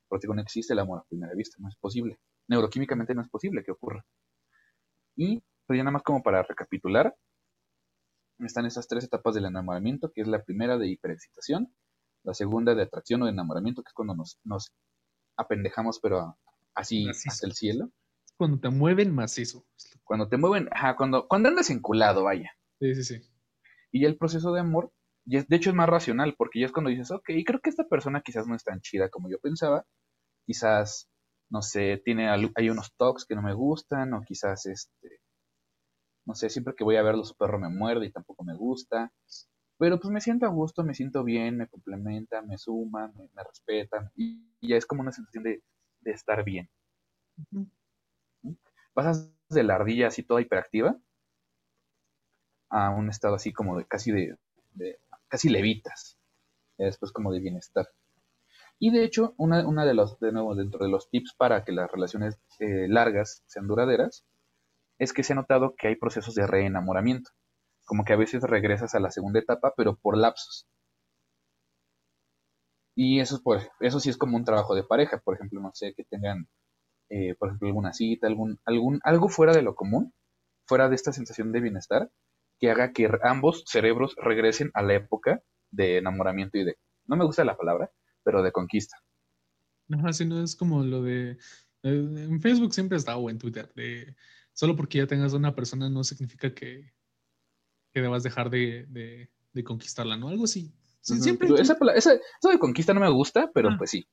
Porque 0.08 0.28
no 0.28 0.40
existe 0.40 0.74
el 0.74 0.78
amor 0.78 1.00
a 1.00 1.04
primera 1.08 1.32
vista, 1.34 1.56
no 1.58 1.68
es 1.68 1.76
posible. 1.76 2.18
Neuroquímicamente 2.48 3.14
no 3.14 3.22
es 3.22 3.28
posible 3.28 3.64
que 3.64 3.72
ocurra. 3.72 4.04
Y 5.16 5.42
pues 5.66 5.78
ya 5.78 5.82
nada 5.82 5.92
más 5.92 6.02
como 6.02 6.22
para 6.22 6.42
recapitular, 6.42 7.16
están 8.38 8.66
esas 8.66 8.86
tres 8.88 9.04
etapas 9.04 9.34
del 9.34 9.46
enamoramiento, 9.46 10.12
que 10.12 10.20
es 10.22 10.28
la 10.28 10.42
primera 10.44 10.76
de 10.78 10.88
hiperexcitación, 10.88 11.74
la 12.22 12.34
segunda 12.34 12.74
de 12.74 12.82
atracción 12.82 13.22
o 13.22 13.26
de 13.26 13.32
enamoramiento, 13.32 13.82
que 13.82 13.88
es 13.88 13.94
cuando 13.94 14.14
nos, 14.14 14.38
nos 14.44 14.72
apendejamos, 15.36 16.00
pero 16.00 16.20
a- 16.20 16.38
así 16.74 17.06
Macizo. 17.06 17.30
hasta 17.30 17.46
el 17.46 17.52
cielo. 17.54 17.90
Cuando 18.36 18.58
te 18.60 18.68
mueven 18.68 19.14
macizo. 19.14 19.64
Cuando 20.04 20.28
te 20.28 20.36
mueven, 20.36 20.68
ajá, 20.72 20.96
cuando, 20.96 21.26
cuando 21.26 21.48
andas 21.48 21.70
enculado, 21.70 22.24
vaya. 22.24 22.50
Sí, 22.80 22.94
sí, 22.94 23.04
sí. 23.04 23.20
Y 23.92 24.02
ya 24.02 24.08
el 24.08 24.18
proceso 24.18 24.52
de 24.52 24.60
amor, 24.60 24.92
ya 25.24 25.38
es- 25.40 25.48
de 25.48 25.56
hecho 25.56 25.70
es 25.70 25.76
más 25.76 25.88
racional, 25.88 26.34
porque 26.36 26.60
ya 26.60 26.66
es 26.66 26.72
cuando 26.72 26.90
dices, 26.90 27.10
ok, 27.10 27.24
creo 27.46 27.60
que 27.60 27.70
esta 27.70 27.88
persona 27.88 28.20
quizás 28.20 28.46
no 28.46 28.54
es 28.54 28.62
tan 28.64 28.80
chida 28.80 29.08
como 29.08 29.30
yo 29.30 29.38
pensaba, 29.40 29.86
quizás, 30.44 31.08
no 31.48 31.62
sé, 31.62 32.02
tiene, 32.04 32.28
hay 32.28 32.70
unos 32.70 32.92
talks 32.96 33.24
que 33.24 33.34
no 33.34 33.42
me 33.42 33.54
gustan, 33.54 34.12
o 34.14 34.22
quizás, 34.22 34.66
este, 34.66 35.20
no 36.26 36.34
sé, 36.34 36.50
siempre 36.50 36.74
que 36.76 36.84
voy 36.84 36.96
a 36.96 37.02
verlo 37.02 37.24
su 37.24 37.36
perro 37.36 37.58
me 37.58 37.68
muerde 37.70 38.06
y 38.06 38.12
tampoco 38.12 38.44
me 38.44 38.54
gusta, 38.56 39.12
pero 39.78 40.00
pues 40.00 40.12
me 40.12 40.20
siento 40.20 40.46
a 40.46 40.50
gusto, 40.50 40.84
me 40.84 40.94
siento 40.94 41.24
bien, 41.24 41.58
me 41.58 41.68
complementa, 41.68 42.42
me 42.42 42.58
suma, 42.58 43.08
me, 43.16 43.28
me 43.34 43.44
respeta, 43.44 44.12
y, 44.16 44.50
y 44.60 44.68
ya 44.70 44.76
es 44.76 44.86
como 44.86 45.02
una 45.02 45.12
sensación 45.12 45.44
de, 45.44 45.62
de 46.02 46.10
estar 46.12 46.44
bien. 46.44 46.70
Pasas 48.94 49.30
de 49.48 49.62
la 49.62 49.76
ardilla 49.76 50.08
así 50.08 50.24
toda 50.24 50.40
hiperactiva 50.40 50.98
a 52.70 52.90
un 52.90 53.08
estado 53.10 53.34
así 53.34 53.52
como 53.52 53.76
de 53.78 53.86
casi 53.86 54.12
de, 54.12 54.36
de- 54.74 54.98
casi 55.28 55.48
levitas. 55.48 56.18
Ya 56.78 56.86
después 56.86 57.12
como 57.12 57.32
de 57.32 57.40
bienestar. 57.40 57.88
Y 58.78 58.90
de 58.92 59.04
hecho, 59.04 59.34
una, 59.38 59.66
una 59.68 59.86
de 59.86 59.94
los, 59.94 60.20
de 60.20 60.32
nuevo, 60.32 60.54
dentro 60.56 60.84
de 60.84 60.90
los 60.90 61.10
tips 61.10 61.34
para 61.36 61.64
que 61.64 61.72
las 61.72 61.90
relaciones 61.90 62.38
eh, 62.60 62.88
largas 62.88 63.42
sean 63.46 63.68
duraderas, 63.68 64.26
es 64.98 65.12
que 65.12 65.22
se 65.22 65.32
ha 65.32 65.36
notado 65.36 65.74
que 65.76 65.88
hay 65.88 65.96
procesos 65.96 66.34
de 66.34 66.46
reenamoramiento. 66.46 67.30
Como 67.84 68.04
que 68.04 68.12
a 68.12 68.16
veces 68.16 68.42
regresas 68.42 68.94
a 68.94 69.00
la 69.00 69.10
segunda 69.10 69.38
etapa, 69.40 69.72
pero 69.76 69.96
por 69.96 70.16
lapsos. 70.16 70.66
Y 72.96 73.20
eso, 73.20 73.36
es 73.36 73.42
por, 73.42 73.60
eso 73.80 74.00
sí 74.00 74.10
es 74.10 74.16
como 74.16 74.36
un 74.36 74.44
trabajo 74.44 74.74
de 74.74 74.82
pareja. 74.82 75.18
Por 75.18 75.34
ejemplo, 75.34 75.60
no 75.60 75.70
sé, 75.74 75.94
que 75.94 76.04
tengan, 76.04 76.48
eh, 77.10 77.34
por 77.34 77.48
ejemplo, 77.48 77.68
alguna 77.68 77.92
cita, 77.92 78.26
algún, 78.26 78.58
algún, 78.64 79.00
algo 79.04 79.28
fuera 79.28 79.52
de 79.52 79.62
lo 79.62 79.74
común, 79.74 80.14
fuera 80.66 80.88
de 80.88 80.96
esta 80.96 81.12
sensación 81.12 81.52
de 81.52 81.60
bienestar, 81.60 82.10
que 82.58 82.70
haga 82.70 82.92
que 82.92 83.08
ambos 83.22 83.64
cerebros 83.66 84.16
regresen 84.16 84.70
a 84.74 84.82
la 84.82 84.94
época 84.94 85.42
de 85.70 85.98
enamoramiento 85.98 86.58
y 86.58 86.64
de, 86.64 86.78
no 87.04 87.16
me 87.16 87.24
gusta 87.24 87.44
la 87.44 87.56
palabra, 87.56 87.90
pero 88.24 88.42
de 88.42 88.50
conquista. 88.50 88.96
Ajá, 89.92 90.12
si 90.12 90.24
no 90.24 90.42
es 90.42 90.56
como 90.56 90.82
lo 90.82 91.02
de. 91.02 91.32
eh, 91.32 91.38
en 91.82 92.40
Facebook 92.40 92.72
siempre 92.72 92.96
está 92.96 93.16
o 93.16 93.30
en 93.30 93.38
Twitter. 93.38 93.72
De, 93.74 94.16
solo 94.56 94.74
porque 94.74 94.98
ya 94.98 95.06
tengas 95.06 95.32
una 95.34 95.54
persona 95.54 95.88
no 95.90 96.02
significa 96.02 96.54
que, 96.54 96.92
que 97.92 98.00
debas 98.00 98.22
dejar 98.22 98.48
de, 98.50 98.86
de- 98.88 99.30
de 99.52 99.64
conquistarla, 99.64 100.16
¿no? 100.16 100.28
Algo 100.28 100.44
así. 100.44 100.72
Sí, 101.00 101.18
siempre. 101.20 101.48
Esa, 101.60 101.76
eso 101.94 102.48
de 102.50 102.58
conquista 102.58 102.92
no 102.92 103.00
me 103.00 103.10
gusta, 103.10 103.50
pero 103.54 103.68
Ah. 103.70 103.74
pues 103.78 103.90
sí. 103.90 104.08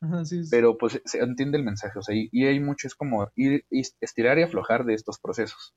Ajá, 0.00 0.24
sí, 0.24 0.42
Pero 0.50 0.76
pues 0.76 1.00
se 1.04 1.18
entiende 1.20 1.56
el 1.58 1.64
mensaje, 1.64 1.98
o 1.98 2.02
sea, 2.02 2.14
y, 2.14 2.28
y 2.30 2.44
hay 2.44 2.60
mucho, 2.60 2.86
es 2.86 2.94
como 2.94 3.30
ir, 3.36 3.64
estirar 4.00 4.38
y 4.38 4.42
aflojar 4.42 4.84
de 4.84 4.92
estos 4.94 5.18
procesos. 5.18 5.74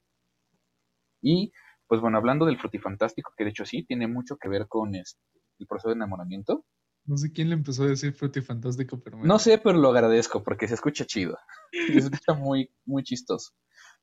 Y, 1.21 1.51
pues 1.87 2.01
bueno, 2.01 2.17
hablando 2.17 2.45
del 2.45 2.57
frutifantástico, 2.57 3.31
que 3.37 3.43
de 3.45 3.51
hecho 3.51 3.65
sí, 3.65 3.83
tiene 3.83 4.07
mucho 4.07 4.37
que 4.37 4.49
ver 4.49 4.67
con 4.67 4.95
este, 4.95 5.19
el 5.59 5.67
proceso 5.67 5.89
de 5.89 5.95
enamoramiento. 5.95 6.65
No 7.05 7.15
sé 7.17 7.31
quién 7.31 7.49
le 7.49 7.55
empezó 7.55 7.83
a 7.83 7.87
decir 7.87 8.13
frutifantástico, 8.13 8.99
pero 8.99 9.17
me- 9.17 9.27
No 9.27 9.39
sé, 9.39 9.57
pero 9.59 9.77
lo 9.77 9.89
agradezco 9.89 10.43
porque 10.43 10.67
se 10.67 10.73
escucha 10.73 11.05
chido. 11.05 11.37
Se 11.87 11.97
escucha 11.99 12.33
muy, 12.33 12.69
muy 12.85 13.03
chistoso. 13.03 13.53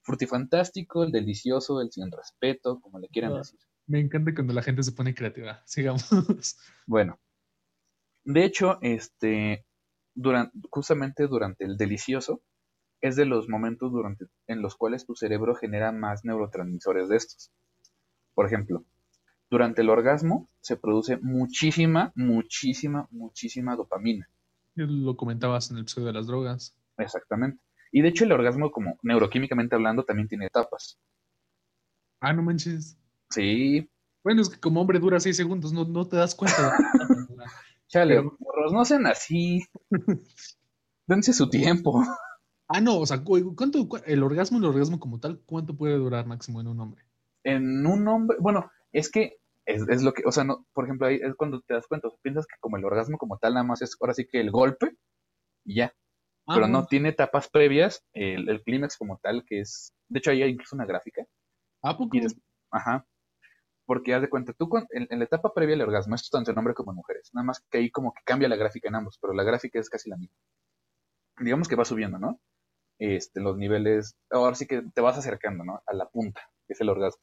Frutifantástico, 0.05 1.03
el 1.05 1.13
delicioso, 1.13 1.81
el 1.81 1.91
sin 1.91 2.11
respeto, 2.13 2.81
como 2.81 2.99
le 2.99 3.09
quieran 3.09 3.33
Ah. 3.33 3.39
decir. 3.39 3.59
Me 3.87 4.01
encanta 4.01 4.35
cuando 4.35 4.55
la 4.55 4.63
gente 4.63 4.83
se 4.83 4.93
pone 4.93 5.15
creativa. 5.15 5.63
Sigamos. 5.67 6.57
Bueno, 6.87 7.19
de 8.25 8.45
hecho, 8.45 8.79
este, 8.81 9.67
durante, 10.15 10.59
justamente 10.71 11.27
durante 11.27 11.65
el 11.65 11.77
delicioso, 11.77 12.43
es 13.03 13.17
de 13.17 13.27
los 13.27 13.49
momentos 13.51 13.93
durante, 13.93 14.27
en 14.47 14.63
los 14.63 14.77
cuales 14.77 15.05
tu 15.05 15.15
cerebro 15.15 15.55
genera 15.55 15.93
más 15.93 16.25
neurotransmisores 16.25 17.09
de 17.11 17.17
estos. 17.17 17.51
Por 18.35 18.47
ejemplo, 18.47 18.85
durante 19.51 19.83
el 19.83 19.91
orgasmo 19.91 20.49
se 20.61 20.77
produce 20.79 21.19
muchísima, 21.19 22.13
muchísima, 22.15 23.07
muchísima 23.11 23.77
dopamina. 23.77 24.27
Lo 24.75 25.17
comentabas 25.17 25.71
en 25.71 25.77
el 25.77 25.83
episodio 25.83 26.07
de 26.09 26.13
las 26.15 26.27
drogas. 26.27 26.75
Exactamente. 26.97 27.61
Y 27.97 28.03
de 28.03 28.09
hecho 28.09 28.25
el 28.25 28.33
orgasmo, 28.33 28.73
como 28.73 28.99
neuroquímicamente 29.03 29.77
hablando, 29.77 30.05
también 30.05 30.27
tiene 30.27 30.47
etapas. 30.47 30.99
Ah, 32.21 32.33
no 32.33 32.43
manches. 32.43 32.99
Sí, 33.31 33.89
Bueno, 34.25 34.43
es 34.43 34.49
que 34.49 34.59
como 34.59 34.81
hombre 34.81 34.99
dura 34.99 35.21
seis 35.21 35.37
segundos, 35.37 35.73
no, 35.73 35.85
no 35.85 36.05
te 36.09 36.17
das 36.17 36.35
cuenta. 36.35 36.77
chale, 37.89 38.17
Pero- 38.17 38.37
morros, 38.41 38.73
no 38.73 38.85
sean 38.85 39.07
así. 39.07 39.63
Dense 41.07 41.33
su 41.33 41.49
tiempo. 41.49 42.03
ah, 42.69 42.81
no, 42.81 42.99
o 42.99 43.07
sea, 43.07 43.23
cu- 43.23 43.55
¿cuánto, 43.55 43.87
cu- 43.89 44.01
el 44.07 44.23
orgasmo, 44.23 44.59
el 44.59 44.65
orgasmo 44.65 44.99
como 44.99 45.21
tal, 45.21 45.41
cuánto 45.47 45.77
puede 45.77 45.95
durar 45.97 46.27
máximo 46.27 46.61
en 46.61 46.69
un 46.69 46.81
hombre? 46.81 47.05
En 47.45 47.87
un 47.87 48.09
hombre, 48.09 48.39
bueno, 48.41 48.71
es 48.93 49.11
que 49.11 49.37
es, 49.67 49.87
es 49.89 50.03
lo 50.03 50.13
que, 50.15 50.23
o 50.27 50.33
sea, 50.33 50.45
no, 50.45 50.67
por 50.73 50.85
ejemplo, 50.85 51.07
ahí 51.07 51.17
es 51.23 51.35
cuando 51.37 51.61
te 51.61 51.75
das 51.75 51.87
cuenta, 51.87 52.09
o 52.09 52.11
sea, 52.11 52.19
piensas 52.23 52.47
que 52.47 52.57
como 52.61 52.77
el 52.77 52.85
orgasmo 52.85 53.19
como 53.19 53.39
tal 53.39 53.55
nada 53.55 53.65
más 53.65 53.83
es 53.83 53.97
ahora 54.01 54.15
sí 54.15 54.27
que 54.27 54.41
el 54.41 54.51
golpe 54.51 54.97
y 55.65 55.77
ya, 55.77 55.93
Ah, 56.47 56.55
pero 56.57 56.69
no 56.69 56.87
tiene 56.87 57.11
etapas 57.11 57.49
previas, 57.49 58.05
el, 58.13 58.49
el 58.49 58.63
clímax 58.63 58.97
como 58.97 59.19
tal, 59.19 59.45
que 59.47 59.61
es, 59.61 59.93
de 60.09 60.19
hecho 60.19 60.31
ahí 60.31 60.43
hay 60.43 60.51
incluso 60.51 60.77
una 60.77 60.87
gráfica, 60.87 61.25
¿A 61.83 61.97
poco? 61.97 62.17
y 62.17 62.21
des- 62.21 62.37
ajá, 62.71 63.07
porque 63.87 64.15
haz 64.15 64.23
de 64.23 64.31
cuenta, 64.31 64.53
tú 64.55 64.69
cuan- 64.69 64.87
en, 64.91 65.07
en 65.11 65.19
la 65.21 65.25
etapa 65.27 65.53
previa 65.55 65.75
al 65.77 65.83
orgasmo, 65.83 66.15
esto 66.15 66.27
es 66.27 66.31
tanto 66.31 66.51
en 66.53 66.59
hombres 66.59 66.77
como 66.77 66.93
en 66.93 66.97
mujeres, 66.97 67.31
nada 67.35 67.45
más 67.47 67.61
que 67.71 67.79
ahí 67.79 67.91
como 67.91 68.13
que 68.15 68.23
cambia 68.25 68.49
la 68.49 68.57
gráfica 68.57 68.89
en 68.89 68.97
ambos, 68.97 69.19
pero 69.21 69.33
la 69.35 69.45
gráfica 69.45 69.79
es 69.81 69.91
casi 69.91 70.11
la 70.11 70.17
misma. 70.17 70.37
Digamos 71.39 71.69
que 71.69 71.77
va 71.77 71.85
subiendo, 71.85 72.19
¿no? 72.19 72.41
Este, 72.99 73.41
los 73.41 73.57
niveles, 73.57 74.17
ahora 74.31 74.55
sí 74.55 74.67
que 74.67 74.83
te 74.83 75.01
vas 75.01 75.19
acercando, 75.19 75.65
¿no? 75.65 75.83
A 75.87 75.95
la 75.95 76.09
punta, 76.09 76.43
que 76.67 76.75
es 76.75 76.81
el 76.81 76.89
orgasmo. 76.91 77.23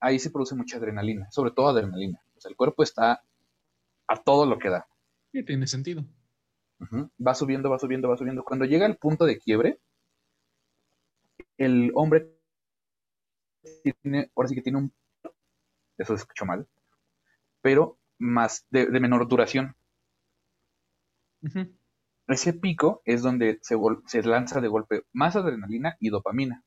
Ahí 0.00 0.18
se 0.18 0.30
produce 0.30 0.54
mucha 0.54 0.78
adrenalina, 0.78 1.30
sobre 1.30 1.50
todo 1.50 1.68
adrenalina. 1.68 2.20
O 2.36 2.40
sea, 2.40 2.50
el 2.50 2.56
cuerpo 2.56 2.82
está 2.82 3.22
a 4.08 4.16
todo 4.24 4.46
lo 4.46 4.58
que 4.58 4.70
da. 4.70 4.86
Sí, 5.32 5.44
tiene 5.44 5.66
sentido. 5.66 6.04
Va 7.26 7.34
subiendo, 7.34 7.68
va 7.68 7.78
subiendo, 7.78 8.08
va 8.08 8.16
subiendo. 8.16 8.42
Cuando 8.42 8.64
llega 8.64 8.86
al 8.86 8.96
punto 8.96 9.26
de 9.26 9.38
quiebre, 9.38 9.78
el 11.58 11.92
hombre 11.94 12.32
tiene, 13.82 14.30
ahora 14.34 14.48
sí 14.48 14.54
que 14.54 14.62
tiene 14.62 14.78
un, 14.78 14.92
eso 15.98 16.16
se 16.16 16.22
escuchó 16.22 16.46
mal, 16.46 16.66
pero 17.62 17.98
más 18.18 18.66
de, 18.70 18.86
de 18.86 19.00
menor 19.00 19.28
duración. 19.28 19.76
Ese 22.28 22.52
pico 22.52 23.02
es 23.04 23.22
donde 23.22 23.58
se 23.62 24.22
lanza 24.22 24.60
de 24.60 24.68
golpe 24.68 25.02
más 25.12 25.34
adrenalina 25.34 25.96
y 25.98 26.10
dopamina. 26.10 26.62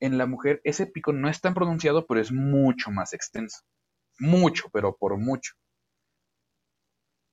En 0.00 0.18
la 0.18 0.26
mujer 0.26 0.60
ese 0.64 0.86
pico 0.86 1.14
no 1.14 1.30
es 1.30 1.40
tan 1.40 1.54
pronunciado, 1.54 2.06
pero 2.06 2.20
es 2.20 2.30
mucho 2.30 2.90
más 2.90 3.14
extenso. 3.14 3.62
Mucho, 4.18 4.68
pero 4.70 4.96
por 4.96 5.16
mucho. 5.16 5.54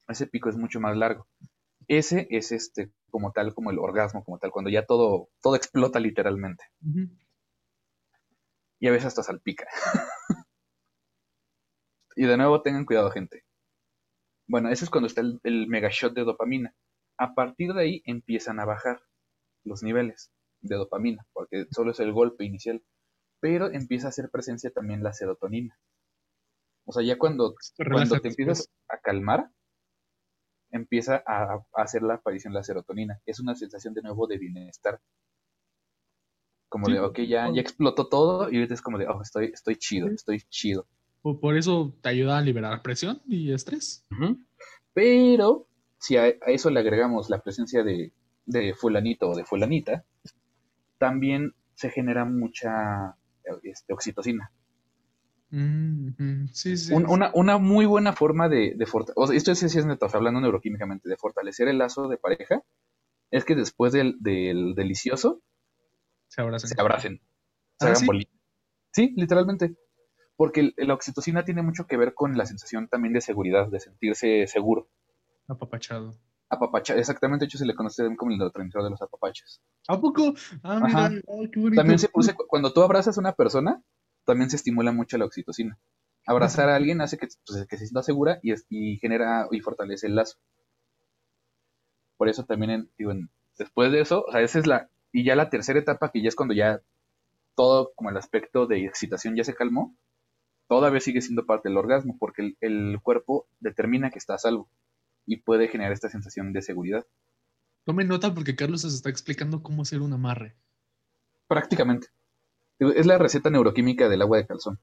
Ese 0.09 0.27
pico 0.27 0.49
es 0.49 0.57
mucho 0.57 0.81
más 0.81 0.97
largo. 0.97 1.25
Ese 1.89 2.27
es 2.29 2.51
este 2.51 2.91
como 3.09 3.31
tal, 3.31 3.55
como 3.55 3.71
el 3.71 3.79
orgasmo, 3.79 4.23
como 4.23 4.37
tal, 4.37 4.51
cuando 4.51 4.69
ya 4.69 4.85
todo, 4.85 5.29
todo 5.41 5.55
explota 5.55 5.99
literalmente. 5.99 6.63
Y 8.79 8.87
a 8.87 8.91
veces 8.91 9.07
hasta 9.07 9.23
salpica. 9.23 9.67
y 12.15 12.25
de 12.25 12.37
nuevo 12.37 12.61
tengan 12.61 12.85
cuidado, 12.85 13.09
gente. 13.09 13.43
Bueno, 14.47 14.69
ese 14.69 14.85
es 14.85 14.91
cuando 14.91 15.07
está 15.07 15.21
el, 15.21 15.39
el 15.43 15.67
mega 15.67 15.89
shot 15.91 16.13
de 16.13 16.23
dopamina. 16.23 16.75
A 17.17 17.33
partir 17.33 17.73
de 17.73 17.81
ahí 17.81 18.03
empiezan 18.05 18.59
a 18.59 18.65
bajar 18.65 19.01
los 19.63 19.81
niveles 19.81 20.31
de 20.61 20.75
dopamina, 20.75 21.25
porque 21.33 21.65
solo 21.71 21.91
es 21.91 21.99
el 21.99 22.13
golpe 22.13 22.45
inicial. 22.45 22.83
Pero 23.39 23.71
empieza 23.71 24.05
a 24.05 24.09
hacer 24.09 24.29
presencia 24.29 24.69
también 24.69 25.01
la 25.01 25.13
serotonina. 25.13 25.75
O 26.85 26.91
sea, 26.91 27.03
ya 27.03 27.17
cuando, 27.17 27.55
Te 27.75 27.85
cuando 27.89 28.19
te 28.19 28.27
empiezas 28.27 28.69
a 28.89 28.99
calmar, 28.99 29.49
empieza 30.71 31.23
a, 31.25 31.53
a 31.55 31.81
hacer 31.81 32.01
la 32.03 32.15
aparición 32.15 32.53
de 32.53 32.59
la 32.59 32.63
serotonina. 32.63 33.19
Es 33.25 33.39
una 33.39 33.55
sensación 33.55 33.93
de 33.93 34.01
nuevo 34.01 34.27
de 34.27 34.37
bienestar. 34.37 34.99
Como 36.69 36.85
Sí, 36.85 36.93
de, 36.93 36.99
ok, 36.99 37.19
ya, 37.21 37.49
ya 37.51 37.61
explotó 37.61 38.07
todo 38.07 38.49
y 38.51 38.55
ahorita 38.57 38.75
es 38.75 38.81
como 38.81 38.97
de, 38.97 39.07
oh, 39.07 39.21
estoy, 39.21 39.51
estoy 39.53 39.75
chido, 39.77 40.07
Sí. 40.07 40.13
estoy 40.15 40.41
chido. 40.49 40.87
Por, 41.21 41.39
por 41.39 41.57
eso 41.57 41.95
te 42.01 42.09
ayuda 42.09 42.37
a 42.37 42.41
liberar 42.41 42.81
presión 42.81 43.21
y 43.25 43.51
estrés. 43.51 44.05
Pero 44.93 45.67
si 45.97 46.17
a, 46.17 46.23
a 46.23 46.51
eso 46.51 46.69
le 46.69 46.79
agregamos 46.79 47.29
la 47.29 47.41
presencia 47.41 47.83
de, 47.83 48.13
de 48.45 48.73
fulanito 48.73 49.29
o 49.29 49.35
de 49.35 49.45
fulanita, 49.45 50.05
también 50.97 51.53
se 51.73 51.89
genera 51.89 52.25
mucha 52.25 53.15
este, 53.63 53.93
oxitocina. 53.93 54.51
Mm, 55.51 56.09
ujú. 56.09 56.47
Sí, 56.53 56.77
sí. 56.77 56.93
Un- 56.93 57.07
una, 57.09 57.31
una 57.33 57.57
muy 57.57 57.85
buena 57.85 58.13
forma 58.13 58.49
de, 58.49 58.73
de 58.75 58.85
fortalecer, 58.85 59.15
o 59.23 59.27
sea, 59.27 59.35
esto 59.35 59.55
sí 59.55 59.65
es 59.65 59.85
neto, 59.85 60.07
hablando 60.13 60.39
neuroquímicamente, 60.41 61.09
de 61.09 61.17
fortalecer 61.17 61.67
el 61.67 61.77
lazo 61.79 62.07
de 62.07 62.17
pareja, 62.17 62.61
es 63.31 63.45
que 63.45 63.55
después 63.55 63.93
del, 63.93 64.17
del 64.19 64.75
delicioso 64.75 65.41
Se 66.27 66.41
abrazan. 66.41 66.69
se 66.69 66.79
abracen, 66.81 67.21
se 67.79 67.85
Ah, 67.85 67.89
hagan 67.89 67.99
¿sí? 67.99 68.05
bolita. 68.05 68.31
Sí, 68.93 69.13
literalmente. 69.15 69.75
Porque 70.35 70.71
la 70.77 70.93
oxitocina 70.93 71.43
tiene 71.43 71.61
mucho 71.63 71.85
que 71.85 71.97
ver 71.97 72.13
con 72.13 72.37
la 72.37 72.45
sensación 72.45 72.87
también 72.87 73.13
de 73.13 73.21
seguridad, 73.21 73.67
de 73.67 73.79
sentirse 73.81 74.47
seguro. 74.47 74.87
Apapachado. 75.47 76.13
Apapacha, 76.49 76.95
exactamente, 76.95 77.43
de 77.43 77.47
hecho 77.47 77.57
se 77.59 77.65
le 77.65 77.75
conoce 77.75 78.01
también 78.01 78.17
como 78.17 78.31
el 78.31 78.37
neurotransmisor 78.37 78.83
de 78.83 78.89
los 78.89 79.01
apapachos. 79.01 79.61
¿A 79.87 79.99
poco? 79.99 80.33
Ah, 80.63 80.79
mira, 80.83 81.07
ay, 81.07 81.51
qué 81.51 81.59
bonito. 81.59 81.75
También 81.75 81.99
se 81.99 82.07
produce, 82.09 82.33
cu- 82.33 82.45
cuando 82.47 82.73
tú 82.73 82.81
abrazas 82.81 83.17
a 83.17 83.21
una 83.21 83.33
persona, 83.33 83.83
también 84.29 84.49
se 84.51 84.57
estimula 84.57 84.91
mucho 84.91 85.17
la 85.17 85.25
oxitocina. 85.25 85.79
Abrazar 86.27 86.69
a 86.69 86.75
alguien 86.75 87.01
hace 87.01 87.17
que, 87.17 87.27
pues, 87.47 87.65
que 87.67 87.77
se 87.77 87.87
sienta 87.87 88.03
segura 88.03 88.39
y, 88.43 88.97
genera 88.99 89.47
y 89.51 89.59
fortalece 89.59 90.05
el 90.05 90.15
lazo. 90.15 90.37
Por 92.17 92.29
eso 92.29 92.45
también, 92.45 92.71
en- 92.71 92.91
digo, 92.97 93.11
en- 93.11 93.29
después 93.57 93.91
de 93.91 94.01
eso, 94.01 94.23
o 94.27 94.31
sea, 94.31 94.41
esa 94.41 94.59
es 94.59 94.67
la, 94.67 94.89
y 95.11 95.23
ya 95.23 95.35
la 95.35 95.49
tercera 95.49 95.79
etapa, 95.79 96.11
que 96.11 96.21
ya 96.21 96.27
es 96.27 96.35
cuando 96.35 96.53
ya 96.53 96.81
todo 97.55 97.91
como 97.95 98.11
el 98.11 98.17
aspecto 98.17 98.67
de 98.67 98.85
excitación 98.85 99.35
ya 99.35 99.43
se 99.43 99.55
calmó, 99.55 99.97
todavía 100.67 100.99
sigue 100.99 101.21
siendo 101.21 101.47
parte 101.47 101.69
del 101.69 101.77
orgasmo, 101.77 102.17
porque 102.19 102.43
el, 102.43 102.57
el 102.61 103.01
cuerpo 103.01 103.47
determina 103.59 104.11
que 104.11 104.19
está 104.19 104.35
a 104.35 104.37
salvo 104.37 104.69
y 105.25 105.37
puede 105.37 105.67
generar 105.69 105.91
esta 105.91 106.09
sensación 106.09 106.53
de 106.53 106.61
seguridad. 106.61 107.05
Tome 107.85 108.05
nota 108.05 108.33
porque 108.35 108.55
Carlos 108.55 108.83
nos 108.83 108.93
está 108.93 109.09
explicando 109.09 109.63
cómo 109.63 109.81
hacer 109.81 110.01
un 110.01 110.13
amarre. 110.13 110.55
Prácticamente. 111.47 112.07
Es 112.79 113.05
la 113.05 113.17
receta 113.17 113.49
neuroquímica 113.49 114.07
del 114.07 114.21
agua 114.21 114.37
de 114.37 114.47
calzón. 114.47 114.79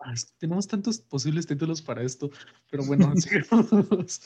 Ah, 0.00 0.14
tenemos 0.38 0.66
tantos 0.66 0.98
posibles 0.98 1.46
títulos 1.46 1.80
para 1.80 2.02
esto, 2.02 2.30
pero 2.70 2.84
bueno, 2.84 3.12
sigamos. 3.16 4.20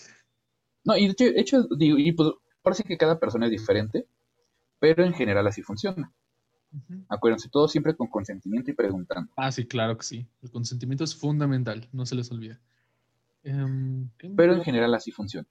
No, 0.85 0.97
y 0.97 1.07
de 1.07 1.13
hecho, 1.13 1.25
de 1.25 1.41
hecho, 1.41 1.63
digo, 1.77 1.99
y 1.99 2.13
pues, 2.13 2.31
ahora 2.65 2.75
sí 2.75 2.83
que 2.83 2.97
cada 2.97 3.21
persona 3.21 3.47
es 3.47 3.53
diferente, 3.53 4.07
pero 4.79 5.05
en 5.05 5.13
general 5.13 5.47
así 5.47 5.63
funciona. 5.63 6.13
Acuérdense, 7.09 7.49
todo 7.49 7.67
siempre 7.69 7.97
con 7.97 8.09
consentimiento 8.09 8.71
y 8.71 8.75
preguntando. 8.75 9.33
Ah, 9.37 9.51
sí, 9.51 9.67
claro 9.67 9.97
que 9.97 10.05
sí. 10.05 10.27
El 10.43 10.51
consentimiento 10.51 11.05
es 11.05 11.17
fundamental, 11.17 11.89
no 11.93 12.05
se 12.05 12.15
les 12.15 12.31
olvida. 12.31 12.61
Em, 13.43 14.11
¿qué 14.19 14.29
me 14.29 14.35
Pero 14.37 14.55
en 14.55 14.63
general 14.63 14.95
así 14.95 15.11
funciona. 15.11 15.49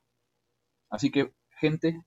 Así 0.90 1.10
que, 1.10 1.34
gente, 1.50 2.04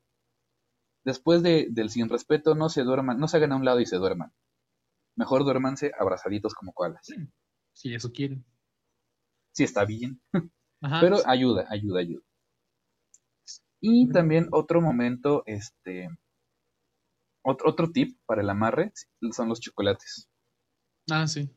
después 1.05 1.43
de, 1.43 1.66
del 1.70 1.91
sin 1.91 2.09
respeto, 2.09 2.55
no 2.55 2.68
se 2.68 2.82
duerman, 2.82 3.18
no 3.18 3.26
se 3.28 3.38
hagan 3.38 3.53
a 3.53 3.57
un 3.57 3.64
lado 3.64 3.80
y 3.80 3.86
se 3.86 3.97
duerman. 3.97 4.32
Mejor 5.20 5.44
duérmanse 5.44 5.92
abrazaditos 6.00 6.54
como 6.54 6.72
koalas. 6.72 7.06
Si 7.74 7.94
eso 7.94 8.10
quieren. 8.10 8.42
Sí 9.52 9.64
está 9.64 9.84
bien, 9.84 10.18
Ajá. 10.80 10.98
pero 11.02 11.18
ayuda, 11.26 11.66
ayuda, 11.68 12.00
ayuda. 12.00 12.22
Y 13.82 14.08
también 14.08 14.48
otro 14.50 14.80
momento, 14.80 15.42
este, 15.44 16.08
otro, 17.42 17.68
otro 17.68 17.92
tip 17.92 18.18
para 18.24 18.40
el 18.40 18.48
amarre 18.48 18.94
son 19.32 19.50
los 19.50 19.60
chocolates. 19.60 20.30
Ah, 21.10 21.26
sí. 21.26 21.50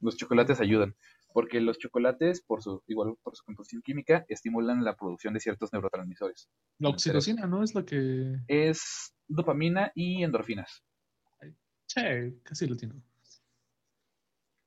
Los 0.00 0.16
chocolates 0.16 0.58
ayudan, 0.60 0.96
porque 1.32 1.60
los 1.60 1.78
chocolates, 1.78 2.42
por 2.42 2.60
su, 2.60 2.82
igual 2.88 3.14
por 3.22 3.36
su 3.36 3.44
composición 3.44 3.82
química, 3.82 4.24
estimulan 4.28 4.82
la 4.82 4.96
producción 4.96 5.32
de 5.32 5.38
ciertos 5.38 5.72
neurotransmisores. 5.72 6.48
La 6.80 6.88
oxitocina, 6.88 7.46
¿no? 7.46 7.62
Es 7.62 7.72
la 7.76 7.84
que. 7.84 8.40
Es 8.48 9.14
dopamina 9.28 9.92
y 9.94 10.24
endorfinas. 10.24 10.82
Che, 11.92 12.40
casi 12.42 12.66
lo 12.66 12.74
tiene. 12.76 13.00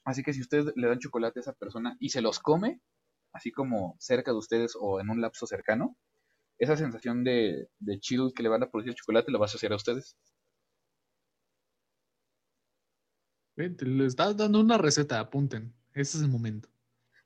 Así 0.05 0.23
que 0.23 0.32
si 0.34 0.39
usted 0.41 0.71
le 0.78 0.88
dan 0.88 0.99
chocolate 0.99 1.39
a 1.39 1.41
esa 1.41 1.53
persona 1.53 1.97
y 1.99 2.09
se 2.09 2.21
los 2.21 2.39
come, 2.39 2.80
así 3.34 3.51
como 3.51 3.95
cerca 3.99 4.32
de 4.32 4.38
ustedes 4.38 4.73
o 4.80 5.01
en 5.01 5.09
un 5.09 5.19
lapso 5.21 5.45
cercano, 5.47 5.97
esa 6.59 6.78
sensación 6.78 7.23
de, 7.26 7.69
de 7.80 7.99
chill 7.99 8.34
que 8.36 8.43
le 8.43 8.49
van 8.49 8.63
a 8.63 8.69
producir 8.71 8.91
el 8.91 8.97
chocolate 8.97 9.32
lo 9.32 9.39
va 9.39 9.45
a 9.45 9.49
asociar 9.51 9.73
a 9.73 9.78
ustedes. 9.78 10.17
Te 13.55 13.86
le 13.86 14.05
estás 14.05 14.36
dando 14.38 14.59
una 14.61 14.78
receta, 14.78 15.19
apunten. 15.19 15.73
Ese 15.93 16.17
es 16.17 16.23
el 16.23 16.30
momento. 16.30 16.69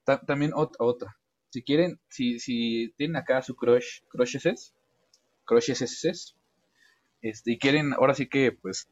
Ta- 0.06 0.22
también 0.26 0.52
ot- 0.54 0.76
otra. 0.80 1.18
Si 1.52 1.64
quieren, 1.64 2.00
si, 2.10 2.40
si 2.40 2.94
tienen 2.98 3.18
acá 3.18 3.42
su 3.42 3.56
crush, 3.56 4.02
crushes, 4.10 4.74
crushes, 5.46 6.36
este, 7.22 7.52
y 7.54 7.60
quieren 7.60 7.94
ahora 7.94 8.14
sí 8.16 8.28
que, 8.30 8.52
pues, 8.52 8.88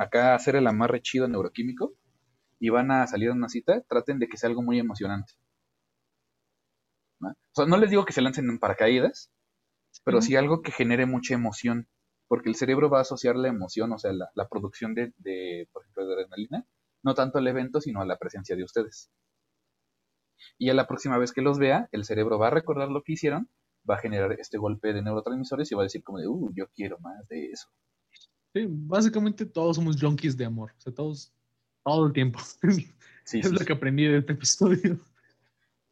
acá 0.00 0.34
hacer 0.34 0.56
el 0.56 0.66
amarre 0.66 1.02
chido 1.02 1.28
neuroquímico 1.28 1.92
y 2.58 2.70
van 2.70 2.90
a 2.90 3.06
salir 3.06 3.28
a 3.30 3.34
una 3.34 3.50
cita, 3.50 3.82
traten 3.82 4.18
de 4.18 4.28
que 4.28 4.38
sea 4.38 4.48
algo 4.48 4.62
muy 4.62 4.78
emocionante. 4.78 5.34
¿no? 7.20 7.30
O 7.30 7.54
sea, 7.54 7.66
no 7.66 7.76
les 7.76 7.90
digo 7.90 8.06
que 8.06 8.14
se 8.14 8.22
lancen 8.22 8.48
en 8.48 8.58
paracaídas, 8.58 9.30
pero 10.04 10.22
sí 10.22 10.36
algo 10.36 10.62
que 10.62 10.72
genere 10.72 11.04
mucha 11.04 11.34
emoción, 11.34 11.86
porque 12.28 12.48
el 12.48 12.54
cerebro 12.54 12.88
va 12.88 12.98
a 12.98 13.02
asociar 13.02 13.36
la 13.36 13.48
emoción, 13.48 13.92
o 13.92 13.98
sea, 13.98 14.12
la, 14.12 14.30
la 14.34 14.48
producción 14.48 14.94
de, 14.94 15.12
de, 15.18 15.68
por 15.72 15.82
ejemplo, 15.82 16.06
de 16.06 16.14
adrenalina, 16.14 16.66
no 17.02 17.14
tanto 17.14 17.38
al 17.38 17.48
evento, 17.48 17.80
sino 17.80 18.00
a 18.00 18.06
la 18.06 18.16
presencia 18.16 18.56
de 18.56 18.64
ustedes. 18.64 19.10
Y 20.56 20.70
a 20.70 20.74
la 20.74 20.86
próxima 20.86 21.18
vez 21.18 21.32
que 21.32 21.42
los 21.42 21.58
vea, 21.58 21.90
el 21.92 22.04
cerebro 22.04 22.38
va 22.38 22.46
a 22.46 22.50
recordar 22.50 22.88
lo 22.88 23.02
que 23.02 23.12
hicieron, 23.12 23.50
va 23.88 23.96
a 23.96 24.00
generar 24.00 24.32
este 24.32 24.56
golpe 24.56 24.94
de 24.94 25.02
neurotransmisores 25.02 25.70
y 25.70 25.74
va 25.74 25.82
a 25.82 25.84
decir 25.84 26.02
como 26.02 26.18
de, 26.18 26.28
uh, 26.28 26.50
yo 26.54 26.68
quiero 26.74 26.98
más 27.00 27.28
de 27.28 27.50
eso. 27.50 27.68
Sí, 28.52 28.66
básicamente 28.68 29.46
todos 29.46 29.76
somos 29.76 30.00
junkies 30.00 30.36
de 30.36 30.44
amor. 30.44 30.72
O 30.76 30.80
sea, 30.80 30.92
todos, 30.92 31.32
todo 31.84 32.06
el 32.06 32.12
tiempo. 32.12 32.40
Sí, 32.40 33.38
es 33.40 33.46
sí, 33.46 33.52
lo 33.52 33.64
que 33.64 33.72
aprendí 33.72 34.04
de 34.04 34.18
este 34.18 34.32
episodio. 34.32 34.98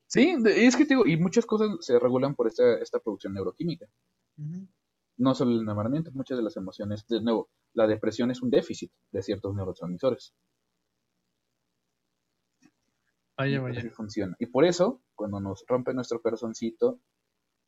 Sí, 0.07 0.35
es 0.47 0.75
que 0.75 0.85
te 0.85 0.95
digo, 0.95 1.07
y 1.07 1.17
muchas 1.19 1.45
cosas 1.45 1.69
se 1.81 1.99
regulan 1.99 2.35
por 2.35 2.47
esta, 2.47 2.79
esta 2.79 2.99
producción 2.99 3.35
neuroquímica. 3.35 3.87
No 5.19 5.35
solo 5.35 5.53
el 5.53 5.61
enamoramiento, 5.61 6.11
muchas 6.13 6.39
de 6.39 6.45
las 6.45 6.57
emociones, 6.57 7.07
de 7.09 7.21
nuevo, 7.21 7.51
la 7.75 7.87
depresión 7.87 8.31
es 8.31 8.41
un 8.41 8.51
déficit 8.51 8.91
de 9.13 9.23
ciertos 9.23 9.55
neurotransmisores. 9.55 10.35
Vaya, 13.37 13.61
vaya. 13.61 13.91
Funciona. 13.93 14.35
Y 14.39 14.47
por 14.47 14.65
eso, 14.65 15.03
cuando 15.15 15.41
nos 15.41 15.65
rompe 15.69 15.93
nuestro 15.93 16.21
corazoncito 16.23 17.01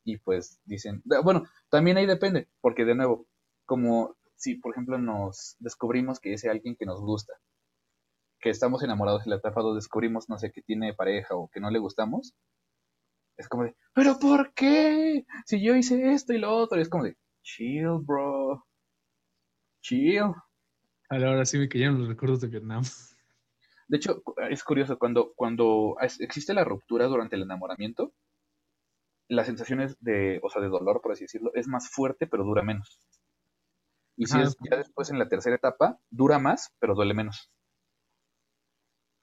y 0.03 0.17
pues 0.17 0.59
dicen, 0.65 1.03
bueno, 1.23 1.43
también 1.69 1.97
ahí 1.97 2.07
depende, 2.07 2.49
porque 2.59 2.85
de 2.85 2.95
nuevo, 2.95 3.27
como 3.65 4.17
si 4.41 4.55
por 4.55 4.73
ejemplo 4.73 4.97
nos 4.97 5.55
descubrimos 5.59 6.19
que 6.19 6.33
ese 6.33 6.49
alguien 6.49 6.75
que 6.75 6.85
nos 6.85 6.99
gusta, 7.01 7.33
que 8.41 8.49
estamos 8.49 8.83
enamorados 8.83 9.23
en 9.23 9.29
la 9.29 9.37
etapa 9.37 9.61
2, 9.61 9.75
descubrimos, 9.75 10.27
no 10.27 10.37
sé, 10.37 10.51
que 10.51 10.61
tiene 10.61 10.93
pareja 10.93 11.33
o 11.35 11.47
que 11.49 11.61
no 11.61 11.71
le 11.71 11.79
gustamos, 11.79 12.35
es 13.37 13.47
como 13.49 13.63
de, 13.63 13.75
pero 13.93 14.17
¿por 14.19 14.53
qué? 14.53 15.25
Si 15.45 15.61
yo 15.63 15.75
hice 15.75 16.13
esto 16.13 16.31
y 16.33 16.37
lo 16.37 16.55
otro, 16.55 16.77
y 16.77 16.81
es 16.81 16.89
como 16.89 17.03
de, 17.03 17.17
chill, 17.43 17.87
bro, 18.01 18.65
chill. 19.81 20.33
Ahora 21.09 21.45
sí 21.45 21.57
me 21.59 21.69
cayeron 21.69 21.99
los 21.99 22.07
recuerdos 22.07 22.41
de 22.41 22.47
Vietnam. 22.47 22.83
De 23.87 23.97
hecho, 23.97 24.23
es 24.49 24.63
curioso, 24.63 24.97
cuando, 24.97 25.33
cuando 25.35 25.95
es- 26.01 26.19
existe 26.19 26.55
la 26.55 26.63
ruptura 26.63 27.05
durante 27.05 27.35
el 27.35 27.43
enamoramiento, 27.43 28.11
las 29.29 29.47
sensaciones 29.47 29.97
de, 29.99 30.39
o 30.43 30.49
sea, 30.51 30.61
de 30.61 30.67
dolor, 30.67 31.01
por 31.01 31.13
así 31.13 31.23
decirlo, 31.23 31.51
es 31.55 31.67
más 31.67 31.89
fuerte, 31.89 32.27
pero 32.27 32.43
dura 32.43 32.61
menos. 32.61 32.99
Y 34.21 34.27
si 34.27 34.33
Ajá. 34.37 34.43
es 34.43 34.55
ya 34.69 34.77
después 34.77 35.09
en 35.09 35.17
la 35.17 35.27
tercera 35.27 35.55
etapa, 35.55 35.99
dura 36.11 36.37
más, 36.37 36.75
pero 36.79 36.93
duele 36.93 37.15
menos. 37.15 37.49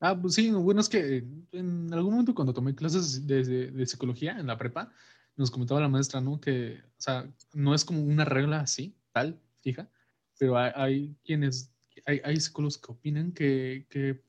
Ah, 0.00 0.20
pues 0.20 0.34
sí, 0.34 0.50
bueno 0.50 0.80
es 0.80 0.88
que 0.88 1.24
en 1.52 1.94
algún 1.94 2.12
momento 2.14 2.34
cuando 2.34 2.52
tomé 2.52 2.74
clases 2.74 3.24
de, 3.24 3.44
de- 3.44 3.70
de 3.70 3.86
psicología 3.86 4.36
en 4.40 4.48
la 4.48 4.58
prepa, 4.58 4.92
nos 5.36 5.52
comentaba 5.52 5.80
la 5.80 5.88
maestra, 5.88 6.20
¿no? 6.20 6.40
Que, 6.40 6.80
o 6.82 7.00
sea, 7.00 7.32
no 7.54 7.74
es 7.76 7.84
como 7.84 8.02
una 8.02 8.24
regla 8.24 8.58
así, 8.58 8.96
tal, 9.12 9.40
fija, 9.62 9.88
pero 10.36 10.58
hay, 10.58 10.72
hay 10.74 11.16
quienes, 11.24 11.72
hay, 12.04 12.20
hay 12.24 12.36
psicólogos 12.40 12.78
que 12.78 12.90
opinan 12.90 13.30
que, 13.30 13.86
que 13.88 14.24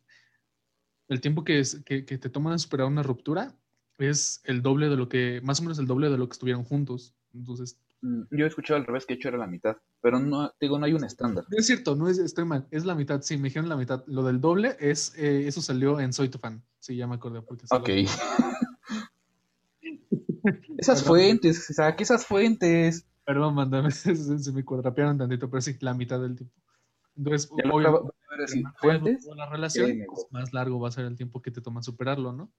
el 1.07 1.19
tiempo 1.19 1.43
que, 1.43 1.59
es, 1.59 1.81
que, 1.83 2.05
que 2.05 2.19
te 2.19 2.29
toma 2.29 2.55
superar 2.59 2.85
una 2.85 3.01
ruptura 3.01 3.55
es 3.97 4.41
el 4.43 4.61
doble 4.61 4.87
de 4.87 4.97
lo 4.97 5.09
que, 5.09 5.41
más 5.43 5.59
o 5.61 5.63
menos 5.63 5.79
el 5.79 5.87
doble 5.87 6.09
de 6.11 6.17
lo 6.19 6.27
que 6.29 6.33
estuvieron 6.33 6.63
juntos. 6.63 7.15
Entonces, 7.33 7.79
Yo 8.01 8.45
he 8.45 8.47
escuchado 8.47 8.79
al 8.79 8.85
revés 8.85 9.05
que 9.05 9.15
hecho 9.15 9.27
era 9.27 9.37
la 9.37 9.47
mitad, 9.47 9.77
pero 10.01 10.19
no, 10.19 10.53
digo, 10.59 10.79
no 10.79 10.85
hay 10.85 10.93
un 10.93 11.03
estándar. 11.03 11.45
Es 11.51 11.67
cierto, 11.67 11.95
no 11.95 12.07
es, 12.07 12.17
estoy 12.17 12.45
mal, 12.45 12.67
es 12.71 12.85
la 12.85 12.95
mitad, 12.95 13.21
sí, 13.21 13.37
me 13.37 13.49
dijeron 13.49 13.67
la 13.67 13.75
mitad. 13.75 14.03
Lo 14.07 14.23
del 14.23 14.39
doble 14.39 14.77
es, 14.79 15.13
eh, 15.17 15.47
eso 15.47 15.61
salió 15.61 15.99
en 15.99 16.13
Soy 16.13 16.29
tu 16.29 16.37
fan. 16.39 16.63
Sí, 16.79 16.95
ya 16.95 17.07
me 17.07 17.15
acordé 17.15 17.41
porque. 17.41 17.65
Ok. 17.71 17.89
esas 20.77 21.03
fuentes, 21.03 21.65
saque 21.75 22.03
esas 22.03 22.25
fuentes. 22.25 23.05
Perdón, 23.25 23.55
mándame, 23.55 23.91
se, 23.91 24.15
se 24.15 24.51
me 24.51 24.63
cuadrapearon 24.63 25.17
tantito, 25.17 25.49
pero 25.49 25.61
sí, 25.61 25.75
la 25.81 25.93
mitad 25.93 26.21
del 26.21 26.35
tiempo. 26.35 26.55
Entonces, 27.17 27.49
obvio, 27.51 28.13
fuentes. 28.79 29.27
relación, 29.51 30.05
pues, 30.07 30.25
más 30.31 30.53
largo 30.53 30.79
va 30.79 30.87
a 30.87 30.91
ser 30.91 31.05
el 31.05 31.17
tiempo 31.17 31.41
que 31.41 31.51
te 31.51 31.61
toma 31.61 31.83
superarlo, 31.83 32.31
¿no? 32.31 32.51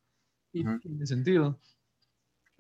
Y 0.53 0.67
Ujú. 0.67 0.81
tiene 0.81 1.07
sentido. 1.07 1.59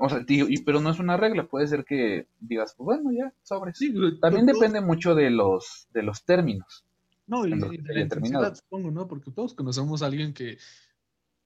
O 0.02 0.08
sea, 0.08 0.24
tío, 0.24 0.46
y, 0.48 0.62
pero 0.62 0.80
no 0.80 0.90
es 0.90 0.98
una 0.98 1.16
regla, 1.18 1.46
puede 1.46 1.66
ser 1.66 1.84
que 1.84 2.26
digas, 2.40 2.74
pues 2.76 2.84
bueno, 2.86 3.12
ya, 3.12 3.34
sobres. 3.42 3.76
Sí, 3.76 3.92
También 4.20 4.46
todos- 4.46 4.58
depende 4.60 4.80
mucho 4.80 5.14
de 5.14 5.28
los, 5.30 5.88
de 5.92 6.02
los 6.02 6.24
términos. 6.24 6.86
No, 7.26 7.46
y, 7.46 7.52
y 7.52 7.76
de 7.76 7.94
la 7.94 8.00
intensidad, 8.00 8.54
supongo, 8.54 8.90
¿no? 8.90 9.06
Porque 9.06 9.30
todos 9.30 9.52
conocemos 9.54 10.02
a 10.02 10.06
alguien 10.06 10.32
que 10.32 10.56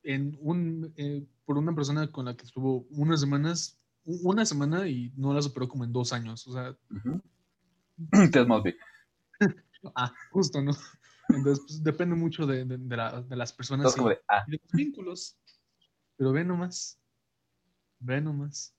en 0.04 0.36
un, 0.40 0.92
eh, 0.96 1.26
por 1.44 1.58
una 1.58 1.74
persona 1.74 2.06
con 2.12 2.26
la 2.26 2.36
que 2.36 2.44
estuvo 2.44 2.86
unas 2.90 3.20
semanas, 3.20 3.76
una 4.04 4.46
semana 4.46 4.86
y 4.88 5.12
no 5.16 5.34
la 5.34 5.42
superó 5.42 5.68
como 5.68 5.84
en 5.84 5.92
dos 5.92 6.12
años. 6.12 6.46
O 6.46 6.52
sea, 6.52 6.76
Ujú. 6.90 7.20
Ted 8.32 8.46
Mosby. 8.46 8.74
ah, 9.96 10.14
justo, 10.30 10.62
¿no? 10.62 10.72
Entonces, 11.30 11.64
pues, 11.66 11.82
depende 11.82 12.14
mucho 12.14 12.46
de, 12.46 12.64
de- 12.64 12.78
de 12.78 12.96
la- 12.96 13.20
de 13.22 13.36
las 13.36 13.52
personas 13.52 13.96
y, 13.98 14.04
de, 14.04 14.18
ah, 14.28 14.44
y 14.46 14.52
de 14.52 14.60
los 14.62 14.72
vínculos. 14.72 15.36
Pero 16.16 16.32
ve 16.32 16.44
nomás. 16.44 16.98
Ve 18.10 18.20
nomás. 18.20 18.72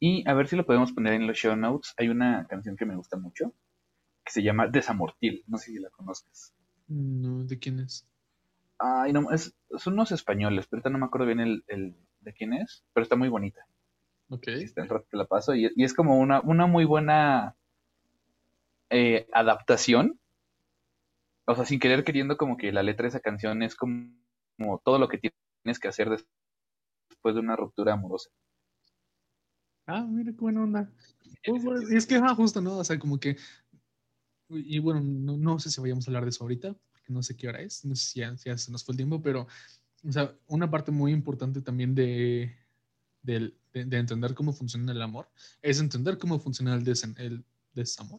Y 0.00 0.28
a 0.28 0.34
ver 0.34 0.48
si 0.48 0.56
lo 0.56 0.66
podemos 0.66 0.92
poner 0.92 1.12
en 1.12 1.28
los 1.28 1.36
show 1.38 1.54
notes. 1.54 1.94
Hay 1.98 2.08
una 2.08 2.48
canción 2.48 2.76
que 2.76 2.84
me 2.84 2.96
gusta 2.96 3.16
mucho 3.16 3.54
que 4.24 4.32
se 4.32 4.42
llama 4.42 4.68
Desamortil. 4.68 5.44
No 5.48 5.58
sé 5.58 5.72
si 5.72 5.78
la 5.80 5.90
conozcas. 5.90 6.54
No, 6.88 7.44
¿de 7.44 7.58
quién 7.58 7.78
es? 7.80 8.06
Ay, 8.78 9.12
no, 9.12 9.30
es, 9.32 9.54
son 9.76 9.94
unos 9.94 10.12
españoles, 10.12 10.66
pero 10.66 10.78
ahorita 10.78 10.90
no 10.90 10.98
me 10.98 11.06
acuerdo 11.06 11.26
bien 11.26 11.40
el, 11.40 11.64
el 11.68 11.96
de 12.20 12.32
quién 12.32 12.52
es, 12.52 12.84
pero 12.92 13.02
está 13.02 13.16
muy 13.16 13.28
bonita. 13.28 13.66
Ok. 14.30 14.48
Este, 14.58 14.80
al 14.80 14.88
rato 14.88 15.06
te 15.10 15.16
la 15.16 15.26
paso 15.26 15.54
y, 15.54 15.70
y 15.74 15.84
es 15.84 15.94
como 15.94 16.18
una, 16.18 16.40
una 16.42 16.66
muy 16.66 16.84
buena 16.84 17.56
eh, 18.90 19.26
adaptación. 19.32 20.18
O 21.46 21.54
sea, 21.56 21.64
sin 21.64 21.80
querer 21.80 22.04
queriendo, 22.04 22.36
como 22.36 22.56
que 22.56 22.70
la 22.72 22.84
letra 22.84 23.02
de 23.04 23.08
esa 23.08 23.20
canción 23.20 23.62
es 23.64 23.74
como, 23.74 24.12
como 24.56 24.78
todo 24.78 24.98
lo 25.00 25.08
que 25.08 25.18
tienes 25.18 25.80
que 25.80 25.88
hacer 25.88 26.10
des- 26.10 26.26
después 27.08 27.34
de 27.34 27.40
una 27.40 27.56
ruptura 27.56 27.94
amorosa. 27.94 28.30
Ah, 29.86 30.04
mira 30.06 30.32
qué 30.32 30.38
buena 30.38 30.62
onda. 30.62 30.92
Pues, 31.44 31.64
bueno, 31.64 31.80
es 31.88 32.06
que, 32.06 32.16
ah, 32.16 32.34
justo, 32.34 32.60
¿no? 32.60 32.78
O 32.78 32.84
sea, 32.84 32.98
como 32.98 33.18
que. 33.18 33.36
Y 34.50 34.78
bueno, 34.78 35.00
no, 35.02 35.36
no 35.36 35.58
sé 35.58 35.70
si 35.70 35.80
vayamos 35.80 36.06
a 36.06 36.10
hablar 36.10 36.24
de 36.24 36.30
eso 36.30 36.44
ahorita, 36.44 36.74
porque 36.92 37.12
no 37.12 37.22
sé 37.22 37.36
qué 37.36 37.48
hora 37.48 37.60
es, 37.60 37.84
no 37.84 37.94
sé 37.94 38.08
si 38.08 38.20
ya, 38.20 38.36
si 38.36 38.48
ya 38.48 38.56
se 38.56 38.72
nos 38.72 38.82
fue 38.84 38.94
el 38.94 38.96
tiempo, 38.96 39.20
pero, 39.20 39.46
o 40.06 40.12
sea, 40.12 40.34
una 40.46 40.70
parte 40.70 40.90
muy 40.90 41.12
importante 41.12 41.60
también 41.60 41.94
de, 41.94 42.56
de, 43.22 43.54
de 43.72 43.96
entender 43.98 44.34
cómo 44.34 44.54
funciona 44.54 44.92
el 44.92 45.02
amor 45.02 45.28
es 45.60 45.80
entender 45.80 46.16
cómo 46.18 46.38
funciona 46.40 46.74
el, 46.74 46.82
desen- 46.82 47.18
el 47.18 47.44
desamor. 47.74 48.18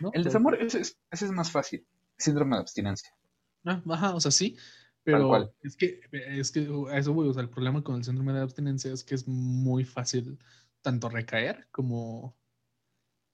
¿no? 0.00 0.10
El 0.12 0.22
desamor, 0.24 0.60
ese 0.62 0.80
es, 0.80 0.98
ese 1.10 1.24
es 1.24 1.32
más 1.32 1.50
fácil. 1.50 1.84
Síndrome 2.16 2.56
de 2.56 2.60
abstinencia. 2.62 3.10
Ah, 3.64 3.82
ajá, 3.90 4.14
o 4.14 4.20
sea, 4.20 4.30
sí, 4.30 4.56
pero 5.06 5.54
es 5.62 5.76
que, 5.76 6.00
es 6.12 6.50
que 6.50 6.68
a 6.90 6.98
eso 6.98 7.14
voy, 7.14 7.28
o 7.28 7.32
sea, 7.32 7.42
el 7.42 7.48
problema 7.48 7.82
con 7.82 7.94
el 7.96 8.04
síndrome 8.04 8.32
de 8.32 8.40
abstinencia 8.40 8.92
es 8.92 9.04
que 9.04 9.14
es 9.14 9.26
muy 9.28 9.84
fácil 9.84 10.38
tanto 10.82 11.08
recaer 11.08 11.68
como, 11.70 12.36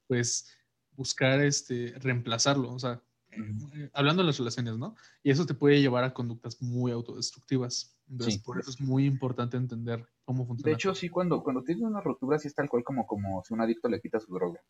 pues, 0.06 0.48
buscar, 0.92 1.40
este, 1.40 1.94
reemplazarlo, 1.98 2.72
o 2.72 2.78
sea, 2.78 3.02
eh, 3.30 3.88
hablando 3.94 4.22
de 4.22 4.26
las 4.26 4.38
relaciones, 4.38 4.76
¿no? 4.76 4.94
Y 5.22 5.30
eso 5.30 5.46
te 5.46 5.54
puede 5.54 5.80
llevar 5.80 6.04
a 6.04 6.12
conductas 6.12 6.60
muy 6.60 6.92
autodestructivas. 6.92 7.96
Entonces, 8.10 8.34
Sí. 8.34 8.40
por 8.40 8.60
eso 8.60 8.70
es 8.70 8.80
muy 8.80 9.06
importante 9.06 9.56
entender 9.56 10.06
cómo 10.26 10.46
funciona. 10.46 10.68
De 10.68 10.74
hecho, 10.74 10.94
sí, 10.94 11.08
cuando, 11.08 11.42
cuando 11.42 11.62
tienes 11.62 11.82
una 11.82 12.02
ruptura, 12.02 12.38
sí 12.38 12.48
es 12.48 12.54
tal 12.54 12.68
cual 12.68 12.84
como, 12.84 13.06
como 13.06 13.42
si 13.44 13.54
un 13.54 13.62
adicto 13.62 13.88
le 13.88 14.00
quita 14.00 14.20
su 14.20 14.34
droga. 14.34 14.60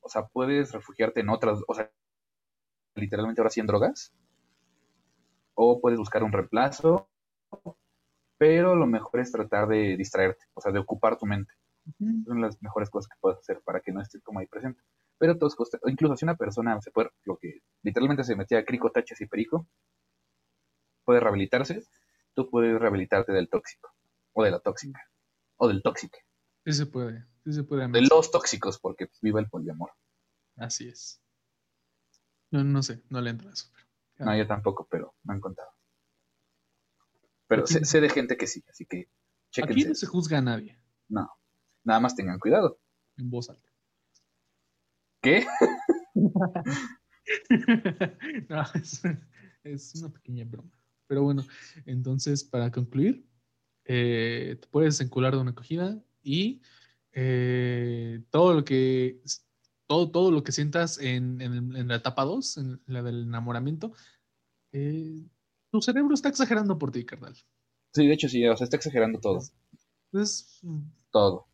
O 0.00 0.08
sea, 0.08 0.28
puedes 0.28 0.70
refugiarte 0.70 1.20
en 1.20 1.30
otras, 1.30 1.60
o 1.66 1.74
sea, 1.74 1.90
literalmente 2.94 3.40
ahora 3.40 3.50
sí 3.50 3.58
en 3.60 3.66
drogas. 3.66 4.12
O 5.54 5.80
puedes 5.80 5.98
buscar 5.98 6.22
un 6.22 6.32
reemplazo. 6.32 7.08
Pero 8.38 8.74
lo 8.74 8.86
mejor 8.86 9.20
es 9.20 9.30
tratar 9.30 9.68
de 9.68 9.96
distraerte, 9.96 10.44
o 10.54 10.60
sea, 10.60 10.72
de 10.72 10.80
ocupar 10.80 11.16
tu 11.18 11.26
mente. 11.26 11.52
Son 12.26 12.40
las 12.40 12.60
mejores 12.62 12.90
cosas 12.90 13.08
que 13.08 13.16
puedes 13.20 13.38
hacer 13.38 13.60
para 13.64 13.80
que 13.80 13.92
no 13.92 14.00
estés 14.00 14.22
como 14.22 14.40
ahí 14.40 14.46
presente. 14.46 14.82
Pero 15.18 15.38
todos 15.38 15.56
o 15.58 15.88
incluso 15.88 16.16
si 16.16 16.24
una 16.24 16.36
persona 16.36 16.80
se 16.80 16.90
puede, 16.90 17.10
lo 17.24 17.36
que 17.36 17.60
literalmente 17.82 18.24
se 18.24 18.34
metía 18.34 18.58
a 18.58 18.64
crico, 18.64 18.90
tachas 18.90 19.20
y 19.20 19.26
perico, 19.26 19.68
puede 21.04 21.20
rehabilitarse, 21.20 21.84
tú 22.34 22.50
puedes 22.50 22.78
rehabilitarte 22.80 23.32
del 23.32 23.48
tóxico, 23.48 23.90
o 24.32 24.42
de 24.42 24.50
la 24.50 24.60
tóxica, 24.60 25.00
o 25.56 25.68
del 25.68 25.82
tóxico. 25.82 26.18
Sí 26.64 26.72
se 26.72 26.86
puede, 26.86 27.24
sí 27.44 27.52
se 27.52 27.64
puede. 27.64 27.88
De 27.88 28.02
los 28.02 28.30
tóxicos, 28.30 28.78
porque 28.80 29.08
viva 29.20 29.40
el 29.40 29.48
poliamor. 29.48 29.92
Así 30.56 30.88
es. 30.88 31.20
No, 32.50 32.64
no 32.64 32.82
sé, 32.82 33.02
no 33.08 33.20
le 33.20 33.30
entro 33.30 33.48
a 33.48 33.52
eso. 33.52 33.70
No, 34.24 34.36
yo 34.36 34.46
tampoco, 34.46 34.86
pero 34.90 35.14
me 35.24 35.34
han 35.34 35.40
contado. 35.40 35.70
Pero 37.48 37.62
Aquí- 37.62 37.74
sé, 37.74 37.84
sé 37.84 38.00
de 38.00 38.08
gente 38.08 38.36
que 38.36 38.46
sí, 38.46 38.64
así 38.70 38.86
que 38.86 39.00
Aquí 39.00 39.10
chéquense. 39.50 39.88
no 39.88 39.94
se 39.94 40.06
juzga 40.06 40.38
a 40.38 40.42
nadie 40.42 40.78
No, 41.08 41.28
nada 41.84 42.00
más 42.00 42.14
tengan 42.16 42.38
cuidado. 42.38 42.80
en 43.18 43.28
voz 43.30 43.50
alta. 43.50 43.68
¿Qué? 45.20 45.46
No, 48.48 48.62
es, 48.74 49.02
es 49.62 49.94
una 49.96 50.12
pequeña 50.12 50.44
broma. 50.44 50.70
Pero 51.06 51.22
bueno, 51.22 51.44
entonces 51.86 52.42
para 52.44 52.70
concluir, 52.70 53.24
eh, 53.84 54.58
te 54.60 54.66
puedes 54.68 55.00
encular 55.00 55.34
de 55.34 55.40
una 55.40 55.52
acogida 55.52 56.02
y 56.22 56.62
eh, 57.12 58.22
todo 58.30 58.54
lo 58.54 58.64
que 58.64 59.20
todo, 59.92 60.10
todo 60.10 60.30
lo 60.30 60.42
que 60.42 60.52
sientas 60.52 60.96
en, 60.98 61.40
en 61.42 61.86
la 61.88 61.96
etapa 61.96 62.24
2, 62.24 62.56
en 62.56 62.80
la 62.86 63.02
del 63.02 63.24
enamoramiento, 63.24 63.92
eh, 64.72 65.22
tu 65.70 65.82
cerebro 65.82 66.14
está 66.14 66.30
exagerando 66.30 66.78
por 66.78 66.90
ti, 66.90 67.04
carnal. 67.04 67.34
Sí, 67.92 68.06
de 68.06 68.14
hecho 68.14 68.26
sí, 68.26 68.46
o 68.48 68.56
sea, 68.56 68.64
está 68.64 68.76
exagerando 68.78 69.20
todo. 69.20 69.40
Entonces, 70.10 70.62
Todo. 71.10 71.46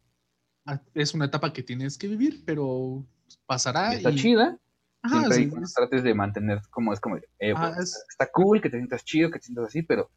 es 0.94 1.14
una 1.14 1.24
etapa 1.24 1.52
que 1.52 1.64
tienes 1.64 1.98
que 1.98 2.06
vivir, 2.06 2.44
pero 2.44 3.04
pasará. 3.46 3.92
Está 3.92 4.10
y- 4.12 4.16
chida. 4.16 4.56
Ajá, 5.02 5.16
Siempre 5.30 5.36
sí, 5.38 5.62
es- 5.64 5.74
trates 5.74 6.02
de 6.04 6.14
mantener 6.14 6.60
como 6.70 6.92
es 6.92 7.00
como, 7.00 7.16
eh, 7.16 7.54
Ah, 7.56 7.72
pues, 7.74 7.88
es- 7.90 8.04
está 8.10 8.28
cool 8.32 8.60
que 8.60 8.70
te 8.70 8.76
sientas 8.76 9.04
chido, 9.04 9.30
que 9.32 9.38
te 9.40 9.46
sientas 9.46 9.66
así, 9.66 9.82
pero 9.82 10.10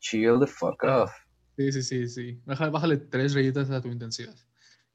chill 0.00 0.38
the 0.38 0.46
fuck 0.46 0.82
off. 0.84 1.10
Sí, 1.56 1.72
sí, 1.72 1.82
sí, 1.82 2.06
sí. 2.08 2.40
Baja- 2.44 2.70
bájale 2.70 2.96
tres 2.96 3.34
rayitas 3.34 3.70
a 3.70 3.80
tu 3.80 3.88
intensidad. 3.88 4.36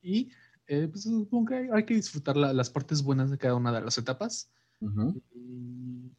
Y 0.01 0.31
eh, 0.67 0.87
pues 0.89 1.03
supongo 1.03 1.45
que 1.49 1.55
hay, 1.55 1.67
hay 1.71 1.85
que 1.85 1.93
disfrutar 1.95 2.37
la- 2.37 2.53
las 2.53 2.69
partes 2.69 3.03
buenas 3.03 3.29
de 3.31 3.37
cada 3.37 3.55
una 3.55 3.71
de 3.71 3.81
las 3.81 3.97
etapas. 3.97 4.49
Y, 5.33 6.11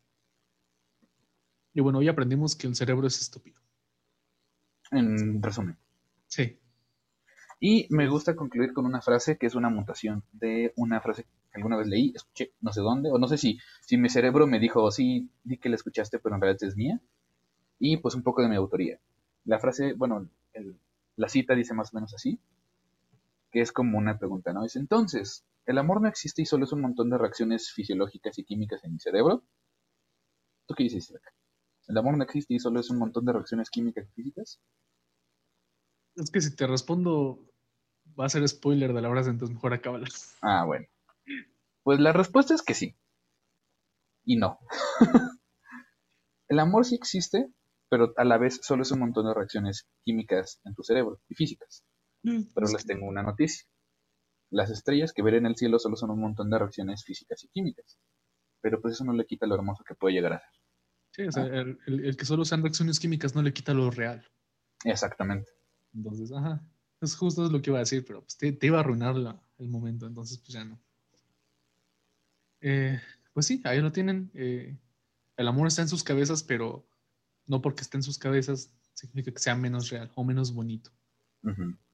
y 1.75 1.81
bueno, 1.81 1.99
hoy 1.99 2.09
aprendimos 2.09 2.57
que 2.57 2.67
el 2.67 2.75
cerebro 2.75 3.07
es 3.07 3.21
estúpido. 3.21 3.61
En 4.91 5.41
resumen. 5.43 5.77
Sí. 6.27 6.59
Y 7.61 7.87
me 7.91 8.09
gusta 8.09 8.37
concluir 8.37 8.73
con 8.73 8.87
una 8.87 9.01
frase 9.01 9.37
que 9.39 9.47
es 9.47 9.55
una 9.55 9.69
mutación 9.71 10.23
de 10.33 10.73
una 10.77 11.01
frase 11.01 11.25
que 11.25 11.29
alguna 11.55 11.77
vez 11.77 11.87
leí, 11.87 12.13
escuché, 12.15 12.53
no 12.61 12.73
sé 12.73 12.81
dónde, 12.81 13.11
o 13.11 13.19
no 13.19 13.29
sé 13.29 13.39
si, 13.39 13.59
si 13.81 13.97
mi 13.97 14.09
cerebro 14.11 14.47
me 14.47 14.59
dijo, 14.61 14.91
sí, 14.91 15.31
di 15.45 15.57
que 15.59 15.69
la 15.71 15.77
escuchaste, 15.77 16.19
pero 16.19 16.35
en 16.35 16.41
realidad 16.43 16.63
es 16.69 16.77
mía. 16.77 17.01
Y 17.79 17.99
pues 17.99 18.15
un 18.15 18.23
poco 18.23 18.43
de 18.43 18.49
mi 18.49 18.57
autoría. 18.57 19.01
La 19.45 19.59
frase, 19.59 19.95
bueno, 19.95 20.29
el- 20.55 20.79
la 21.17 21.29
cita 21.29 21.55
dice 21.55 21.75
más 21.75 21.93
o 21.95 21.97
menos 21.97 22.15
así, 22.15 22.41
que 23.51 23.61
es 23.61 23.73
como 23.73 23.99
una 23.99 24.19
pregunta, 24.19 24.53
¿no? 24.53 24.65
Es 24.65 24.77
entonces, 24.77 25.45
¿el 25.67 25.79
amor 25.79 26.01
no 26.01 26.09
existe 26.09 26.43
y 26.43 26.47
solo 26.47 26.65
es 26.65 26.73
un 26.73 26.81
montón 26.81 27.11
de 27.11 27.19
reacciones 27.19 27.71
fisiológicas 27.73 28.39
y 28.39 28.45
químicas 28.45 28.85
en 28.85 28.93
mi 28.93 28.99
cerebro? 28.99 29.45
¿Tú 30.67 30.75
qué 30.75 30.85
dices, 30.85 31.11
Isaac? 31.11 31.23
¿El 31.89 31.99
amor 31.99 32.17
no 32.17 32.25
existe 32.25 32.55
y 32.55 32.59
solo 32.59 32.81
es 32.81 32.91
un 32.91 32.99
montón 32.99 33.25
de 33.25 33.33
reacciones 33.33 33.71
químicas 33.71 34.09
y 34.09 34.13
físicas? 34.13 34.61
Es 36.17 36.31
que 36.31 36.41
si 36.41 36.55
te 36.57 36.67
respondo, 36.67 37.47
va 38.19 38.27
a 38.27 38.29
ser 38.29 38.47
spoiler 38.49 38.93
de 38.93 39.03
la 39.03 39.11
frase, 39.11 39.31
entonces 39.31 39.55
mejor 39.55 39.75
acábala. 39.75 40.07
Ah, 40.43 40.65
bueno. 40.65 40.87
Pues 41.83 42.01
la 42.01 42.13
respuesta 42.13 42.55
es 42.55 42.63
que 42.63 42.75
sí. 42.75 42.97
Y 44.25 44.37
no. 44.37 44.59
El 46.49 46.59
amor 46.59 46.85
sí 46.85 46.95
existe, 46.95 47.49
pero 47.89 48.13
a 48.17 48.25
la 48.25 48.39
vez 48.39 48.61
solo 48.63 48.83
es 48.83 48.91
un 48.91 49.01
montón 49.01 49.27
de 49.27 49.35
reacciones 49.35 49.89
químicas 50.05 50.61
en 50.65 50.75
tu 50.75 50.83
cerebro 50.83 51.21
y 51.29 51.35
físicas. 51.35 51.85
Pero 52.23 52.67
Es 52.67 52.73
les 52.73 52.87
tengo 52.87 53.07
una 53.07 53.23
noticia. 53.23 53.67
Las 54.51 54.71
estrellas 54.71 55.13
que 55.13 55.23
ver 55.23 55.35
en 55.35 55.47
el 55.47 55.57
cielo 55.57 55.79
solo 55.79 55.97
son 55.97 56.11
un 56.11 56.21
montón 56.21 56.51
de 56.51 56.59
reacciones 56.59 57.05
físicas 57.05 57.43
y 57.45 57.49
químicas. 57.49 57.99
Pero 58.61 58.81
pues 58.81 58.95
eso 58.95 59.05
no 59.05 59.13
le 59.13 59.27
quita 59.27 59.47
lo 59.47 59.55
hermoso 59.55 59.85
que 59.85 59.95
puede 59.95 60.15
llegar 60.15 60.35
a 60.35 60.41
ser. 60.41 60.51
Sí, 61.13 61.23
o 61.23 61.33
sea, 61.33 61.45
el, 61.47 61.79
el- 61.87 62.05
el 62.05 62.17
que 62.17 62.25
solo 62.25 62.45
sean 62.45 62.63
reacciones 62.63 63.01
químicas 63.01 63.35
no 63.35 63.43
le 63.43 63.53
quita 63.53 63.73
lo 63.75 63.91
real. 63.91 64.25
Exactamente. 64.85 65.51
Entonces, 65.95 66.31
ajá. 66.33 66.63
Es 67.01 67.17
justo 67.17 67.49
lo 67.49 67.61
que 67.63 67.71
iba 67.71 67.79
a 67.79 67.81
decir, 67.81 68.05
pero 68.07 68.23
pues, 68.23 68.37
te, 68.37 68.57
iba 68.67 68.79
a 68.79 68.81
arruinar 68.81 69.15
el 69.59 69.69
momento, 69.69 70.07
entonces 70.07 70.39
pues 70.39 70.53
ya 70.53 70.65
no. 70.65 70.79
Eh, 72.61 73.01
pues 73.33 73.47
sí, 73.47 73.61
ahí 73.65 73.81
lo 73.81 73.93
tienen. 73.93 74.31
Eh, 74.35 74.77
el 75.37 75.49
amor 75.49 75.69
está 75.69 75.83
en 75.83 75.89
sus 75.89 76.03
cabezas, 76.03 76.43
pero 76.43 76.87
no 77.47 77.61
porque 77.63 77.83
esté 77.83 77.97
en 77.99 78.03
sus 78.03 78.19
cabezas 78.19 78.73
significa 78.95 79.31
que 79.33 79.39
sea 79.39 79.55
menos 79.55 79.91
real 79.91 80.11
o 80.15 80.25
menos 80.25 80.53
bonito. 80.55 80.91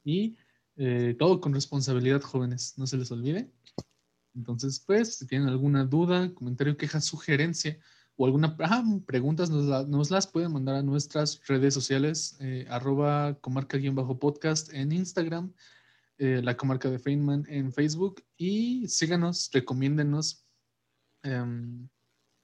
Y 0.04 0.36
eh, 0.76 1.14
todo 1.18 1.40
con 1.40 1.54
responsabilidad, 1.54 2.22
jóvenes, 2.22 2.74
no 2.76 2.86
se 2.86 2.96
les 2.96 3.10
olvide. 3.10 3.50
Entonces, 4.34 4.80
pues, 4.80 5.18
si 5.18 5.26
tienen 5.26 5.48
alguna 5.48 5.84
duda, 5.84 6.32
comentario, 6.34 6.76
queja, 6.76 7.00
sugerencia 7.00 7.78
o 8.16 8.26
alguna 8.26 8.56
ah, 8.60 8.84
preguntas, 9.06 9.50
nos, 9.50 10.10
las 10.10 10.26
pueden 10.26 10.52
mandar 10.52 10.76
a 10.76 10.82
nuestras 10.82 11.46
redes 11.46 11.74
sociales, 11.74 12.36
eh, 12.40 12.66
arroba 12.68 13.38
comarca-podcast 13.40 14.72
en 14.72 14.92
Instagram, 14.92 15.52
eh, 16.18 16.40
la 16.42 16.56
comarca 16.56 16.90
de 16.90 16.98
Feynman 16.98 17.44
en 17.48 17.72
Facebook 17.72 18.22
y 18.36 18.86
síganos, 18.88 19.50
recomiéndenos, 19.52 20.46
em, 21.22 21.88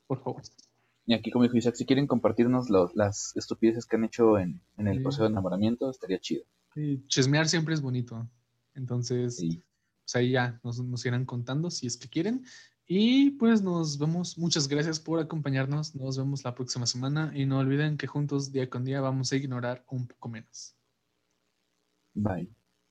por 0.06 0.22
favor. 0.22 0.42
Y 1.06 1.14
aquí, 1.14 1.30
como 1.30 1.44
dijo 1.44 1.56
Isaac, 1.56 1.74
si 1.74 1.86
quieren 1.86 2.06
compartirnos 2.06 2.68
las 2.68 3.34
estupideces 3.34 3.86
que 3.86 3.96
han 3.96 4.04
hecho 4.04 4.38
en, 4.38 4.60
el 4.76 5.02
proceso 5.02 5.22
de 5.22 5.30
enamoramiento, 5.30 5.88
estaría 5.88 6.18
chido. 6.18 6.44
Sí, 6.78 7.02
chismear 7.08 7.48
siempre 7.48 7.74
es 7.74 7.80
bonito. 7.80 8.30
Entonces, 8.72 9.36
pues 9.40 10.14
ahí 10.14 10.30
ya 10.30 10.60
nos, 10.62 10.78
nos 10.78 11.04
irán 11.04 11.24
contando 11.24 11.70
si 11.70 11.88
es 11.88 11.96
que 11.96 12.08
quieren. 12.08 12.44
Y 12.86 13.32
pues 13.32 13.62
nos 13.62 13.98
vemos. 13.98 14.38
Muchas 14.38 14.68
gracias 14.68 15.00
por 15.00 15.18
acompañarnos. 15.18 15.96
Nos 15.96 16.16
vemos 16.16 16.44
la 16.44 16.54
próxima 16.54 16.86
semana. 16.86 17.32
Y 17.34 17.46
no 17.46 17.58
olviden 17.58 17.96
que 17.96 18.06
juntos, 18.06 18.52
día 18.52 18.70
con 18.70 18.84
día, 18.84 19.00
vamos 19.00 19.32
a 19.32 19.36
ignorar 19.36 19.84
un 19.90 20.06
poco 20.06 20.28
menos. 20.28 20.76
Bye. 22.14 22.48